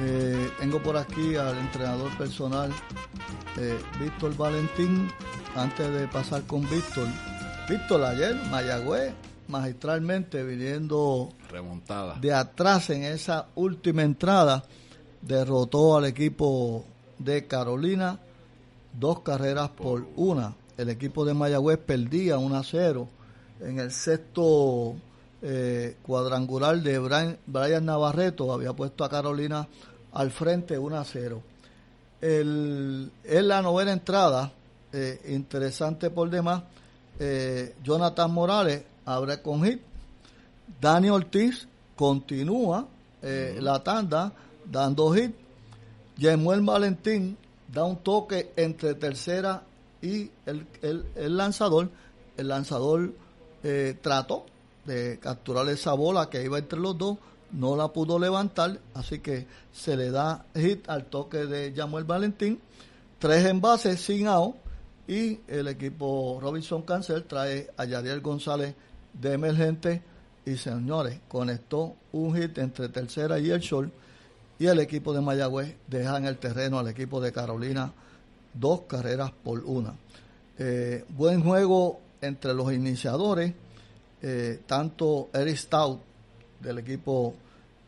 Eh, 0.00 0.50
tengo 0.58 0.82
por 0.82 0.96
aquí 0.96 1.36
al 1.36 1.58
entrenador 1.58 2.16
personal 2.16 2.70
eh, 3.58 3.78
Víctor 4.00 4.36
Valentín. 4.36 5.08
Antes 5.54 5.92
de 5.92 6.06
pasar 6.08 6.42
con 6.44 6.62
Víctor, 6.68 7.08
Víctor 7.68 8.04
ayer, 8.04 8.34
Mayagüez, 8.50 9.12
magistralmente 9.48 10.44
viniendo 10.44 11.30
remontada 11.50 12.14
de 12.20 12.32
atrás 12.32 12.90
en 12.90 13.02
esa 13.02 13.48
última 13.56 14.02
entrada, 14.02 14.64
derrotó 15.20 15.96
al 15.96 16.04
equipo 16.04 16.84
de 17.18 17.46
Carolina, 17.46 18.18
dos 18.98 19.20
carreras 19.20 19.70
por 19.70 20.06
una. 20.16 20.54
El 20.76 20.88
equipo 20.88 21.24
de 21.24 21.34
Mayagüez 21.34 21.78
perdía 21.78 22.38
1 22.38 22.56
a 22.56 22.62
0 22.62 23.08
en 23.60 23.80
el 23.80 23.90
sexto 23.90 24.94
eh, 25.42 25.96
cuadrangular 26.02 26.80
de 26.80 26.98
Brian, 26.98 27.84
Navarreto, 27.84 28.52
había 28.52 28.72
puesto 28.72 29.04
a 29.04 29.08
Carolina 29.08 29.66
al 30.12 30.30
frente 30.30 30.78
1 30.78 30.96
a 30.96 31.04
0. 31.04 31.42
El, 32.20 33.10
en 33.24 33.48
la 33.48 33.62
novena 33.62 33.92
entrada, 33.92 34.52
eh, 34.92 35.20
interesante 35.28 36.10
por 36.10 36.30
demás, 36.30 36.62
eh, 37.18 37.74
Jonathan 37.82 38.32
Morales 38.32 38.82
abre 39.04 39.40
con 39.42 39.64
hit. 39.64 39.80
Dani 40.80 41.10
Ortiz 41.10 41.66
continúa 41.96 42.86
la 43.20 43.82
tanda 43.82 44.32
dando 44.64 45.12
hit 45.12 45.34
Yemuel 46.18 46.62
Valentín 46.62 47.36
da 47.72 47.84
un 47.84 47.98
toque 47.98 48.52
entre 48.56 48.94
tercera 48.94 49.62
y 50.02 50.30
el, 50.46 50.66
el, 50.82 51.36
lanzador. 51.36 51.90
El 52.36 52.48
lanzador 52.48 53.12
eh, 53.62 53.96
trató 54.02 54.44
de 54.84 55.18
capturar 55.20 55.68
esa 55.68 55.92
bola 55.92 56.28
que 56.28 56.42
iba 56.42 56.58
entre 56.58 56.80
los 56.80 56.98
dos, 56.98 57.18
no 57.52 57.76
la 57.76 57.88
pudo 57.88 58.18
levantar, 58.18 58.80
así 58.94 59.20
que 59.20 59.46
se 59.72 59.96
le 59.96 60.10
da 60.10 60.44
hit 60.54 60.88
al 60.88 61.04
toque 61.06 61.46
de 61.46 61.72
Yamuel 61.72 62.04
Valentín. 62.04 62.60
Tres 63.20 63.46
envases 63.46 64.00
sin 64.00 64.26
out 64.26 64.56
y 65.06 65.38
el 65.46 65.68
equipo 65.68 66.38
Robinson 66.40 66.82
Cancel 66.82 67.24
trae 67.24 67.70
a 67.76 67.84
Yadiel 67.84 68.20
González 68.20 68.74
de 69.12 69.32
emergente 69.34 70.02
y 70.44 70.56
señores, 70.56 71.20
conectó 71.28 71.94
un 72.12 72.36
hit 72.36 72.58
entre 72.58 72.88
tercera 72.88 73.38
y 73.38 73.50
el 73.50 73.60
short 73.60 73.92
y 74.58 74.66
el 74.66 74.80
equipo 74.80 75.12
de 75.12 75.20
Mayagüez 75.20 75.76
deja 75.86 76.16
en 76.16 76.26
el 76.26 76.38
terreno 76.38 76.78
al 76.78 76.88
equipo 76.88 77.20
de 77.20 77.32
Carolina 77.32 77.92
dos 78.54 78.82
carreras 78.82 79.30
por 79.30 79.60
una. 79.64 79.94
Eh, 80.58 81.04
buen 81.10 81.42
juego 81.42 82.00
entre 82.20 82.52
los 82.54 82.72
iniciadores, 82.72 83.54
eh, 84.20 84.60
tanto 84.66 85.28
Eric 85.32 85.56
Stout 85.56 86.00
del 86.60 86.78
equipo 86.78 87.34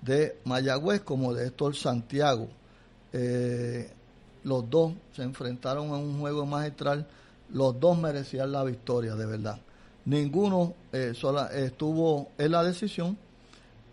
de 0.00 0.38
Mayagüez 0.44 1.00
como 1.00 1.34
de 1.34 1.48
Héctor 1.48 1.74
Santiago. 1.74 2.48
Eh, 3.12 3.90
los 4.44 4.70
dos 4.70 4.92
se 5.14 5.22
enfrentaron 5.22 5.86
en 5.86 5.94
un 5.94 6.20
juego 6.20 6.46
magistral, 6.46 7.06
los 7.52 7.78
dos 7.80 7.98
merecían 7.98 8.52
la 8.52 8.62
victoria, 8.62 9.16
de 9.16 9.26
verdad. 9.26 9.60
Ninguno 10.04 10.74
estuvo 10.92 12.30
en 12.38 12.52
la 12.52 12.62
decisión. 12.64 13.18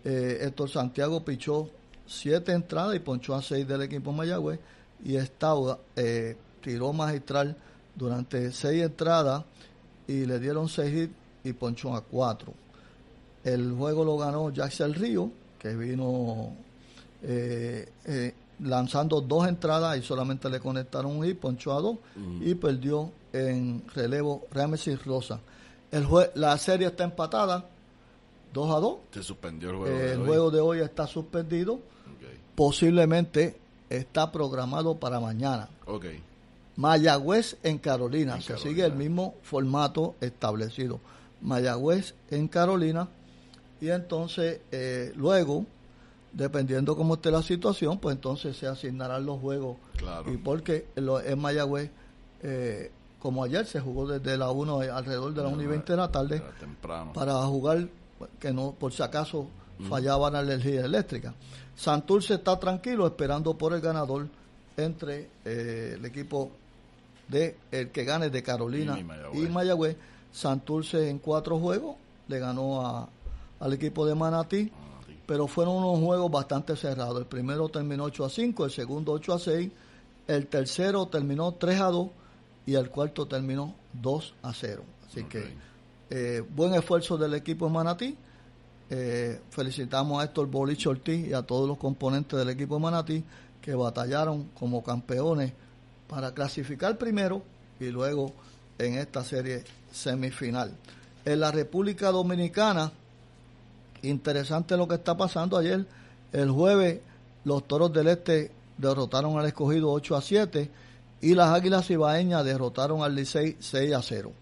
Héctor 0.04 0.70
Santiago 0.70 1.22
pichó 1.22 1.68
siete 2.08 2.52
entradas 2.52 2.96
y 2.96 3.00
ponchó 3.00 3.34
a 3.34 3.42
seis 3.42 3.68
del 3.68 3.82
equipo 3.82 4.12
Mayagüez 4.12 4.58
y 5.04 5.16
Estauda 5.16 5.78
eh, 5.94 6.36
tiró 6.62 6.92
magistral 6.92 7.54
durante 7.94 8.50
seis 8.50 8.82
entradas 8.82 9.44
y 10.06 10.24
le 10.24 10.40
dieron 10.40 10.68
seis 10.68 10.94
hits 10.94 11.14
y 11.44 11.52
ponchó 11.52 11.94
a 11.94 12.00
cuatro. 12.00 12.54
El 13.44 13.72
juego 13.74 14.04
lo 14.04 14.16
ganó 14.16 14.50
Jackson 14.50 14.94
Río, 14.94 15.30
que 15.58 15.76
vino 15.76 16.52
eh, 17.22 17.88
eh, 18.06 18.34
lanzando 18.60 19.20
dos 19.20 19.46
entradas 19.46 19.98
y 19.98 20.02
solamente 20.02 20.48
le 20.48 20.60
conectaron 20.60 21.16
un 21.16 21.24
hit, 21.24 21.38
ponchó 21.38 21.72
a 21.76 21.80
dos 21.80 21.98
mm. 22.16 22.42
y 22.42 22.54
perdió 22.54 23.12
en 23.32 23.82
relevo 23.94 24.46
Ramesis 24.50 25.04
Rosa. 25.04 25.40
El 25.90 26.06
la 26.34 26.56
serie 26.58 26.88
está 26.88 27.04
empatada, 27.04 27.64
2 28.52 28.70
a 28.74 28.80
2. 28.80 28.96
Se 29.12 29.22
suspendió 29.22 29.70
el 29.70 29.76
juego. 29.76 29.98
el 29.98 30.26
juego 30.26 30.50
de 30.50 30.60
hoy 30.60 30.80
está 30.80 31.06
suspendido 31.06 31.80
posiblemente 32.58 33.56
está 33.88 34.32
programado 34.32 34.96
para 34.96 35.20
mañana. 35.20 35.68
Okay. 35.86 36.20
Mayagüez 36.74 37.56
en 37.62 37.78
Carolina, 37.78 38.40
se 38.40 38.58
sigue 38.58 38.84
el 38.84 38.94
mismo 38.94 39.36
formato 39.44 40.16
establecido. 40.20 40.98
Mayagüez 41.40 42.16
en 42.32 42.48
Carolina 42.48 43.06
y 43.80 43.90
entonces 43.90 44.60
eh, 44.72 45.12
luego, 45.14 45.66
dependiendo 46.32 46.96
cómo 46.96 47.14
esté 47.14 47.30
la 47.30 47.42
situación, 47.42 48.00
pues 48.00 48.16
entonces 48.16 48.56
se 48.56 48.66
asignarán 48.66 49.24
los 49.24 49.40
juegos. 49.40 49.76
Claro. 49.96 50.32
Y 50.32 50.36
porque 50.36 50.88
en 50.96 51.38
Mayagüez, 51.38 51.92
eh, 52.42 52.90
como 53.20 53.44
ayer 53.44 53.66
se 53.66 53.78
jugó 53.78 54.08
desde 54.08 54.36
la 54.36 54.50
1 54.50 54.80
alrededor 54.80 55.32
de 55.32 55.42
la 55.44 55.48
1 55.48 55.62
y 55.62 55.66
20 55.66 55.92
de 55.92 55.96
la 55.96 56.10
tarde, 56.10 56.42
temprano. 56.58 57.12
para 57.12 57.34
jugar, 57.34 57.86
que 58.40 58.52
no, 58.52 58.72
por 58.72 58.92
si 58.92 59.04
acaso 59.04 59.46
fallaba 59.88 60.28
la 60.28 60.40
energía 60.40 60.84
eléctrica. 60.84 61.34
Santurce 61.78 62.34
está 62.34 62.58
tranquilo 62.58 63.06
esperando 63.06 63.56
por 63.56 63.72
el 63.72 63.80
ganador 63.80 64.26
entre 64.76 65.30
eh, 65.44 65.94
el 65.94 66.04
equipo 66.04 66.50
de 67.28 67.56
el 67.70 67.90
que 67.90 68.02
gane 68.02 68.30
de 68.30 68.42
Carolina 68.42 68.98
y 68.98 69.46
Mayagüez. 69.46 69.96
Santurce 70.32 71.08
en 71.08 71.20
cuatro 71.20 71.60
juegos 71.60 71.94
le 72.26 72.40
ganó 72.40 72.84
a, 72.84 73.08
al 73.60 73.72
equipo 73.72 74.04
de 74.04 74.16
Manatí, 74.16 74.72
pero 75.24 75.46
fueron 75.46 75.76
unos 75.76 76.04
juegos 76.04 76.32
bastante 76.32 76.74
cerrados. 76.74 77.20
El 77.20 77.26
primero 77.26 77.68
terminó 77.68 78.04
8 78.04 78.24
a 78.24 78.28
5, 78.28 78.64
el 78.64 78.70
segundo 78.72 79.12
8 79.12 79.34
a 79.34 79.38
6, 79.38 79.70
el 80.26 80.46
tercero 80.48 81.06
terminó 81.06 81.52
3 81.52 81.80
a 81.80 81.86
2 81.86 82.08
y 82.66 82.74
el 82.74 82.90
cuarto 82.90 83.28
terminó 83.28 83.76
2 83.92 84.34
a 84.42 84.52
0. 84.52 84.82
Así 85.08 85.22
que 85.24 85.54
eh, 86.10 86.42
buen 86.54 86.74
esfuerzo 86.74 87.16
del 87.16 87.34
equipo 87.34 87.66
de 87.66 87.72
Manatí. 87.72 88.16
Eh, 88.90 89.40
felicitamos 89.50 90.20
a 90.20 90.24
Héctor 90.24 90.46
Bolich 90.46 90.86
Ortiz 90.86 91.28
y 91.28 91.32
a 91.34 91.42
todos 91.42 91.68
los 91.68 91.76
componentes 91.76 92.38
del 92.38 92.48
equipo 92.48 92.76
de 92.76 92.80
Manatí 92.80 93.24
que 93.60 93.74
batallaron 93.74 94.44
como 94.58 94.82
campeones 94.82 95.52
para 96.08 96.32
clasificar 96.32 96.96
primero 96.96 97.42
y 97.78 97.88
luego 97.88 98.32
en 98.78 98.94
esta 98.94 99.24
serie 99.24 99.64
semifinal. 99.92 100.72
En 101.24 101.40
la 101.40 101.50
República 101.50 102.10
Dominicana, 102.10 102.90
interesante 104.02 104.76
lo 104.76 104.88
que 104.88 104.94
está 104.94 105.16
pasando 105.16 105.58
ayer. 105.58 105.84
El 106.32 106.50
jueves 106.50 107.00
los 107.44 107.66
Toros 107.68 107.92
del 107.92 108.08
Este 108.08 108.50
derrotaron 108.78 109.38
al 109.38 109.46
escogido 109.46 109.90
8 109.90 110.16
a 110.16 110.22
7 110.22 110.70
y 111.20 111.34
las 111.34 111.50
Águilas 111.50 111.90
Ibaeñas 111.90 112.44
derrotaron 112.44 113.02
al 113.02 113.14
Licey 113.14 113.56
6 113.58 113.94
a 113.94 114.02
0. 114.02 114.32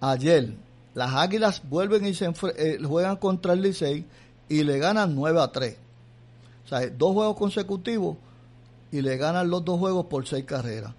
Ayer 0.00 0.54
las 1.00 1.14
Águilas 1.14 1.62
vuelven 1.66 2.04
y 2.04 2.12
se 2.12 2.30
eh, 2.58 2.78
juegan 2.84 3.16
contra 3.16 3.54
el 3.54 3.62
Licey 3.62 4.04
y 4.50 4.64
le 4.64 4.78
ganan 4.78 5.14
9 5.14 5.40
a 5.40 5.50
3. 5.50 5.74
O 6.66 6.68
sea, 6.68 6.86
dos 6.90 7.14
juegos 7.14 7.38
consecutivos 7.38 8.18
y 8.92 9.00
le 9.00 9.16
ganan 9.16 9.48
los 9.48 9.64
dos 9.64 9.78
juegos 9.78 10.04
por 10.10 10.28
seis 10.28 10.44
carreras. 10.44 10.92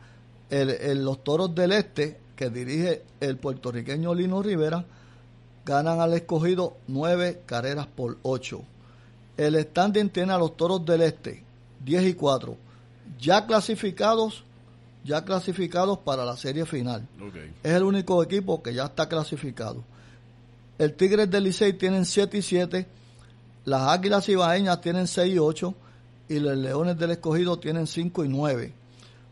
El, 0.50 1.06
los 1.06 1.24
Toros 1.24 1.54
del 1.54 1.72
Este, 1.72 2.18
que 2.36 2.50
dirige 2.50 3.04
el 3.20 3.38
puertorriqueño 3.38 4.16
Lino 4.16 4.42
Rivera, 4.42 4.86
ganan 5.66 6.00
al 6.00 6.14
escogido 6.14 6.78
nueve 6.88 7.44
carreras 7.46 7.86
por 7.86 8.18
ocho. 8.24 8.64
El 9.38 9.54
standing 9.62 10.10
tiene 10.10 10.34
a 10.34 10.40
los 10.40 10.58
Toros 10.58 10.84
del 10.84 11.04
Este 11.04 11.44
10 11.86 12.08
y 12.08 12.14
4, 12.16 12.58
ya 13.20 13.46
clasificados, 13.46 14.44
ya 15.04 15.24
clasificados 15.24 16.00
para 16.00 16.26
la 16.26 16.38
serie 16.38 16.66
final. 16.66 17.08
Es 17.62 17.74
el 17.74 17.84
único 17.84 18.24
equipo 18.24 18.64
que 18.64 18.74
ya 18.74 18.86
está 18.86 19.08
clasificado. 19.08 19.84
El 20.82 20.96
Tigres 20.96 21.30
del 21.30 21.44
Licey 21.44 21.74
tienen 21.74 22.06
7 22.06 22.40
y 22.40 22.42
7, 22.42 22.88
las 23.66 23.84
Águilas 23.84 24.28
Ibaeñas 24.28 24.82
tienen 24.82 25.06
6 25.06 25.36
y 25.36 25.38
8 25.38 25.76
y 26.28 26.40
los 26.40 26.58
Leones 26.58 26.98
del 26.98 27.12
Escogido 27.12 27.60
tienen 27.60 27.86
5 27.86 28.26
y 28.26 28.28
9. 28.28 28.74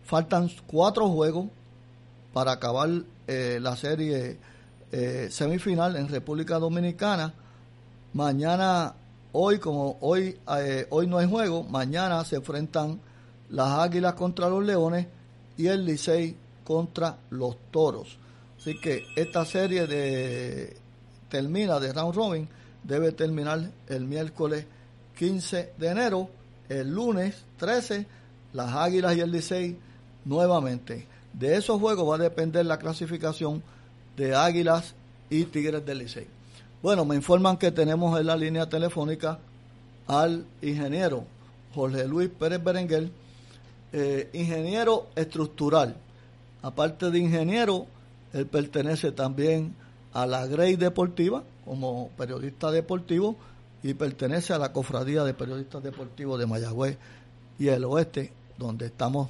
Faltan 0.04 0.52
cuatro 0.68 1.10
juegos 1.10 1.48
para 2.34 2.52
acabar 2.52 2.92
eh, 3.26 3.58
la 3.60 3.76
serie 3.76 4.38
eh, 4.92 5.28
semifinal 5.32 5.96
en 5.96 6.10
República 6.10 6.60
Dominicana. 6.60 7.34
Mañana, 8.14 8.94
hoy, 9.32 9.58
como 9.58 9.98
hoy, 10.02 10.38
eh, 10.56 10.86
hoy 10.92 11.08
no 11.08 11.18
hay 11.18 11.28
juego, 11.28 11.64
mañana 11.64 12.24
se 12.26 12.36
enfrentan 12.36 13.02
las 13.50 13.70
Águilas 13.70 14.14
contra 14.14 14.50
los 14.50 14.64
Leones 14.64 15.08
y 15.58 15.66
el 15.66 15.84
Licey 15.84 16.36
contra 16.64 17.18
los 17.32 17.58
Toros. 17.72 18.20
Así 18.60 18.80
que 18.80 19.04
esta 19.16 19.46
serie 19.46 19.88
de 19.88 20.79
termina 21.30 21.80
de 21.80 21.94
round 21.94 22.16
robin 22.16 22.50
debe 22.84 23.12
terminar 23.12 23.70
el 23.88 24.06
miércoles 24.06 24.66
15 25.18 25.74
de 25.78 25.88
enero 25.88 26.30
el 26.70 26.94
lunes 26.94 27.44
13 27.58 28.06
las 28.54 28.74
Águilas 28.74 29.16
y 29.16 29.20
el 29.22 29.32
Licey 29.32 29.78
nuevamente. 30.26 31.06
De 31.34 31.56
esos 31.56 31.80
juegos 31.80 32.10
va 32.10 32.16
a 32.16 32.30
depender 32.30 32.66
la 32.66 32.80
clasificación 32.80 33.62
de 34.18 34.36
Águilas 34.36 34.96
y 35.30 35.46
Tigres 35.46 35.86
del 35.86 36.00
Licey. 36.00 36.28
Bueno, 36.82 37.06
me 37.06 37.16
informan 37.16 37.58
que 37.58 37.72
tenemos 37.72 38.20
en 38.20 38.26
la 38.26 38.36
línea 38.36 38.68
telefónica 38.68 39.40
al 40.08 40.46
ingeniero 40.62 41.26
Jorge 41.74 42.08
Luis 42.08 42.30
Pérez 42.30 42.64
Berenguer, 42.64 43.12
eh, 43.94 44.30
ingeniero 44.34 45.08
estructural. 45.16 45.96
Aparte 46.62 47.12
de 47.12 47.20
ingeniero, 47.20 47.86
él 48.34 48.48
pertenece 48.48 49.12
también 49.12 49.76
a 49.76 49.89
la 50.14 50.46
Grey 50.48 50.76
Deportiva 50.76 51.44
como 51.66 52.10
periodista 52.18 52.72
deportivo 52.72 53.36
y 53.84 53.94
pertenece 53.94 54.54
a 54.54 54.58
la 54.58 54.74
Cofradía 54.74 55.24
de 55.24 55.34
Periodistas 55.34 55.84
Deportivos 55.84 56.40
de 56.40 56.48
Mayagüez 56.48 56.98
y 57.58 57.68
el 57.68 57.86
Oeste, 57.86 58.34
donde 58.58 58.88
estamos 58.88 59.30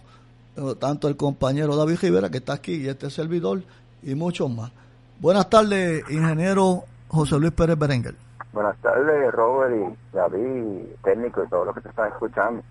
eh, 0.55 0.75
tanto 0.79 1.07
el 1.07 1.17
compañero 1.17 1.75
David 1.75 1.99
Rivera, 2.01 2.29
que 2.29 2.37
está 2.37 2.53
aquí, 2.53 2.75
y 2.75 2.87
este 2.87 3.09
servidor, 3.09 3.61
y 4.03 4.15
muchos 4.15 4.49
más. 4.49 4.71
Buenas 5.19 5.49
tardes, 5.49 6.03
ingeniero 6.09 6.83
José 7.09 7.37
Luis 7.37 7.51
Pérez 7.51 7.77
Berenguer. 7.77 8.15
Buenas 8.53 8.77
tardes, 8.77 9.31
Robert 9.31 9.75
y 9.75 10.15
David, 10.15 10.85
técnico 11.03 11.43
y 11.43 11.49
todos 11.49 11.67
los 11.67 11.75
que 11.75 11.81
te 11.81 11.89
están 11.89 12.11
escuchando. 12.11 12.63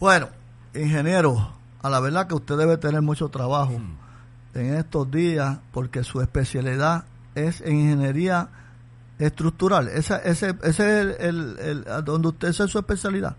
Bueno, 0.00 0.28
ingeniero, 0.74 1.52
a 1.82 1.90
la 1.90 2.00
verdad 2.00 2.26
que 2.26 2.34
usted 2.34 2.56
debe 2.56 2.78
tener 2.78 3.02
mucho 3.02 3.28
trabajo 3.28 3.74
en 4.54 4.74
estos 4.74 5.10
días 5.10 5.58
porque 5.72 6.02
su 6.02 6.20
especialidad 6.20 7.04
es 7.46 7.60
en 7.60 7.74
ingeniería 7.76 8.48
estructural. 9.18 9.88
¿Ese, 9.88 10.14
ese, 10.24 10.54
ese 10.62 11.00
es 11.00 11.20
el, 11.20 11.56
el, 11.58 12.04
donde 12.04 12.28
usted 12.28 12.48
es 12.48 12.56
su 12.56 12.78
especialidad? 12.78 13.36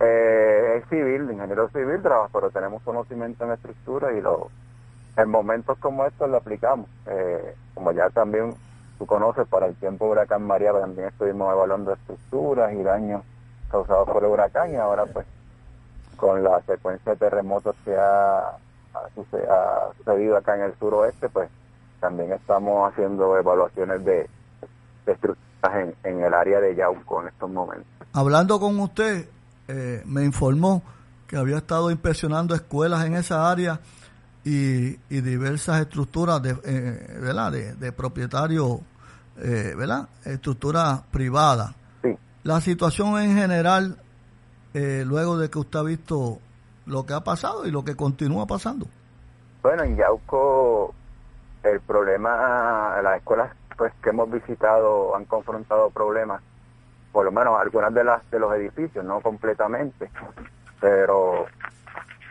Eh, 0.00 0.78
es 0.78 0.88
civil, 0.88 1.30
ingeniero 1.30 1.68
civil, 1.68 2.00
pero 2.02 2.50
tenemos 2.50 2.82
conocimiento 2.82 3.44
en 3.44 3.52
estructura 3.52 4.12
y 4.12 4.20
lo, 4.20 4.50
en 5.16 5.30
momentos 5.30 5.78
como 5.78 6.04
estos 6.04 6.28
lo 6.28 6.36
aplicamos. 6.36 6.88
Eh, 7.06 7.54
como 7.74 7.92
ya 7.92 8.10
también 8.10 8.54
tú 8.98 9.06
conoces, 9.06 9.46
para 9.48 9.66
el 9.66 9.74
tiempo 9.76 10.06
huracán 10.06 10.42
María 10.42 10.72
también 10.72 11.08
estuvimos 11.08 11.52
evaluando 11.52 11.92
estructuras 11.92 12.72
y 12.72 12.82
daños 12.82 13.22
causados 13.70 14.08
por 14.08 14.22
el 14.22 14.30
huracán 14.30 14.72
y 14.72 14.76
ahora 14.76 15.04
pues 15.06 15.26
con 16.16 16.42
la 16.44 16.60
secuencia 16.62 17.12
de 17.12 17.18
terremotos 17.18 17.74
que 17.84 17.96
ha 17.96 18.56
sucedido 19.14 20.36
acá 20.36 20.54
en 20.56 20.62
el 20.62 20.74
suroeste, 20.78 21.28
pues 21.28 21.50
también 22.04 22.32
estamos 22.32 22.92
haciendo 22.92 23.34
evaluaciones 23.38 24.04
de 24.04 24.28
estructuras 25.06 25.94
en, 26.02 26.20
el 26.20 26.34
área 26.34 26.60
de 26.60 26.76
Yauco 26.76 27.22
en 27.22 27.28
estos 27.28 27.50
momentos. 27.50 27.86
Hablando 28.12 28.60
con 28.60 28.78
usted, 28.78 29.26
eh, 29.68 30.02
me 30.04 30.22
informó 30.22 30.82
que 31.26 31.38
había 31.38 31.56
estado 31.56 31.90
inspeccionando 31.90 32.54
escuelas 32.54 33.06
en 33.06 33.14
esa 33.14 33.50
área 33.50 33.80
y, 34.44 34.96
diversas 35.08 35.80
estructuras 35.80 36.42
de, 36.42 36.50
eh, 36.64 37.18
¿verdad? 37.22 37.52
de, 37.52 37.92
propietarios, 37.92 38.80
eh, 39.38 39.72
¿verdad? 39.74 40.06
Estructuras 40.26 41.00
privadas. 41.10 41.74
Sí. 42.02 42.14
La 42.42 42.60
situación 42.60 43.18
en 43.18 43.34
general, 43.34 43.96
luego 44.74 45.38
de 45.38 45.48
que 45.48 45.58
usted 45.58 45.78
ha 45.78 45.84
visto 45.84 46.38
lo 46.84 47.06
que 47.06 47.14
ha 47.14 47.24
pasado 47.24 47.66
y 47.66 47.70
lo 47.70 47.82
que 47.82 47.96
continúa 47.96 48.44
pasando. 48.44 48.86
Bueno, 49.62 49.84
en 49.84 49.96
Yauco 49.96 50.94
el 51.64 51.80
problema, 51.80 53.00
las 53.02 53.18
escuelas 53.18 53.50
pues 53.76 53.92
que 54.02 54.10
hemos 54.10 54.30
visitado 54.30 55.16
han 55.16 55.24
confrontado 55.24 55.90
problemas, 55.90 56.42
por 57.12 57.24
lo 57.24 57.32
menos 57.32 57.58
algunas 57.60 57.92
de 57.92 58.04
las 58.04 58.30
de 58.30 58.38
los 58.38 58.54
edificios, 58.54 59.04
no 59.04 59.20
completamente, 59.20 60.10
pero 60.80 61.46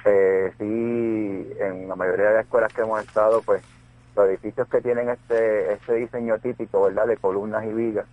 eh, 0.05 0.53
sí 0.57 1.53
en 1.59 1.89
la 1.89 1.95
mayoría 1.95 2.29
de 2.29 2.35
las 2.35 2.45
escuelas 2.45 2.73
que 2.73 2.81
hemos 2.81 3.03
estado, 3.03 3.41
pues 3.41 3.63
los 4.15 4.27
edificios 4.27 4.67
que 4.67 4.81
tienen 4.81 5.09
este 5.09 5.73
este 5.73 5.95
diseño 5.95 6.37
típico, 6.39 6.83
¿verdad? 6.83 7.07
De 7.07 7.17
columnas 7.17 7.65
y 7.65 7.73
vigas, 7.73 8.05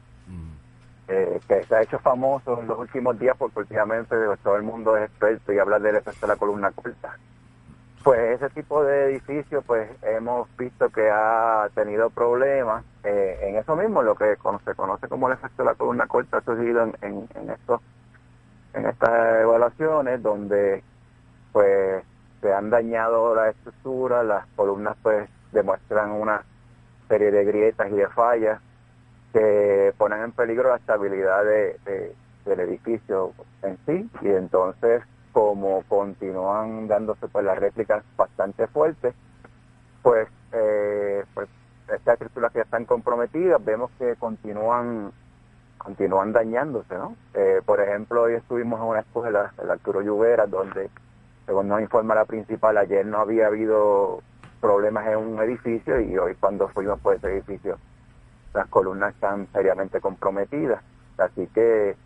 eh, 1.08 1.40
que 1.46 1.64
se 1.64 1.74
ha 1.74 1.82
hecho 1.82 1.98
famoso 1.98 2.60
en 2.60 2.66
los 2.66 2.78
últimos 2.78 3.18
días 3.18 3.36
porque 3.38 3.60
últimamente 3.60 4.16
todo 4.42 4.56
el 4.56 4.62
mundo 4.62 4.96
es 4.96 5.04
experto 5.04 5.52
y 5.52 5.58
habla 5.58 5.78
del 5.78 5.96
efecto 5.96 6.26
de 6.26 6.32
la 6.32 6.38
columna 6.38 6.70
corta. 6.72 7.16
Pues 8.02 8.40
ese 8.40 8.48
tipo 8.50 8.82
de 8.82 9.10
edificio, 9.10 9.60
pues 9.60 9.90
hemos 10.02 10.48
visto 10.56 10.88
que 10.88 11.10
ha 11.10 11.68
tenido 11.74 12.08
problemas 12.08 12.82
eh, 13.04 13.38
en 13.42 13.56
eso 13.56 13.76
mismo, 13.76 14.02
lo 14.02 14.14
que 14.14 14.36
se 14.64 14.74
conoce 14.74 15.08
como 15.08 15.28
el 15.28 15.34
efecto 15.34 15.62
de 15.62 15.68
la 15.70 15.74
columna 15.74 16.06
corta 16.06 16.38
ha 16.38 16.40
surgido 16.40 16.90
en, 17.02 17.50
estos, 17.50 17.82
en 18.72 18.86
estas 18.86 19.42
evaluaciones 19.42 20.22
donde 20.22 20.82
pues 21.52 22.02
se 22.40 22.54
han 22.54 22.70
dañado 22.70 23.34
la 23.34 23.50
estructura, 23.50 24.22
las 24.22 24.46
columnas 24.56 24.96
pues 25.02 25.28
demuestran 25.52 26.10
una 26.12 26.42
serie 27.08 27.30
de 27.30 27.44
grietas 27.44 27.90
y 27.90 27.96
de 27.96 28.08
fallas 28.08 28.60
que 29.34 29.92
ponen 29.98 30.22
en 30.22 30.32
peligro 30.32 30.70
la 30.70 30.76
estabilidad 30.76 31.44
de, 31.44 32.14
del 32.46 32.60
edificio 32.60 33.32
en 33.62 33.78
sí 33.84 34.10
y 34.22 34.28
entonces 34.28 35.02
como 35.32 35.82
continúan 35.88 36.88
dándose 36.88 37.28
pues 37.28 37.44
las 37.44 37.58
réplicas 37.58 38.04
bastante 38.16 38.66
fuertes, 38.66 39.14
pues, 40.02 40.28
eh, 40.52 41.24
pues 41.34 41.48
estas 41.84 42.14
estructuras 42.14 42.52
que 42.52 42.58
ya 42.58 42.64
están 42.64 42.84
comprometidas, 42.84 43.64
vemos 43.64 43.90
que 43.98 44.16
continúan 44.16 45.12
continúan 45.78 46.32
dañándose, 46.32 46.94
¿no? 46.94 47.16
Eh, 47.32 47.62
por 47.64 47.80
ejemplo, 47.80 48.22
hoy 48.22 48.34
estuvimos 48.34 48.78
en 48.80 48.86
una 48.86 49.00
escuela, 49.00 49.54
el 49.62 49.70
Arturo 49.70 50.02
Lluvera, 50.02 50.46
donde, 50.46 50.90
según 51.46 51.68
nos 51.68 51.80
informa 51.80 52.14
la 52.14 52.26
principal, 52.26 52.76
ayer 52.76 53.06
no 53.06 53.18
había 53.18 53.46
habido 53.46 54.20
problemas 54.60 55.06
en 55.06 55.16
un 55.16 55.40
edificio 55.40 55.98
y 55.98 56.18
hoy 56.18 56.34
cuando 56.34 56.68
fuimos 56.68 57.00
por 57.00 57.14
ese 57.14 57.32
edificio 57.32 57.78
las 58.52 58.66
columnas 58.68 59.14
están 59.14 59.46
seriamente 59.52 60.00
comprometidas. 60.00 60.82
Así 61.16 61.46
que 61.48 61.96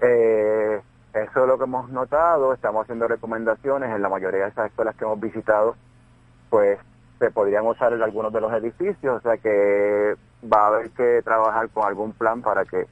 eh, 0.00 0.80
eso 1.12 1.42
es 1.42 1.48
lo 1.48 1.58
que 1.58 1.64
hemos 1.64 1.90
notado, 1.90 2.52
estamos 2.52 2.82
haciendo 2.82 3.08
recomendaciones 3.08 3.94
en 3.94 4.02
la 4.02 4.08
mayoría 4.08 4.44
de 4.44 4.50
esas 4.50 4.66
escuelas 4.66 4.94
que 4.96 5.04
hemos 5.04 5.20
visitado, 5.20 5.76
pues 6.50 6.78
se 7.18 7.30
podrían 7.30 7.66
usar 7.66 7.92
en 7.92 8.02
algunos 8.02 8.32
de 8.32 8.40
los 8.40 8.52
edificios, 8.52 9.16
o 9.16 9.20
sea 9.20 9.38
que 9.38 10.14
va 10.52 10.64
a 10.64 10.66
haber 10.68 10.90
que 10.90 11.22
trabajar 11.22 11.68
con 11.70 11.86
algún 11.86 12.12
plan 12.12 12.42
para 12.42 12.64
que 12.64 12.86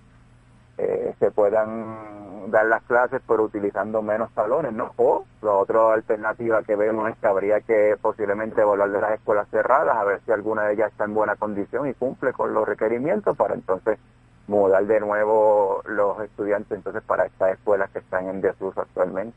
eh, 0.79 1.15
se 1.19 1.31
puedan 1.31 2.51
dar 2.51 2.67
las 2.67 2.83
clases 2.85 3.23
pero 3.27 3.45
utilizando 3.45 4.03
menos 4.03 4.31
salones, 4.33 4.73
¿no? 4.73 4.93
O 4.97 5.25
la 5.43 5.53
otra 5.53 5.95
alternativa 5.95 6.63
que 6.63 6.77
vemos 6.77 7.11
es 7.11 7.17
que 7.19 7.27
habría 7.27 7.61
que 7.61 7.97
posiblemente 8.01 8.63
volar 8.65 8.91
de 8.91 9.01
las 9.01 9.13
escuelas 9.13 9.49
cerradas 9.51 9.97
a 9.97 10.05
ver 10.05 10.21
si 10.25 10.33
alguna 10.33 10.65
de 10.65 10.75
ellas 10.75 10.91
está 10.93 11.05
en 11.05 11.15
buena 11.15 11.37
condición 11.37 11.89
y 11.89 11.95
cumple 11.95 12.33
con 12.33 12.53
los 12.53 12.67
requerimientos 12.67 13.37
para 13.37 13.55
entonces 13.55 13.99
mudar 14.47 14.87
de 14.87 15.01
nuevo 15.01 15.83
los 15.87 16.21
estudiantes 16.21 16.77
entonces 16.77 17.03
para 17.03 17.27
estas 17.27 17.53
escuelas 17.53 17.91
que 17.91 18.01
están 18.01 18.29
en 18.29 18.41
desuso 18.41 18.81
actualmente. 18.81 19.37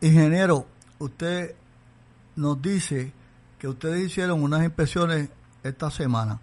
Ingeniero, 0.00 0.66
usted 0.98 1.54
nos 2.36 2.60
dice 2.60 3.12
que 3.58 3.68
ustedes 3.68 4.00
hicieron 4.02 4.42
unas 4.42 4.62
inspecciones 4.62 5.30
esta 5.62 5.90
semana, 5.90 6.40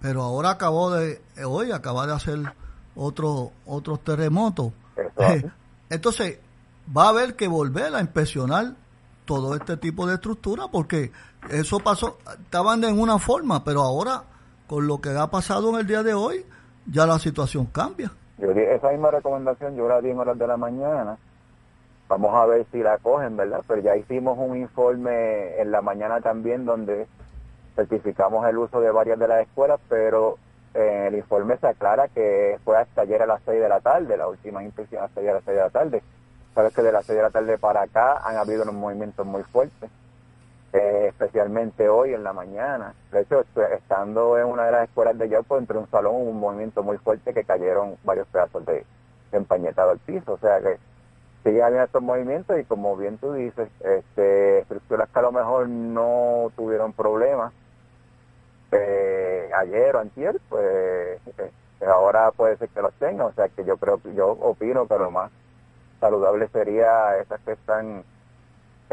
pero 0.00 0.22
ahora 0.22 0.50
acabó 0.50 0.90
de, 0.90 1.20
hoy 1.44 1.72
acaba 1.72 2.06
de 2.06 2.12
hacer 2.12 2.38
otro, 2.94 3.52
otros 3.66 4.04
terremotos. 4.04 4.72
Entonces, 5.88 6.38
va 6.94 7.06
a 7.06 7.08
haber 7.08 7.36
que 7.36 7.48
volver 7.48 7.94
a 7.94 8.00
inspeccionar 8.00 8.74
todo 9.24 9.54
este 9.54 9.76
tipo 9.76 10.06
de 10.06 10.14
estructura 10.14 10.68
porque 10.70 11.12
eso 11.48 11.78
pasó, 11.80 12.18
estaban 12.40 12.84
en 12.84 13.00
una 13.00 13.18
forma, 13.18 13.64
pero 13.64 13.82
ahora 13.82 14.24
con 14.66 14.86
lo 14.86 15.00
que 15.00 15.10
ha 15.10 15.30
pasado 15.30 15.70
en 15.70 15.80
el 15.80 15.86
día 15.86 16.02
de 16.02 16.14
hoy, 16.14 16.44
ya 16.86 17.06
la 17.06 17.18
situación 17.18 17.66
cambia. 17.66 18.10
Yo, 18.38 18.50
esa 18.50 18.90
misma 18.90 19.10
recomendación 19.10 19.76
yo 19.76 19.88
la 19.88 20.00
di 20.00 20.10
en 20.10 20.18
horas 20.18 20.38
de 20.38 20.46
la 20.46 20.56
mañana. 20.56 21.16
Vamos 22.08 22.34
a 22.34 22.44
ver 22.46 22.66
si 22.70 22.82
la 22.82 22.98
cogen, 22.98 23.36
¿verdad? 23.36 23.62
Pero 23.66 23.80
ya 23.80 23.96
hicimos 23.96 24.36
un 24.38 24.56
informe 24.56 25.60
en 25.60 25.70
la 25.70 25.80
mañana 25.80 26.20
también 26.20 26.64
donde 26.64 27.06
certificamos 27.74 28.46
el 28.46 28.58
uso 28.58 28.80
de 28.80 28.90
varias 28.90 29.18
de 29.18 29.28
las 29.28 29.42
escuelas, 29.42 29.80
pero 29.88 30.36
en 30.74 31.04
el 31.06 31.14
informe 31.16 31.56
se 31.58 31.66
aclara 31.66 32.08
que 32.08 32.58
fue 32.64 32.76
hasta 32.76 33.02
ayer 33.02 33.22
a 33.22 33.26
las 33.26 33.42
6 33.44 33.60
de 33.60 33.68
la 33.68 33.80
tarde, 33.80 34.16
la 34.16 34.28
última 34.28 34.62
inspección 34.62 35.04
hasta 35.04 35.20
ayer 35.20 35.30
a 35.30 35.34
las 35.34 35.44
6 35.44 35.56
de 35.56 35.62
la 35.62 35.70
tarde. 35.70 36.02
Sabes 36.54 36.74
que 36.74 36.82
de 36.82 36.92
las 36.92 37.06
6 37.06 37.16
de 37.16 37.22
la 37.22 37.30
tarde 37.30 37.58
para 37.58 37.82
acá 37.82 38.18
han 38.24 38.36
habido 38.36 38.62
unos 38.62 38.74
movimientos 38.74 39.24
muy 39.24 39.42
fuertes, 39.44 39.90
eh, 40.72 41.06
especialmente 41.08 41.88
hoy 41.88 42.14
en 42.14 42.24
la 42.24 42.32
mañana. 42.32 42.94
De 43.10 43.20
hecho, 43.20 43.44
estando 43.72 44.38
en 44.38 44.46
una 44.46 44.66
de 44.66 44.72
las 44.72 44.88
escuelas 44.88 45.18
de 45.18 45.28
Yauco, 45.28 45.58
entre 45.58 45.78
un 45.78 45.90
salón 45.90 46.14
un 46.16 46.40
movimiento 46.40 46.82
muy 46.82 46.98
fuerte 46.98 47.34
que 47.34 47.44
cayeron 47.44 47.96
varios 48.04 48.26
pedazos 48.28 48.64
de, 48.66 48.84
empañetado 49.32 49.90
al 49.90 49.98
piso. 49.98 50.34
O 50.34 50.38
sea 50.38 50.60
que 50.60 50.78
sigue 51.42 51.62
habiendo 51.62 51.84
estos 51.84 52.02
movimientos 52.02 52.58
y 52.58 52.64
como 52.64 52.96
bien 52.96 53.18
tú 53.18 53.32
dices, 53.32 53.68
este, 53.80 54.60
estructuras 54.60 55.08
que 55.08 55.18
a 55.18 55.22
lo 55.22 55.32
mejor 55.32 55.68
no 55.68 56.52
tuvieron 56.56 56.92
problemas 56.92 57.52
eh, 58.70 59.50
ayer 59.56 59.96
o 59.96 60.00
antier, 60.00 60.40
pues 60.48 60.64
eh, 60.64 61.50
ahora 61.86 62.30
puede 62.30 62.56
ser 62.56 62.68
que 62.68 62.80
los 62.80 62.94
tenga, 62.94 63.26
o 63.26 63.32
sea 63.32 63.48
que 63.48 63.64
yo 63.64 63.76
creo, 63.76 64.00
yo 64.14 64.30
opino 64.30 64.86
que 64.86 64.98
lo 64.98 65.10
más 65.10 65.30
saludable 66.00 66.48
sería 66.48 67.18
esas 67.18 67.40
que 67.40 67.52
están, 67.52 68.04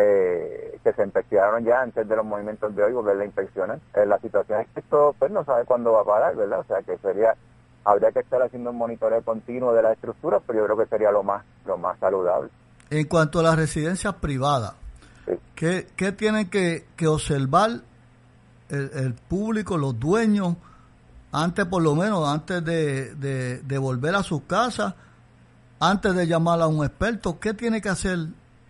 eh, 0.01 0.79
que 0.81 0.93
se 0.93 1.03
inspeccionaron 1.03 1.65
ya 1.65 1.81
antes 1.81 2.07
de 2.07 2.15
los 2.15 2.25
movimientos 2.25 2.73
de 2.73 2.83
hoy, 2.83 2.93
volver 2.93 3.17
la 3.17 3.25
inspeccionar. 3.25 3.79
Eh, 3.93 4.05
la 4.05 4.17
situación 4.19 4.61
es 4.61 4.67
que 4.69 4.79
esto 4.79 5.13
pues 5.19 5.29
no 5.29 5.43
sabe 5.43 5.65
cuándo 5.65 5.91
va 5.91 6.01
a 6.01 6.05
parar, 6.05 6.35
¿verdad? 6.37 6.61
O 6.61 6.63
sea 6.63 6.81
que 6.83 6.97
sería, 6.99 7.35
habría 7.83 8.11
que 8.13 8.19
estar 8.19 8.41
haciendo 8.41 8.69
un 8.69 8.77
monitoreo 8.77 9.21
continuo 9.23 9.73
de 9.73 9.83
la 9.83 9.91
estructura, 9.91 10.39
pero 10.39 10.59
yo 10.59 10.65
creo 10.65 10.77
que 10.77 10.85
sería 10.85 11.11
lo 11.11 11.21
más, 11.21 11.43
lo 11.65 11.77
más 11.77 11.99
saludable. 11.99 12.49
En 12.89 13.07
cuanto 13.07 13.41
a 13.41 13.43
las 13.43 13.57
residencias 13.57 14.15
privadas, 14.15 14.73
¿qué, 15.53 15.87
¿qué, 15.97 16.13
tienen 16.13 16.49
que, 16.49 16.85
que 16.95 17.07
observar 17.07 17.81
el, 18.69 19.13
público, 19.27 19.77
los 19.77 19.99
dueños, 19.99 20.55
antes 21.33 21.65
por 21.65 21.83
lo 21.83 21.93
menos, 21.93 22.25
antes 22.25 22.63
de, 22.63 23.15
de, 23.15 23.77
volver 23.77 24.15
a 24.15 24.23
sus 24.23 24.43
casas, 24.43 24.93
antes 25.79 26.15
de 26.15 26.25
llamar 26.25 26.61
a 26.61 26.67
un 26.67 26.85
experto, 26.85 27.37
¿qué 27.39 27.53
tiene 27.53 27.81
que 27.81 27.89
hacer 27.89 28.17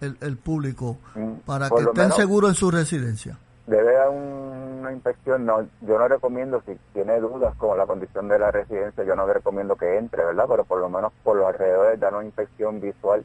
el, 0.02 0.18
el 0.22 0.38
público 0.38 0.98
mm, 1.16 1.34
para 1.46 1.70
que 1.70 1.82
estén 1.82 2.12
seguros 2.12 2.52
en 2.52 2.56
su 2.56 2.72
residencia? 2.72 3.38
Debe 3.68 3.98
haber 3.98 4.18
una 4.80 4.92
inspección, 4.92 5.46
no, 5.46 5.62
yo 5.82 6.00
no 6.00 6.08
recomiendo, 6.08 6.62
si 6.66 6.76
tiene 6.94 7.20
dudas 7.20 7.56
con 7.56 7.78
la 7.78 7.86
condición 7.86 8.28
de 8.28 8.40
la 8.40 8.50
residencia, 8.50 9.04
yo 9.04 9.16
no 9.16 9.28
le 9.28 9.34
recomiendo 9.34 9.76
que 9.76 9.98
entre, 9.98 10.26
¿verdad? 10.26 10.46
Pero 10.48 10.64
por 10.64 10.80
lo 10.80 10.90
menos 10.90 11.14
por 11.24 11.38
los 11.38 11.48
alrededores 11.48 12.00
dar 12.00 12.16
una 12.16 12.26
inspección 12.26 12.82
visual 12.82 13.24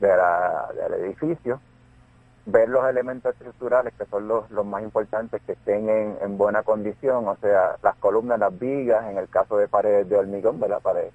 de 0.00 0.08
la, 0.08 0.68
del 0.74 1.04
edificio 1.04 1.60
ver 2.46 2.68
los 2.68 2.88
elementos 2.88 3.34
estructurales 3.34 3.92
que 3.94 4.06
son 4.06 4.28
los, 4.28 4.48
los 4.52 4.64
más 4.64 4.82
importantes 4.82 5.42
que 5.42 5.52
estén 5.52 5.88
en, 5.88 6.16
en, 6.22 6.38
buena 6.38 6.62
condición, 6.62 7.26
o 7.26 7.36
sea, 7.36 7.76
las 7.82 7.96
columnas, 7.96 8.38
las 8.38 8.56
vigas, 8.56 9.04
en 9.10 9.18
el 9.18 9.28
caso 9.28 9.58
de 9.58 9.66
paredes 9.66 10.08
de 10.08 10.16
hormigón, 10.16 10.60
de 10.60 10.68
la 10.68 10.78
pared, 10.78 11.10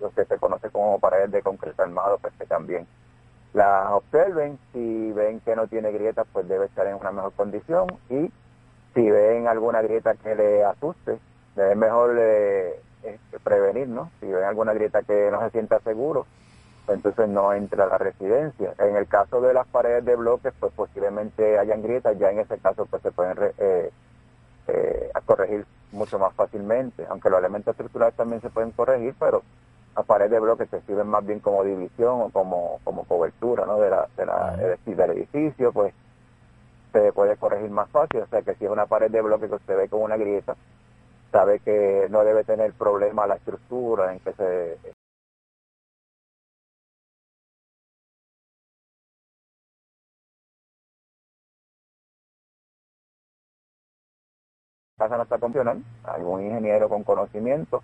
lo 0.00 0.10
que 0.10 0.24
se 0.24 0.38
conoce 0.38 0.70
como 0.70 0.98
paredes 0.98 1.30
de 1.32 1.42
concreto 1.42 1.82
armado, 1.82 2.18
pues 2.18 2.32
que 2.38 2.46
también 2.46 2.86
las 3.54 3.92
observen, 3.92 4.58
si 4.72 5.12
ven 5.12 5.40
que 5.40 5.56
no 5.56 5.68
tiene 5.68 5.92
grietas, 5.92 6.26
pues 6.32 6.46
debe 6.48 6.66
estar 6.66 6.86
en 6.86 6.96
una 6.96 7.12
mejor 7.12 7.32
condición 7.32 7.86
y 8.10 8.30
si 8.94 9.10
ven 9.10 9.46
alguna 9.46 9.80
grieta 9.80 10.14
que 10.14 10.34
le 10.34 10.64
asuste, 10.64 11.18
es 11.56 11.76
mejor 11.76 12.16
eh, 12.18 12.80
este, 13.04 13.38
prevenir, 13.38 13.88
¿no? 13.88 14.10
Si 14.20 14.26
ven 14.26 14.44
alguna 14.44 14.72
grieta 14.74 15.02
que 15.02 15.30
no 15.30 15.40
se 15.40 15.50
sienta 15.50 15.78
seguro, 15.80 16.26
entonces 16.88 17.28
no 17.28 17.52
entra 17.52 17.84
a 17.84 17.88
la 17.88 17.98
residencia. 17.98 18.74
En 18.78 18.96
el 18.96 19.06
caso 19.06 19.40
de 19.40 19.54
las 19.54 19.66
paredes 19.68 20.04
de 20.04 20.16
bloques, 20.16 20.52
pues 20.58 20.72
posiblemente 20.72 21.58
hayan 21.58 21.80
grietas, 21.80 22.18
ya 22.18 22.30
en 22.30 22.40
ese 22.40 22.58
caso 22.58 22.86
pues 22.86 23.02
se 23.02 23.12
pueden 23.12 23.36
eh, 23.58 23.90
eh, 24.66 25.10
corregir 25.26 25.64
mucho 25.92 26.18
más 26.18 26.34
fácilmente, 26.34 27.06
aunque 27.08 27.30
los 27.30 27.38
elementos 27.38 27.70
estructurales 27.72 28.16
también 28.16 28.40
se 28.40 28.50
pueden 28.50 28.72
corregir, 28.72 29.14
pero 29.18 29.42
las 29.96 30.06
paredes 30.06 30.32
de 30.32 30.40
bloques 30.40 30.68
se 30.70 30.80
sirven 30.82 31.06
más 31.06 31.24
bien 31.24 31.40
como 31.40 31.62
división 31.64 32.22
o 32.22 32.30
como, 32.30 32.80
como 32.84 33.04
cobertura 33.04 33.64
¿no? 33.66 33.78
de 33.78 33.90
la, 33.90 34.08
de 34.16 34.26
la, 34.26 34.56
del 34.56 35.10
edificio, 35.10 35.72
pues 35.72 35.94
se 36.92 37.12
puede 37.12 37.36
corregir 37.36 37.70
más 37.70 37.88
fácil, 37.90 38.20
o 38.20 38.26
sea 38.26 38.42
que 38.42 38.54
si 38.54 38.64
es 38.64 38.70
una 38.70 38.86
pared 38.86 39.10
de 39.10 39.22
bloque 39.22 39.48
que 39.48 39.54
usted 39.56 39.76
ve 39.76 39.88
como 39.88 40.04
una 40.04 40.16
grieta, 40.16 40.56
sabe 41.32 41.60
que 41.60 42.06
no 42.10 42.24
debe 42.24 42.44
tener 42.44 42.72
problema 42.74 43.26
la 43.26 43.36
estructura 43.36 44.12
en 44.12 44.20
que 44.20 44.32
se 44.34 44.78
casa 54.96 55.16
no 55.16 55.24
está 55.24 55.38
funcionando, 55.38 55.84
algún 56.04 56.44
ingeniero 56.44 56.88
con 56.88 57.02
conocimiento 57.02 57.82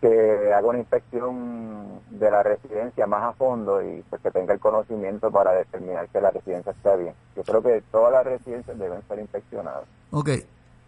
que 0.00 0.52
haga 0.52 0.66
una 0.66 0.78
inspección 0.78 2.00
de 2.10 2.30
la 2.30 2.42
residencia 2.42 3.06
más 3.06 3.24
a 3.24 3.32
fondo 3.32 3.82
y 3.82 4.02
pues 4.08 4.22
que 4.22 4.30
tenga 4.30 4.54
el 4.54 4.60
conocimiento 4.60 5.30
para 5.30 5.52
determinar 5.52 6.08
que 6.08 6.20
la 6.20 6.30
residencia 6.30 6.72
está 6.72 6.94
bien. 6.96 7.14
Yo 7.36 7.42
creo 7.42 7.62
que 7.62 7.82
todas 7.90 8.12
las 8.12 8.24
residencias 8.24 8.78
deben 8.78 9.02
ser 9.08 9.18
inspeccionadas. 9.18 9.84
Ok, 10.10 10.30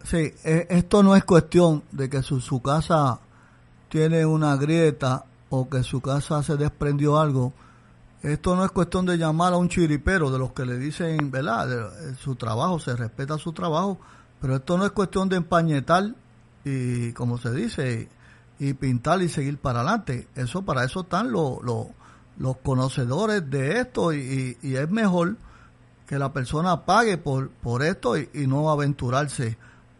sí, 0.04 0.32
e, 0.44 0.66
esto 0.70 1.02
no 1.02 1.16
es 1.16 1.24
cuestión 1.24 1.82
de 1.90 2.08
que 2.08 2.22
su, 2.22 2.40
su 2.40 2.62
casa 2.62 3.18
tiene 3.88 4.24
una 4.24 4.56
grieta 4.56 5.24
o 5.50 5.68
que 5.68 5.82
su 5.82 6.00
casa 6.00 6.42
se 6.42 6.56
desprendió 6.56 7.18
algo. 7.18 7.52
Esto 8.22 8.54
no 8.54 8.64
es 8.64 8.70
cuestión 8.70 9.06
de 9.06 9.16
llamar 9.16 9.54
a 9.54 9.56
un 9.56 9.68
chiripero 9.68 10.30
de 10.30 10.38
los 10.38 10.52
que 10.52 10.64
le 10.64 10.78
dicen, 10.78 11.30
¿verdad? 11.30 11.90
su 12.16 12.36
trabajo, 12.36 12.78
se 12.78 12.94
respeta 12.94 13.38
su 13.38 13.52
trabajo, 13.52 13.98
pero 14.40 14.56
esto 14.56 14.78
no 14.78 14.84
es 14.84 14.92
cuestión 14.92 15.28
de 15.28 15.36
empañetar 15.36 16.04
y, 16.64 17.12
como 17.14 17.38
se 17.38 17.50
dice, 17.50 18.08
y 18.60 18.74
pintar 18.74 19.20
y 19.22 19.28
seguir 19.28 19.58
para 19.58 19.80
adelante. 19.80 20.28
Eso 20.36 20.62
para 20.62 20.84
eso 20.84 21.00
están 21.00 21.32
los, 21.32 21.60
los, 21.62 22.56
conocedores 22.62 23.50
de 23.50 23.80
esto 23.80 24.12
y, 24.12 24.56
es 24.62 24.90
mejor 24.90 25.36
que 26.06 26.18
la 26.18 26.32
persona 26.32 26.84
pague 26.84 27.18
por, 27.18 27.50
por 27.50 27.82
esto 27.82 28.16
y, 28.16 28.28
no 28.46 28.70
aventurarse 28.70 29.56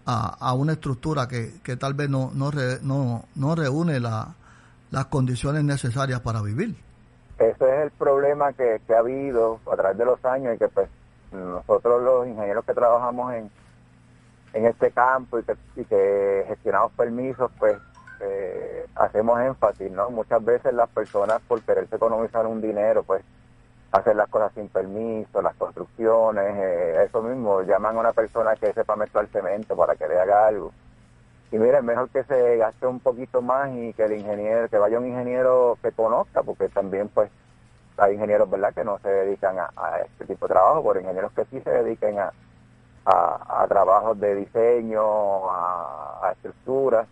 a, 0.06 0.54
una 0.54 0.74
estructura 0.74 1.26
que, 1.26 1.54
que 1.64 1.76
tal 1.76 1.94
vez 1.94 2.08
no, 2.08 2.30
no, 2.34 2.50
no, 2.82 3.24
no 3.34 3.54
reúne 3.54 3.98
la, 3.98 4.34
las 4.90 5.06
condiciones 5.06 5.64
necesarias 5.64 6.20
para 6.20 6.42
vivir. 6.42 6.76
Ese 7.38 7.64
es 7.64 7.82
el 7.84 7.90
problema 7.92 8.52
que, 8.52 8.82
que 8.86 8.94
ha 8.94 8.98
habido 8.98 9.58
a 9.72 9.76
través 9.76 9.96
de 9.96 10.04
los 10.04 10.22
años 10.24 10.54
y 10.54 10.58
que 10.58 10.68
pues 10.68 10.88
nosotros 11.32 12.02
los 12.02 12.26
ingenieros 12.26 12.64
que 12.66 12.74
trabajamos 12.74 13.32
en, 13.32 13.50
en 14.52 14.66
este 14.66 14.90
campo 14.90 15.38
y 15.38 15.84
que, 15.84 16.44
gestionamos 16.48 16.92
permisos, 16.92 17.50
pues 17.58 17.78
eh, 18.20 18.86
hacemos 18.94 19.40
énfasis, 19.40 19.90
¿no? 19.90 20.10
Muchas 20.10 20.44
veces 20.44 20.72
las 20.74 20.88
personas 20.90 21.40
por 21.46 21.62
quererse 21.62 21.96
economizar 21.96 22.46
un 22.46 22.60
dinero, 22.60 23.02
pues 23.02 23.22
hacen 23.92 24.16
las 24.16 24.28
cosas 24.28 24.52
sin 24.54 24.68
permiso, 24.68 25.42
las 25.42 25.54
construcciones, 25.56 26.54
eh, 26.56 27.04
eso 27.06 27.22
mismo, 27.22 27.62
llaman 27.62 27.96
a 27.96 28.00
una 28.00 28.12
persona 28.12 28.54
que 28.56 28.72
sepa 28.72 28.96
mezclar 28.96 29.26
cemento 29.28 29.76
para 29.76 29.96
que 29.96 30.06
le 30.06 30.18
haga 30.18 30.46
algo. 30.46 30.72
Y 31.52 31.58
miren, 31.58 31.84
mejor 31.84 32.08
que 32.10 32.22
se 32.24 32.56
gaste 32.58 32.86
un 32.86 33.00
poquito 33.00 33.42
más 33.42 33.70
y 33.74 33.92
que 33.94 34.04
el 34.04 34.12
ingeniero, 34.12 34.68
que 34.68 34.78
vaya 34.78 34.98
un 34.98 35.06
ingeniero 35.06 35.76
que 35.82 35.90
conozca, 35.90 36.42
porque 36.42 36.68
también 36.68 37.08
pues 37.08 37.30
hay 37.96 38.14
ingenieros, 38.14 38.48
¿verdad?, 38.48 38.72
que 38.72 38.84
no 38.84 38.98
se 39.00 39.08
dedican 39.08 39.58
a, 39.58 39.98
este 40.04 40.26
tipo 40.26 40.46
de 40.46 40.54
trabajo, 40.54 40.82
por 40.82 40.96
ingenieros 40.96 41.32
que 41.32 41.44
sí 41.46 41.60
se 41.60 41.70
dediquen 41.70 42.18
a, 42.18 42.32
trabajos 43.68 44.18
de 44.20 44.36
diseño, 44.36 45.50
a, 45.50 46.30
estructuras, 46.32 47.08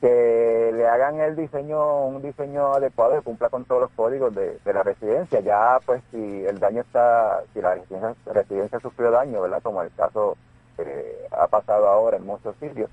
que 0.00 0.72
le 0.74 0.86
hagan 0.86 1.20
el 1.20 1.36
diseño, 1.36 2.06
un 2.06 2.22
diseño 2.22 2.74
adecuado 2.74 3.14
que 3.14 3.22
cumpla 3.22 3.48
con 3.48 3.64
todos 3.64 3.82
los 3.82 3.90
códigos 3.92 4.34
de, 4.34 4.58
la 4.64 4.82
residencia. 4.82 5.40
Ya, 5.40 5.78
pues, 5.84 6.02
si 6.10 6.44
el 6.44 6.58
daño 6.58 6.82
está, 6.82 7.42
si 7.54 7.60
la 7.60 7.74
residencia, 7.74 8.14
residencia 8.32 8.80
sufrió 8.80 9.10
daño, 9.10 9.40
¿verdad?, 9.40 9.62
como 9.62 9.82
el 9.82 9.90
caso 9.94 10.36
que 10.76 11.26
ha 11.30 11.46
pasado 11.46 11.88
ahora 11.88 12.18
en 12.18 12.26
muchos 12.26 12.54
sitios, 12.56 12.90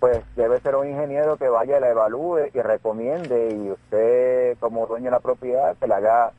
pues 0.00 0.22
debe 0.36 0.60
ser 0.60 0.76
un 0.76 0.88
ingeniero 0.88 1.36
que 1.36 1.48
vaya, 1.48 1.80
la 1.80 1.90
evalúe 1.90 2.50
y 2.54 2.60
recomiende 2.60 3.50
y 3.50 3.70
usted 3.70 4.56
como 4.58 4.86
dueño 4.86 5.06
de 5.06 5.10
la 5.10 5.20
propiedad 5.20 5.76
que 5.76 5.88
le 5.88 5.94
haga, 5.94 6.32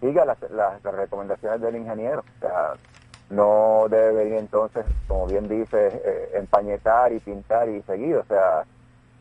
siga 0.00 0.24
las, 0.24 0.38
las, 0.50 0.82
recomendaciones 0.82 1.60
del 1.60 1.76
ingeniero. 1.76 2.20
O 2.20 2.40
sea, 2.40 2.74
no 3.30 3.86
debe 3.88 4.12
venir 4.12 4.34
entonces, 4.34 4.84
como 5.08 5.26
bien 5.26 5.48
dice, 5.48 5.88
eh, 6.04 6.30
empañetar 6.34 7.12
y 7.12 7.18
pintar 7.20 7.68
y 7.68 7.82
seguir. 7.82 8.16
O 8.16 8.24
sea, 8.24 8.64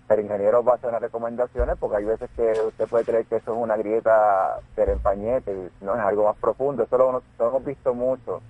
el 0.10 0.22
ingeniero 0.22 0.64
va 0.64 0.74
a 0.74 0.76
hacer 0.76 0.92
las 0.92 1.02
recomendaciones 1.02 1.78
porque 1.80 1.98
hay 1.98 2.06
veces 2.06 2.30
que 2.36 2.52
usted 2.68 2.88
puede 2.88 3.06
creer 3.06 3.26
que 3.26 3.38
eso 3.38 3.54
es 3.54 3.58
una 3.58 3.78
grieta 3.78 4.60
del 4.76 4.90
empañete 4.90 5.72
no 5.82 5.96
es 5.96 6.00
algo 6.02 6.26
más 6.26 6.38
profundo. 6.38 6.84
Eso 6.84 6.98
lo 6.98 7.48
hemos 7.48 7.66
visto 7.66 7.94
mucho 7.94 8.42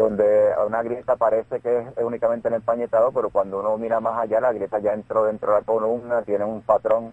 donde 0.00 0.50
una 0.66 0.82
grieta 0.82 1.16
parece 1.16 1.60
que 1.60 1.80
es 1.80 1.86
únicamente 1.98 2.48
el 2.48 2.54
empañetado, 2.54 3.12
pero 3.12 3.28
cuando 3.28 3.60
uno 3.60 3.76
mira 3.76 4.00
más 4.00 4.18
allá, 4.18 4.40
la 4.40 4.52
grieta 4.52 4.78
ya 4.78 4.94
entró 4.94 5.24
dentro 5.24 5.52
de 5.52 5.60
la 5.60 5.66
columna, 5.66 6.22
tiene 6.22 6.44
un 6.44 6.62
patrón 6.62 7.12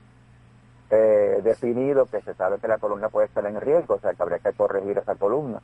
eh, 0.89 1.41
definido 1.43 2.05
que 2.05 2.21
se 2.21 2.33
sabe 2.35 2.59
que 2.59 2.67
la 2.69 2.77
columna 2.77 3.09
puede 3.09 3.27
estar 3.27 3.45
en 3.45 3.59
riesgo, 3.59 3.95
o 3.95 3.99
sea 3.99 4.13
que 4.13 4.23
habría 4.23 4.39
que 4.39 4.53
corregir 4.53 4.97
esa 4.97 5.15
columna. 5.15 5.61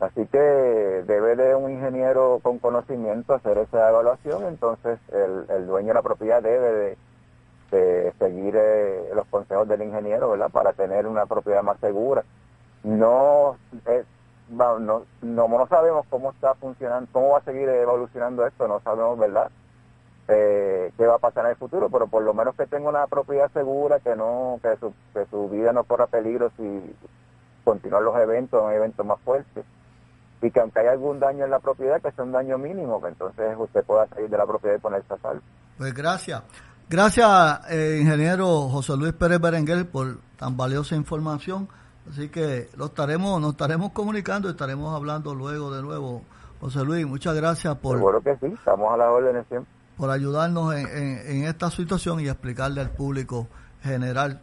Así 0.00 0.26
que 0.26 0.38
debe 0.38 1.36
de 1.36 1.54
un 1.54 1.70
ingeniero 1.70 2.40
con 2.42 2.58
conocimiento 2.58 3.34
hacer 3.34 3.58
esa 3.58 3.90
evaluación, 3.90 4.46
entonces 4.46 4.98
el, 5.12 5.66
dueño 5.66 5.88
de 5.88 5.94
la 5.94 6.02
propiedad 6.02 6.42
debe 6.42 6.72
de, 6.72 6.96
seguir 8.18 8.54
eh, 8.56 9.10
los 9.14 9.26
consejos 9.26 9.68
del 9.68 9.82
ingeniero, 9.82 10.30
¿verdad? 10.30 10.50
Para 10.50 10.72
tener 10.72 11.06
una 11.06 11.26
propiedad 11.26 11.62
más 11.62 11.78
segura. 11.80 12.24
No 12.82 13.56
es 13.86 14.06
no, 14.48 14.78
no, 14.78 15.06
no, 15.22 15.66
sabemos 15.68 16.06
cómo 16.10 16.30
está 16.30 16.54
funcionando, 16.54 17.08
cómo 17.12 17.30
va 17.30 17.38
a 17.38 17.44
seguir 17.44 17.68
evolucionando 17.68 18.46
esto, 18.46 18.68
no 18.68 18.80
sabemos, 18.80 19.18
¿verdad? 19.18 19.50
Eh, 20.28 20.92
qué 20.96 21.06
va 21.06 21.16
a 21.16 21.18
pasar 21.18 21.44
en 21.44 21.52
el 21.52 21.56
futuro, 21.56 21.88
pero 21.90 22.06
por 22.06 22.22
lo 22.22 22.32
menos 22.34 22.54
que 22.54 22.66
tenga 22.66 22.88
una 22.88 23.06
propiedad 23.06 23.50
segura, 23.52 24.00
que 24.00 24.16
no 24.16 24.58
que 24.62 24.76
su, 24.76 24.94
que 25.12 25.26
su 25.30 25.48
vida 25.48 25.72
no 25.72 25.84
corra 25.84 26.06
peligro 26.06 26.50
si 26.56 26.94
continúan 27.64 28.04
los 28.04 28.16
eventos, 28.18 28.62
un 28.62 28.72
evento 28.72 29.04
más 29.04 29.20
fuerte. 29.20 29.64
Y 30.42 30.50
que 30.50 30.60
aunque 30.60 30.80
haya 30.80 30.92
algún 30.92 31.20
daño 31.20 31.44
en 31.44 31.50
la 31.50 31.58
propiedad, 31.58 32.00
que 32.02 32.12
sea 32.12 32.24
un 32.24 32.32
daño 32.32 32.58
mínimo, 32.58 33.00
que 33.00 33.08
entonces 33.08 33.56
usted 33.58 33.82
pueda 33.84 34.06
salir 34.08 34.28
de 34.28 34.36
la 34.36 34.46
propiedad 34.46 34.76
y 34.76 34.80
ponerse 34.80 35.14
a 35.14 35.18
salvo. 35.18 35.42
Pues 35.78 35.94
gracias. 35.94 36.42
Gracias, 36.88 37.70
eh, 37.70 37.98
ingeniero 38.02 38.68
José 38.68 38.96
Luis 38.96 39.14
Pérez 39.14 39.40
Berenguer, 39.40 39.88
por 39.88 40.18
tan 40.38 40.56
valiosa 40.56 40.94
información. 40.94 41.66
Así 42.10 42.28
que 42.28 42.68
lo 42.76 42.86
estaremos, 42.86 43.40
nos 43.40 43.52
estaremos 43.52 43.92
comunicando 43.92 44.48
y 44.48 44.50
estaremos 44.50 44.94
hablando 44.94 45.34
luego 45.34 45.74
de 45.74 45.82
nuevo. 45.82 46.22
José 46.60 46.84
Luis, 46.84 47.06
muchas 47.06 47.34
gracias 47.34 47.74
por... 47.76 47.96
Seguro 47.96 48.20
que 48.20 48.36
sí, 48.36 48.46
estamos 48.46 48.92
a 48.92 48.98
la 48.98 49.10
orden 49.10 49.44
siempre. 49.48 49.72
Por 49.96 50.10
ayudarnos 50.10 50.74
en, 50.74 51.44
esta 51.44 51.70
situación 51.70 52.20
y 52.20 52.28
explicarle 52.28 52.80
al 52.82 52.90
público 52.90 53.46
general 53.82 54.40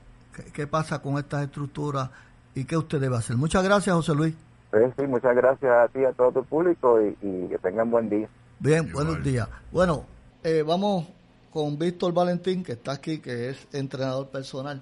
qué, 0.53 0.65
pasa 0.65 0.99
con 1.01 1.17
estas 1.17 1.43
estructuras 1.43 2.09
y 2.55 2.65
qué 2.65 2.75
usted 2.75 2.99
debe 2.99 3.17
hacer. 3.17 3.37
Muchas 3.37 3.63
gracias, 3.63 3.95
José 3.95 4.15
Luis. 4.15 4.35
sí, 4.71 5.07
muchas 5.07 5.35
gracias 5.35 5.71
a 5.71 5.87
ti, 5.89 5.99
y 5.99 6.05
a 6.05 6.13
todo 6.13 6.31
tu 6.31 6.43
público 6.43 6.99
y, 7.01 7.47
que 7.47 7.57
tengan 7.61 7.91
buen 7.91 8.09
día. 8.09 8.27
Bien, 8.59 8.91
buenos 8.91 9.21
días. 9.23 9.47
Bueno, 9.71 10.05
eh, 10.43 10.63
vamos 10.65 11.07
con 11.51 11.77
Víctor 11.77 12.13
Valentín, 12.13 12.63
que 12.63 12.73
está 12.73 12.93
aquí, 12.93 13.19
que 13.19 13.49
es 13.49 13.67
entrenador 13.73 14.27
personal. 14.27 14.81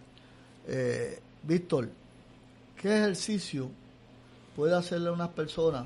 Eh, 0.68 1.20
Víctor, 1.44 1.90
¿Qué 2.82 2.96
ejercicio 2.96 3.70
puede 4.56 4.74
hacerle 4.74 5.10
a 5.10 5.12
unas 5.12 5.30
personas 5.30 5.86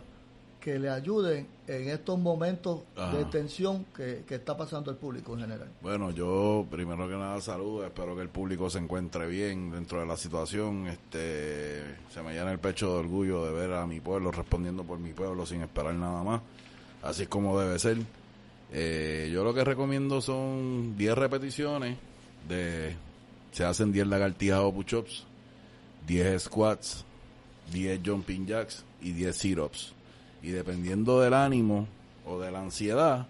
que 0.59 0.77
le 0.77 0.91
ayuden 0.91 1.47
en 1.67 1.89
estos 1.89 2.19
momentos 2.19 2.81
de 3.11 3.25
tensión 3.25 3.86
que, 3.95 4.23
está 4.29 4.55
pasando 4.55 4.91
el 4.91 4.97
público 4.97 5.34
en 5.34 5.39
general? 5.41 5.69
Bueno, 5.81 6.11
yo 6.11 6.67
primero 6.69 7.07
que 7.09 7.15
nada 7.15 7.41
saludo, 7.41 7.84
espero 7.84 8.15
que 8.15 8.21
el 8.21 8.29
público 8.29 8.69
se 8.69 8.77
encuentre 8.77 9.25
bien 9.25 9.71
dentro 9.71 10.01
de 10.01 10.05
la 10.05 10.15
situación. 10.15 10.86
Este, 10.86 11.81
se 12.13 12.21
me 12.21 12.34
llena 12.34 12.51
el 12.51 12.59
pecho 12.59 12.93
de 12.93 12.99
orgullo 12.99 13.43
de 13.43 13.53
ver 13.53 13.73
a 13.73 13.88
mi 13.88 13.99
pueblo 13.99 14.31
respondiendo 14.31 14.84
por 14.84 14.99
mi 14.99 15.13
pueblo 15.13 15.47
sin 15.47 15.63
esperar 15.63 15.95
nada 15.95 16.21
más, 16.21 16.41
así 17.01 17.23
es 17.23 17.27
como 17.27 17.59
debe 17.59 17.79
ser. 17.79 17.97
Eh, 18.74 19.30
yo 19.32 19.43
lo 19.43 19.53
que 19.53 19.63
recomiendo 19.63 20.19
son 20.19 20.97
10 20.97 21.15
repeticiones 21.15 21.95
de 22.49 22.95
se 23.51 23.63
hacen 23.63 23.91
10 23.91 24.07
lagartijas 24.07 24.59
o 24.59 24.74
push-ups 24.74 25.26
10 26.07 26.43
squats, 26.43 27.05
10 27.71 28.01
jumping 28.03 28.45
jacks 28.45 28.84
y 29.01 29.11
10 29.11 29.36
sit-ups. 29.36 29.93
Y 30.41 30.49
dependiendo 30.49 31.21
del 31.21 31.34
ánimo 31.34 31.88
o 32.26 32.39
de 32.39 32.51
la 32.51 32.59
ansiedad, 32.59 33.28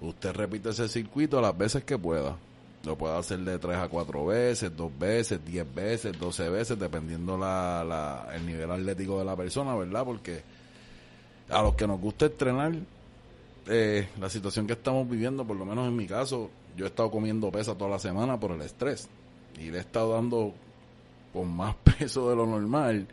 usted 0.00 0.32
repite 0.32 0.70
ese 0.70 0.88
circuito 0.88 1.40
las 1.40 1.56
veces 1.56 1.84
que 1.84 1.98
pueda. 1.98 2.36
Lo 2.84 2.96
puede 2.96 3.16
hacer 3.16 3.40
de 3.40 3.58
3 3.58 3.76
a 3.76 3.88
4 3.88 4.26
veces, 4.26 4.76
2 4.76 4.98
veces, 4.98 5.44
10 5.44 5.74
veces, 5.74 6.18
12 6.18 6.48
veces, 6.48 6.78
dependiendo 6.78 7.38
la, 7.38 7.84
la, 7.84 8.28
el 8.34 8.44
nivel 8.44 8.70
atlético 8.70 9.18
de 9.18 9.24
la 9.24 9.36
persona, 9.36 9.74
¿verdad? 9.74 10.04
Porque 10.04 10.42
a 11.48 11.62
los 11.62 11.74
que 11.74 11.86
nos 11.86 12.00
gusta 12.00 12.26
entrenar, 12.26 12.72
eh, 13.66 14.08
la 14.20 14.28
situación 14.28 14.66
que 14.66 14.72
estamos 14.74 15.08
viviendo, 15.08 15.44
por 15.46 15.56
lo 15.56 15.64
menos 15.64 15.88
en 15.88 15.96
mi 15.96 16.06
caso, 16.06 16.50
yo 16.76 16.84
he 16.84 16.88
estado 16.88 17.10
comiendo 17.10 17.50
pesa 17.50 17.76
toda 17.76 17.90
la 17.90 17.98
semana 17.98 18.38
por 18.38 18.52
el 18.52 18.62
estrés. 18.62 19.08
Y 19.58 19.70
le 19.70 19.78
he 19.78 19.80
estado 19.80 20.14
dando 20.14 20.54
con 21.32 21.54
más 21.54 21.74
peso 21.98 22.28
de 22.28 22.36
lo 22.36 22.46
normal 22.46 23.06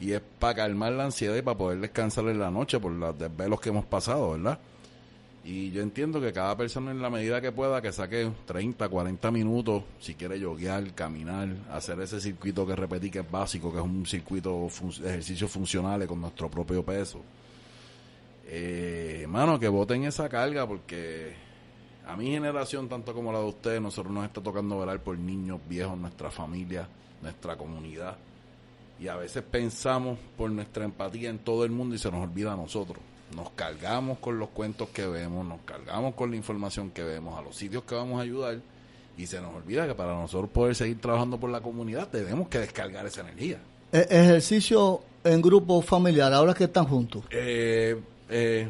y 0.00 0.12
es 0.12 0.22
para 0.38 0.54
calmar 0.54 0.92
la 0.92 1.04
ansiedad 1.04 1.36
y 1.36 1.42
para 1.42 1.56
poder 1.56 1.78
descansar 1.78 2.24
en 2.24 2.40
la 2.40 2.50
noche 2.50 2.80
por 2.80 2.90
los 2.90 3.16
desvelos 3.16 3.60
que 3.60 3.68
hemos 3.68 3.84
pasado, 3.84 4.32
¿verdad? 4.32 4.58
Y 5.44 5.70
yo 5.70 5.82
entiendo 5.82 6.20
que 6.20 6.32
cada 6.32 6.56
persona 6.56 6.92
en 6.92 7.02
la 7.02 7.10
medida 7.10 7.40
que 7.40 7.52
pueda 7.52 7.80
que 7.82 7.92
saque 7.92 8.30
30, 8.46 8.88
40 8.88 9.30
minutos, 9.30 9.82
si 10.00 10.14
quiere 10.14 10.38
yoguear, 10.38 10.92
caminar, 10.94 11.48
hacer 11.70 12.00
ese 12.00 12.20
circuito 12.20 12.66
que 12.66 12.76
repetí 12.76 13.10
que 13.10 13.20
es 13.20 13.30
básico, 13.30 13.72
que 13.72 13.78
es 13.78 13.84
un 13.84 14.06
circuito 14.06 14.68
de 15.00 15.08
ejercicios 15.08 15.50
funcionales 15.50 16.06
con 16.08 16.20
nuestro 16.20 16.48
propio 16.48 16.84
peso. 16.84 17.20
Eh, 18.54 19.24
mano, 19.28 19.58
que 19.58 19.68
voten 19.68 20.04
esa 20.04 20.28
carga 20.28 20.66
porque 20.66 21.32
a 22.06 22.16
mi 22.16 22.30
generación, 22.30 22.88
tanto 22.88 23.14
como 23.14 23.32
la 23.32 23.38
de 23.38 23.46
ustedes, 23.46 23.80
nosotros 23.80 24.12
nos 24.12 24.26
está 24.26 24.42
tocando 24.42 24.78
velar 24.78 25.00
por 25.00 25.16
niños 25.18 25.58
viejos, 25.68 25.96
nuestra 25.96 26.30
familia 26.30 26.86
nuestra 27.22 27.56
comunidad. 27.56 28.16
Y 29.00 29.08
a 29.08 29.16
veces 29.16 29.42
pensamos 29.42 30.18
por 30.36 30.50
nuestra 30.50 30.84
empatía 30.84 31.30
en 31.30 31.38
todo 31.38 31.64
el 31.64 31.70
mundo 31.70 31.94
y 31.94 31.98
se 31.98 32.10
nos 32.10 32.22
olvida 32.22 32.52
a 32.52 32.56
nosotros. 32.56 32.98
Nos 33.34 33.50
cargamos 33.50 34.18
con 34.18 34.38
los 34.38 34.50
cuentos 34.50 34.90
que 34.90 35.06
vemos, 35.06 35.46
nos 35.46 35.60
cargamos 35.62 36.14
con 36.14 36.30
la 36.30 36.36
información 36.36 36.90
que 36.90 37.02
vemos, 37.02 37.38
a 37.38 37.42
los 37.42 37.56
sitios 37.56 37.84
que 37.84 37.94
vamos 37.94 38.18
a 38.18 38.22
ayudar 38.22 38.58
y 39.16 39.26
se 39.26 39.40
nos 39.40 39.54
olvida 39.54 39.86
que 39.86 39.94
para 39.94 40.14
nosotros 40.14 40.50
poder 40.50 40.74
seguir 40.74 41.00
trabajando 41.00 41.38
por 41.38 41.50
la 41.50 41.60
comunidad 41.60 42.08
tenemos 42.08 42.48
que 42.48 42.58
descargar 42.58 43.06
esa 43.06 43.22
energía. 43.22 43.58
E-, 43.90 44.06
ejercicio 44.10 45.00
en 45.24 45.40
grupo 45.40 45.80
familiar, 45.80 46.32
ahora 46.32 46.52
que 46.52 46.64
están 46.64 46.84
juntos. 46.84 47.24
Eh, 47.30 47.98
eh, 48.28 48.68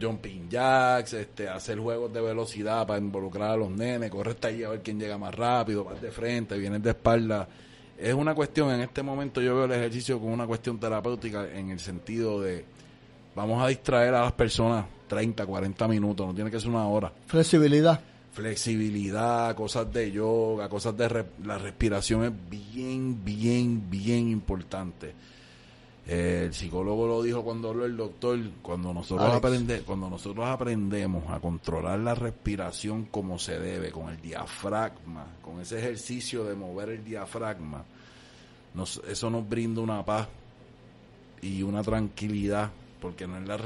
jumping 0.00 0.48
jacks, 0.48 1.12
este, 1.12 1.48
hacer 1.48 1.78
juegos 1.78 2.12
de 2.12 2.20
velocidad 2.20 2.86
para 2.86 2.98
involucrar 2.98 3.50
a 3.50 3.56
los 3.56 3.70
nenes, 3.70 4.10
correr 4.10 4.34
hasta 4.34 4.48
ahí 4.48 4.64
a 4.64 4.70
ver 4.70 4.82
quién 4.82 4.98
llega 4.98 5.16
más 5.18 5.34
rápido, 5.34 5.84
más 5.84 6.00
de 6.00 6.10
frente, 6.10 6.58
viene 6.58 6.78
de 6.78 6.90
espalda 6.90 7.48
es 7.98 8.14
una 8.14 8.34
cuestión, 8.34 8.70
en 8.70 8.80
este 8.80 9.02
momento 9.02 9.40
yo 9.40 9.54
veo 9.54 9.64
el 9.66 9.72
ejercicio 9.72 10.18
como 10.18 10.32
una 10.32 10.46
cuestión 10.46 10.78
terapéutica 10.78 11.48
en 11.52 11.70
el 11.70 11.78
sentido 11.78 12.40
de 12.40 12.64
vamos 13.34 13.62
a 13.62 13.68
distraer 13.68 14.14
a 14.14 14.22
las 14.22 14.32
personas 14.32 14.86
30, 15.08 15.46
40 15.46 15.88
minutos, 15.88 16.26
no 16.26 16.34
tiene 16.34 16.50
que 16.50 16.58
ser 16.58 16.70
una 16.70 16.86
hora. 16.86 17.12
Flexibilidad. 17.26 18.00
Flexibilidad, 18.32 19.54
cosas 19.54 19.92
de 19.92 20.10
yoga, 20.10 20.68
cosas 20.68 20.96
de 20.96 21.24
la 21.44 21.56
respiración 21.56 22.24
es 22.24 22.32
bien, 22.50 23.24
bien, 23.24 23.88
bien 23.88 24.28
importante. 24.28 25.14
Eh, 26.06 26.42
el 26.46 26.54
psicólogo 26.54 27.06
lo 27.06 27.22
dijo 27.22 27.42
cuando 27.42 27.70
habló 27.70 27.86
el 27.86 27.96
doctor, 27.96 28.38
cuando 28.60 28.92
nosotros, 28.92 29.32
aprende, 29.32 29.80
cuando 29.82 30.10
nosotros 30.10 30.46
aprendemos 30.46 31.24
a 31.30 31.40
controlar 31.40 31.98
la 31.98 32.14
respiración 32.14 33.06
como 33.06 33.38
se 33.38 33.58
debe, 33.58 33.90
con 33.90 34.10
el 34.10 34.20
diafragma, 34.20 35.26
con 35.40 35.60
ese 35.60 35.78
ejercicio 35.78 36.44
de 36.44 36.54
mover 36.54 36.90
el 36.90 37.04
diafragma, 37.04 37.84
nos, 38.74 39.00
eso 39.08 39.30
nos 39.30 39.48
brinda 39.48 39.80
una 39.80 40.04
paz 40.04 40.28
y 41.40 41.62
una 41.62 41.82
tranquilidad, 41.82 42.70
porque 43.00 43.26
no 43.26 43.38
es, 43.38 43.48
la 43.48 43.56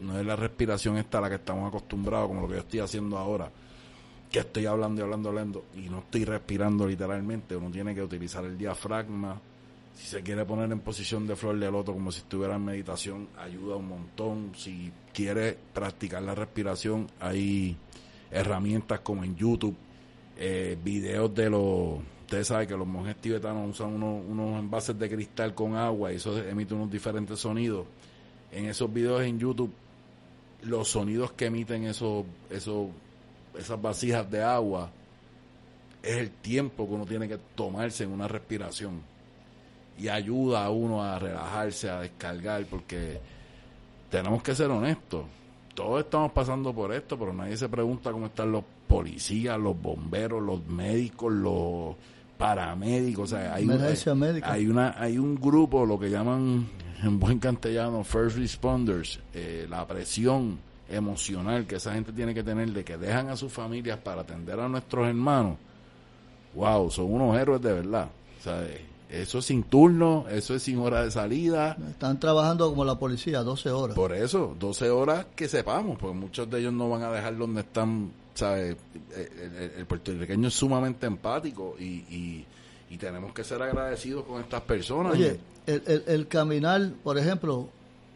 no 0.00 0.20
es 0.20 0.26
la 0.26 0.36
respiración 0.36 0.96
esta 0.96 1.18
a 1.18 1.22
la 1.22 1.28
que 1.28 1.36
estamos 1.36 1.66
acostumbrados, 1.66 2.28
como 2.28 2.42
lo 2.42 2.48
que 2.48 2.54
yo 2.54 2.60
estoy 2.60 2.80
haciendo 2.80 3.18
ahora, 3.18 3.50
que 4.30 4.38
estoy 4.38 4.66
hablando 4.66 5.00
y 5.00 5.04
hablando, 5.04 5.28
hablando, 5.28 5.64
y 5.74 5.88
no 5.88 6.00
estoy 6.00 6.24
respirando 6.24 6.86
literalmente, 6.86 7.56
uno 7.56 7.70
tiene 7.70 7.96
que 7.96 8.02
utilizar 8.02 8.44
el 8.44 8.56
diafragma, 8.56 9.40
si 9.94 10.06
se 10.08 10.22
quiere 10.22 10.44
poner 10.44 10.70
en 10.72 10.80
posición 10.80 11.26
de 11.26 11.36
flor 11.36 11.58
de 11.58 11.70
loto 11.70 11.92
como 11.92 12.10
si 12.10 12.18
estuviera 12.18 12.56
en 12.56 12.64
meditación, 12.64 13.28
ayuda 13.38 13.76
un 13.76 13.88
montón. 13.88 14.52
Si 14.56 14.92
quiere 15.12 15.56
practicar 15.72 16.22
la 16.22 16.34
respiración, 16.34 17.06
hay 17.20 17.76
herramientas 18.30 19.00
como 19.00 19.24
en 19.24 19.36
YouTube, 19.36 19.76
eh, 20.36 20.76
videos 20.82 21.34
de 21.34 21.50
los... 21.50 22.00
Ustedes 22.22 22.48
saben 22.48 22.66
que 22.66 22.76
los 22.76 22.86
monjes 22.86 23.16
tibetanos 23.16 23.70
usan 23.70 23.94
unos, 23.94 24.24
unos 24.26 24.58
envases 24.58 24.98
de 24.98 25.08
cristal 25.08 25.54
con 25.54 25.76
agua 25.76 26.12
y 26.12 26.16
eso 26.16 26.36
emite 26.42 26.74
unos 26.74 26.90
diferentes 26.90 27.38
sonidos. 27.38 27.86
En 28.50 28.66
esos 28.66 28.92
videos 28.92 29.22
en 29.22 29.38
YouTube, 29.38 29.72
los 30.62 30.88
sonidos 30.88 31.32
que 31.32 31.46
emiten 31.46 31.84
esos, 31.84 32.24
esos, 32.50 32.88
esas 33.56 33.80
vasijas 33.80 34.28
de 34.28 34.42
agua 34.42 34.90
es 36.02 36.16
el 36.16 36.30
tiempo 36.30 36.88
que 36.88 36.94
uno 36.94 37.06
tiene 37.06 37.28
que 37.28 37.38
tomarse 37.54 38.04
en 38.04 38.10
una 38.10 38.26
respiración 38.26 39.13
y 39.98 40.08
ayuda 40.08 40.64
a 40.64 40.70
uno 40.70 41.02
a 41.02 41.18
relajarse, 41.18 41.90
a 41.90 42.00
descargar, 42.00 42.64
porque 42.66 43.20
tenemos 44.10 44.42
que 44.42 44.54
ser 44.54 44.70
honestos. 44.70 45.24
Todos 45.74 46.04
estamos 46.04 46.32
pasando 46.32 46.72
por 46.72 46.92
esto, 46.92 47.18
pero 47.18 47.32
nadie 47.32 47.56
se 47.56 47.68
pregunta 47.68 48.12
cómo 48.12 48.26
están 48.26 48.52
los 48.52 48.64
policías, 48.86 49.58
los 49.58 49.80
bomberos, 49.80 50.42
los 50.42 50.64
médicos, 50.66 51.32
los 51.32 51.96
paramédicos. 52.38 53.32
O 53.32 53.36
sea, 53.36 53.54
hay, 53.54 53.68
hay, 54.42 54.66
una, 54.66 54.94
hay 54.96 55.18
un 55.18 55.34
grupo, 55.34 55.84
lo 55.84 55.98
que 55.98 56.10
llaman 56.10 56.66
en 57.02 57.18
buen 57.18 57.38
castellano, 57.38 58.04
first 58.04 58.36
responders, 58.36 59.20
eh, 59.32 59.66
la 59.68 59.86
presión 59.86 60.58
emocional 60.88 61.66
que 61.66 61.76
esa 61.76 61.94
gente 61.94 62.12
tiene 62.12 62.34
que 62.34 62.42
tener 62.42 62.70
de 62.70 62.84
que 62.84 62.96
dejan 62.96 63.28
a 63.30 63.36
sus 63.36 63.52
familias 63.52 63.98
para 63.98 64.22
atender 64.22 64.58
a 64.60 64.68
nuestros 64.68 65.08
hermanos. 65.08 65.56
Wow, 66.54 66.90
son 66.90 67.12
unos 67.12 67.36
héroes 67.36 67.60
de 67.60 67.72
verdad. 67.72 68.08
Sea, 68.40 68.64
eso 69.10 69.38
es 69.38 69.44
sin 69.44 69.62
turno, 69.64 70.26
eso 70.30 70.54
es 70.54 70.62
sin 70.62 70.78
hora 70.78 71.04
de 71.04 71.10
salida. 71.10 71.76
Están 71.90 72.18
trabajando 72.18 72.68
como 72.70 72.84
la 72.84 72.98
policía, 72.98 73.42
12 73.42 73.70
horas. 73.70 73.96
Por 73.96 74.12
eso, 74.12 74.56
12 74.58 74.90
horas 74.90 75.26
que 75.36 75.48
sepamos, 75.48 75.98
porque 75.98 76.16
muchos 76.16 76.50
de 76.50 76.60
ellos 76.60 76.72
no 76.72 76.88
van 76.88 77.02
a 77.02 77.10
dejar 77.10 77.36
donde 77.36 77.60
están, 77.60 78.10
¿sabes? 78.34 78.76
El, 79.76 79.86
puertorriqueño 79.86 80.48
es 80.48 80.54
sumamente 80.54 81.06
empático 81.06 81.76
y, 81.78 81.84
y, 82.10 82.46
tenemos 82.96 83.32
que 83.32 83.42
ser 83.42 83.60
agradecidos 83.60 84.24
con 84.24 84.40
estas 84.40 84.60
personas. 84.60 85.14
Oye, 85.14 85.40
el, 85.66 86.04
el, 86.06 86.28
caminar, 86.28 86.92
por 87.02 87.18
ejemplo, 87.18 87.68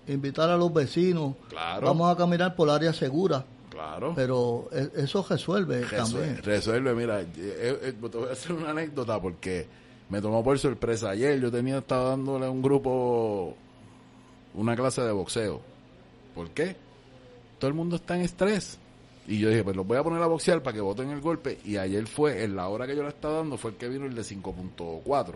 invitar 0.06 0.48
a 0.50 0.56
los 0.56 0.72
vecinos, 0.72 1.34
claro. 1.48 1.84
vamos 1.84 2.14
a 2.14 2.16
caminar 2.16 2.54
por 2.54 2.70
área 2.70 2.92
segura. 2.92 3.44
Claro. 3.70 4.12
Pero 4.14 4.68
e, 4.70 5.02
eso 5.02 5.26
resuelve, 5.28 5.82
también. 5.82 6.40
Resuelve, 6.44 6.94
mira, 6.94 7.22
eh, 7.22 7.26
eh, 7.36 7.94
te 8.00 8.18
voy 8.18 8.28
a 8.28 8.32
hacer 8.32 8.52
una 8.52 8.70
anécdota 8.70 9.20
porque 9.20 9.66
me 10.08 10.20
tomó 10.20 10.42
por 10.42 10.58
sorpresa. 10.58 11.10
Ayer 11.10 11.40
yo 11.40 11.50
tenía 11.50 11.78
estado 11.78 12.10
dándole 12.10 12.46
a 12.46 12.50
un 12.50 12.62
grupo 12.62 13.54
una 14.54 14.74
clase 14.74 15.02
de 15.02 15.12
boxeo. 15.12 15.60
¿Por 16.34 16.50
qué? 16.50 16.76
Todo 17.58 17.68
el 17.68 17.74
mundo 17.74 17.96
está 17.96 18.16
en 18.16 18.22
estrés. 18.22 18.78
Y 19.26 19.38
yo 19.38 19.50
dije, 19.50 19.62
pues 19.62 19.76
los 19.76 19.86
voy 19.86 19.98
a 19.98 20.02
poner 20.02 20.22
a 20.22 20.26
boxear 20.26 20.62
para 20.62 20.74
que 20.74 20.80
voten 20.80 21.10
el 21.10 21.20
golpe. 21.20 21.58
Y 21.64 21.76
ayer 21.76 22.06
fue, 22.06 22.44
en 22.44 22.56
la 22.56 22.68
hora 22.68 22.86
que 22.86 22.96
yo 22.96 23.02
le 23.02 23.10
estaba 23.10 23.38
dando, 23.38 23.58
fue 23.58 23.72
el 23.72 23.76
que 23.76 23.88
vino 23.88 24.06
el 24.06 24.14
de 24.14 24.22
5.4. 24.22 25.34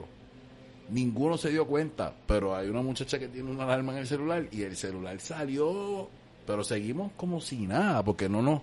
Ninguno 0.88 1.36
se 1.36 1.50
dio 1.50 1.66
cuenta, 1.66 2.14
pero 2.26 2.56
hay 2.56 2.68
una 2.68 2.82
muchacha 2.82 3.18
que 3.18 3.28
tiene 3.28 3.50
una 3.50 3.64
alarma 3.64 3.92
en 3.92 3.98
el 3.98 4.06
celular 4.06 4.48
y 4.50 4.62
el 4.62 4.76
celular 4.76 5.20
salió, 5.20 6.08
pero 6.46 6.64
seguimos 6.64 7.12
como 7.16 7.40
si 7.40 7.66
nada, 7.66 8.02
porque 8.02 8.28
no 8.28 8.42
nos, 8.42 8.62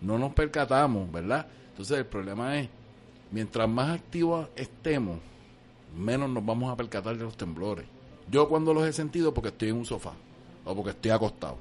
no 0.00 0.18
nos 0.18 0.32
percatamos, 0.34 1.10
¿verdad? 1.12 1.46
Entonces 1.70 1.98
el 1.98 2.06
problema 2.06 2.58
es, 2.58 2.68
mientras 3.30 3.68
más 3.68 3.98
activos 3.98 4.48
estemos, 4.56 5.18
menos 5.96 6.30
nos 6.30 6.44
vamos 6.44 6.72
a 6.72 6.76
percatar 6.76 7.16
de 7.16 7.24
los 7.24 7.36
temblores. 7.36 7.86
Yo 8.30 8.48
cuando 8.48 8.72
los 8.72 8.86
he 8.86 8.92
sentido 8.92 9.34
porque 9.34 9.48
estoy 9.48 9.70
en 9.70 9.76
un 9.76 9.84
sofá 9.84 10.12
o 10.64 10.74
porque 10.74 10.90
estoy 10.90 11.10
acostado. 11.10 11.56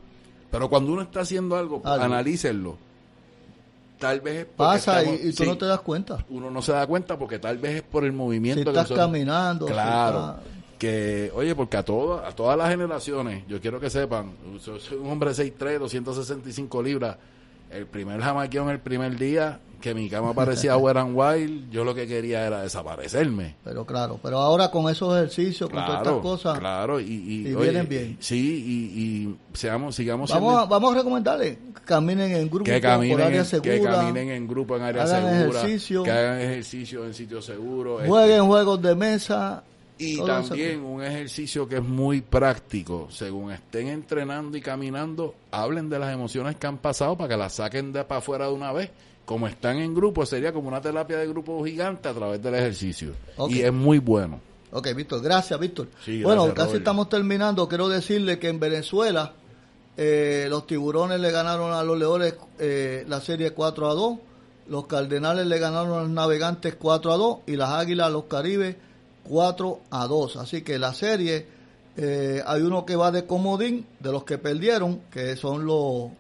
Pero 0.52 0.70
cuando 0.70 0.94
uno 0.94 1.02
está 1.02 1.22
haciendo 1.22 1.56
algo, 1.56 1.82
pues, 1.82 2.00
analícenlo. 2.00 2.78
Tal 4.00 4.22
vez 4.22 4.40
es 4.40 4.46
Pasa 4.46 5.04
y, 5.04 5.34
tú 5.34 5.44
no 5.46 5.58
te 5.58 5.66
das 5.66 5.82
cuenta. 5.82 6.26
Uno 6.30 6.50
no 6.50 6.62
se 6.62 6.72
da 6.72 6.88
cuenta 6.88 7.18
porque 7.20 7.38
tal 7.38 7.58
vez 7.58 7.78
es 7.78 7.82
por 7.82 8.06
el 8.06 8.14
movimiento. 8.14 8.72
Si 8.72 8.78
estás 8.78 8.98
caminando. 8.98 9.66
Claro. 9.66 10.38
Que, 10.78 11.30
oye, 11.36 11.54
porque 11.54 11.76
a, 11.76 11.84
todas 11.84 12.26
a 12.26 12.34
todas 12.34 12.58
las 12.58 12.70
generaciones, 12.70 13.44
yo 13.50 13.60
quiero 13.60 13.82
que 13.82 13.90
sepan, 13.90 14.32
soy 14.62 14.98
un 14.98 15.12
hombre 15.12 15.34
de 15.34 15.54
6'3", 15.54 15.78
265 15.78 16.82
libras, 16.82 17.18
el 17.72 17.86
primer 17.86 18.22
jamaquión 18.22 18.70
el 18.70 18.80
primer 18.80 19.18
día 19.18 19.60
que 19.80 19.94
mi 19.94 20.10
cama 20.10 20.34
parecía 20.34 20.78
Wet 20.78 20.98
and 20.98 21.16
Wild, 21.16 21.72
yo 21.72 21.84
lo 21.84 21.96
que 21.96 22.08
quería 22.08 22.46
era 22.46 22.62
desaparecerme. 22.62 23.56
Pero 23.64 23.86
claro, 23.86 24.20
pero 24.22 24.40
ahora 24.40 24.70
con 24.72 24.90
esos 24.90 25.16
ejercicios, 25.16 25.70
con 25.70 25.86
todas 25.86 26.02
estas 26.02 26.22
cosas, 26.22 26.60
claro, 26.60 27.00
y, 27.00 27.44
vienen 27.56 27.88
bien. 27.88 28.18
Sí, 28.20 28.64
y, 28.96 29.38
seamos, 29.54 29.96
sigamos 29.96 30.30
vamos, 30.30 30.64
a, 30.64 30.66
vamos 30.66 30.94
a 30.94 30.98
recomendarle, 30.98 31.60
caminen 31.86 32.36
en 32.36 32.50
grupo 32.50 32.66
que 32.66 32.82
caminen, 32.82 33.18
por 33.18 33.26
área 33.26 33.46
segura, 33.46 33.74
que 33.74 33.82
caminen 33.82 34.30
en 34.30 34.48
grupo 34.48 34.76
en 34.76 34.84
área 34.84 35.08
segura, 35.08 35.40
ejercicio, 35.40 36.04
que 36.04 36.12
hagan 36.12 36.40
ejercicio 36.40 37.06
en 37.06 37.14
sitios 37.14 37.46
seguros. 37.46 38.02
Jueguen 38.06 38.38
este, 38.38 38.48
juegos 38.48 38.82
de 38.82 38.96
mesa, 38.96 39.64
y 40.00 40.18
también 40.26 40.84
un 40.84 41.04
ejercicio 41.04 41.68
que 41.68 41.76
es 41.76 41.84
muy 41.84 42.22
práctico, 42.22 43.08
según 43.12 43.52
estén 43.52 43.88
entrenando 43.90 44.58
y 44.58 44.62
caminando, 44.62 45.36
hablen 45.52 45.90
de 45.90 46.00
las 46.00 46.14
emociones 46.14 46.56
que 46.56 46.66
han 46.66 46.78
pasado 46.78 47.18
para 47.18 47.30
que 47.30 47.38
las 47.38 47.54
saquen 47.54 47.92
de 47.92 48.04
para 48.06 48.20
afuera 48.20 48.48
de 48.48 48.54
una 48.54 48.72
vez 48.72 48.90
como 49.26 49.48
están 49.48 49.78
en 49.78 49.94
grupo, 49.94 50.26
sería 50.26 50.52
como 50.52 50.70
una 50.70 50.82
terapia 50.82 51.18
de 51.18 51.28
grupo 51.28 51.64
gigante 51.64 52.10
a 52.10 52.14
través 52.16 52.42
del 52.42 52.56
ejercicio. 52.56 53.14
Y 53.48 53.62
es 53.62 53.72
muy 53.72 54.00
bueno. 54.00 54.40
Ok, 54.72 54.88
Víctor, 54.96 55.22
gracias, 55.22 55.60
Víctor. 55.60 55.88
bueno, 56.24 56.52
casi 56.56 56.78
estamos 56.78 57.10
terminando. 57.10 57.68
Quiero 57.70 57.90
decirle 57.90 58.40
que 58.40 58.50
en 58.50 58.60
Venezuela 58.60 59.34
eh, 59.98 60.48
los 60.50 60.66
tiburones 60.66 61.20
le 61.20 61.30
ganaron 61.30 61.74
a 61.74 61.84
los 61.84 62.00
leones 62.00 62.34
eh, 62.58 63.06
la 63.08 63.22
serie 63.22 63.52
4 63.52 63.90
a 63.90 63.94
2, 63.94 64.18
los 64.68 64.88
cardenales 64.88 65.46
le 65.46 65.60
ganaron 65.60 65.94
a 65.94 66.02
los 66.02 66.10
navegantes 66.10 66.74
4 66.74 67.12
a 67.12 67.18
2 67.18 67.38
y 67.48 67.56
las 67.56 67.70
águilas 67.70 68.08
a 68.08 68.10
los 68.10 68.24
caribes 68.24 68.78
4 69.24 69.80
a 69.90 70.08
2. 70.08 70.36
Así 70.38 70.62
que 70.62 70.80
la 70.80 70.94
serie, 70.94 71.46
eh, 71.98 72.44
hay 72.46 72.62
uno 72.62 72.86
que 72.86 72.96
va 72.96 73.12
de 73.12 73.26
comodín, 73.26 73.86
de 74.00 74.12
los 74.12 74.24
que 74.24 74.38
perdieron, 74.38 75.02
que 75.12 75.36
son 75.36 75.66
los 75.66 76.12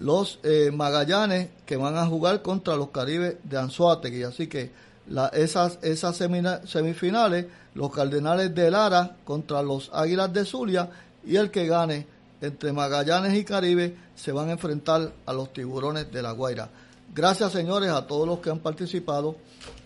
los 0.00 0.38
eh, 0.44 0.70
Magallanes 0.72 1.48
que 1.66 1.76
van 1.76 1.96
a 1.96 2.06
jugar 2.06 2.42
contra 2.42 2.76
los 2.76 2.90
Caribes 2.90 3.36
de 3.42 3.58
Anzuategui. 3.58 4.22
Así 4.22 4.46
que 4.46 4.70
la, 5.08 5.28
esas, 5.28 5.78
esas 5.82 6.16
semifinales, 6.16 7.46
los 7.74 7.92
Cardenales 7.92 8.54
de 8.54 8.70
Lara 8.70 9.16
contra 9.24 9.62
los 9.62 9.90
Águilas 9.92 10.32
de 10.32 10.44
Zulia 10.44 10.90
y 11.24 11.36
el 11.36 11.50
que 11.50 11.66
gane 11.66 12.06
entre 12.40 12.72
Magallanes 12.72 13.34
y 13.34 13.44
Caribe 13.44 13.96
se 14.14 14.32
van 14.32 14.48
a 14.48 14.52
enfrentar 14.52 15.12
a 15.26 15.32
los 15.32 15.52
Tiburones 15.52 16.10
de 16.12 16.22
la 16.22 16.32
Guaira. 16.32 16.68
Gracias 17.14 17.52
señores 17.52 17.90
a 17.90 18.06
todos 18.06 18.26
los 18.26 18.38
que 18.38 18.50
han 18.50 18.60
participado 18.60 19.36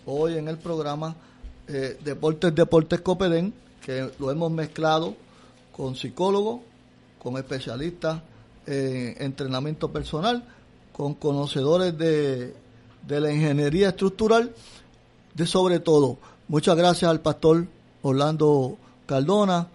hoy 0.05 0.37
en 0.37 0.47
el 0.47 0.57
programa 0.57 1.15
eh, 1.67 1.97
Deportes 2.03 2.53
Deportes 2.53 3.01
Copedén, 3.01 3.53
que 3.85 4.11
lo 4.19 4.31
hemos 4.31 4.51
mezclado 4.51 5.15
con 5.71 5.95
psicólogos, 5.95 6.61
con 7.21 7.37
especialistas 7.37 8.21
eh, 8.65 9.15
entrenamiento 9.19 9.91
personal, 9.91 10.43
con 10.91 11.15
conocedores 11.15 11.97
de, 11.97 12.53
de 13.07 13.19
la 13.19 13.31
ingeniería 13.31 13.89
estructural, 13.89 14.53
de 15.33 15.45
sobre 15.45 15.79
todo. 15.79 16.17
Muchas 16.47 16.77
gracias 16.77 17.09
al 17.09 17.21
pastor 17.21 17.67
Orlando 18.01 18.77
Cardona, 19.05 19.67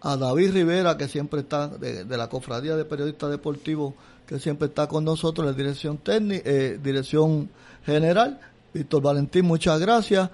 a 0.00 0.16
David 0.16 0.52
Rivera, 0.52 0.96
que 0.96 1.08
siempre 1.08 1.40
está, 1.40 1.68
de, 1.68 2.04
la 2.16 2.28
Cofradía 2.28 2.76
de 2.76 2.84
Periodistas 2.84 3.30
Deportivos, 3.30 3.94
que 4.26 4.38
siempre 4.38 4.68
está 4.68 4.86
con 4.86 5.04
nosotros, 5.04 5.46
la 5.46 5.52
dirección 5.52 5.98
técnica, 5.98 6.42
eh, 6.48 6.78
dirección 6.82 7.48
general. 7.84 8.38
Víctor 8.72 9.02
Valentín, 9.02 9.46
muchas 9.46 9.80
gracias. 9.80 10.30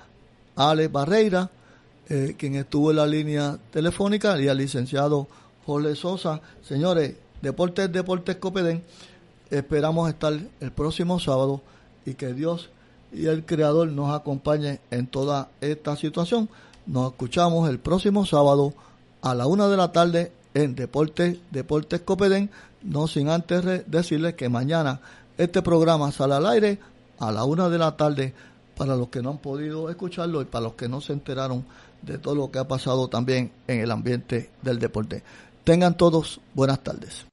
Ale 0.56 0.88
Barreira, 0.88 1.50
eh, 2.08 2.34
quien 2.38 2.54
estuvo 2.56 2.90
en 2.90 2.96
la 2.96 3.06
línea 3.06 3.58
telefónica, 3.70 4.40
y 4.40 4.48
al 4.48 4.58
licenciado 4.58 5.28
Jorge 5.66 5.94
Sosa. 5.96 6.40
Señores, 6.62 7.14
Deportes, 7.40 7.90
Deportes 7.90 8.36
Copedén. 8.36 8.82
Esperamos 9.50 10.08
estar 10.08 10.32
el 10.60 10.72
próximo 10.72 11.20
sábado 11.20 11.60
y 12.06 12.14
que 12.14 12.32
Dios 12.32 12.70
y 13.12 13.26
el 13.26 13.44
Creador 13.44 13.88
nos 13.88 14.14
acompañe 14.14 14.80
en 14.90 15.06
toda 15.06 15.50
esta 15.60 15.96
situación. 15.96 16.48
Nos 16.86 17.12
escuchamos 17.12 17.68
el 17.68 17.78
próximo 17.78 18.26
sábado. 18.26 18.74
a 19.20 19.36
la 19.36 19.46
una 19.46 19.68
de 19.68 19.76
la 19.76 19.92
tarde 19.92 20.32
en 20.52 20.74
Deportes, 20.74 21.38
Deportes 21.52 22.00
Copedén, 22.00 22.50
no 22.82 23.06
sin 23.06 23.28
antes 23.28 23.88
decirles 23.88 24.34
que 24.34 24.48
mañana 24.48 25.00
este 25.38 25.62
programa 25.62 26.10
sale 26.10 26.34
al 26.34 26.46
aire 26.46 26.80
a 27.20 27.30
la 27.30 27.44
una 27.44 27.68
de 27.68 27.78
la 27.78 27.96
tarde 27.96 28.34
para 28.76 28.96
los 28.96 29.08
que 29.08 29.22
no 29.22 29.30
han 29.30 29.38
podido 29.38 29.90
escucharlo 29.90 30.42
y 30.42 30.46
para 30.46 30.64
los 30.64 30.74
que 30.74 30.88
no 30.88 31.00
se 31.00 31.12
enteraron 31.12 31.64
de 32.02 32.18
todo 32.18 32.34
lo 32.34 32.50
que 32.50 32.58
ha 32.58 32.68
pasado 32.68 33.08
también 33.08 33.52
en 33.66 33.80
el 33.80 33.90
ambiente 33.90 34.50
del 34.62 34.78
deporte. 34.78 35.22
Tengan 35.64 35.96
todos 35.96 36.40
buenas 36.54 36.82
tardes. 36.82 37.31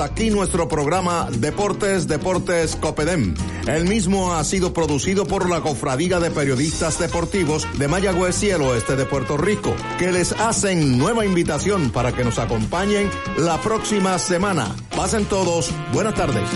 Aquí 0.00 0.30
nuestro 0.30 0.66
programa 0.66 1.28
Deportes, 1.30 2.08
Deportes 2.08 2.74
Copedem. 2.76 3.34
El 3.66 3.84
mismo 3.84 4.32
ha 4.32 4.42
sido 4.44 4.72
producido 4.72 5.26
por 5.26 5.48
la 5.50 5.60
Cofradía 5.60 6.20
de 6.20 6.30
Periodistas 6.30 6.98
Deportivos 6.98 7.68
de 7.78 7.86
Mayagüez 7.86 8.42
y 8.42 8.50
el 8.50 8.62
oeste 8.62 8.96
de 8.96 9.04
Puerto 9.04 9.36
Rico, 9.36 9.74
que 9.98 10.10
les 10.10 10.32
hacen 10.32 10.96
nueva 10.96 11.26
invitación 11.26 11.90
para 11.90 12.12
que 12.12 12.24
nos 12.24 12.38
acompañen 12.38 13.10
la 13.36 13.60
próxima 13.60 14.18
semana. 14.18 14.74
Pasen 14.96 15.26
todos, 15.26 15.70
buenas 15.92 16.14
tardes. 16.14 16.48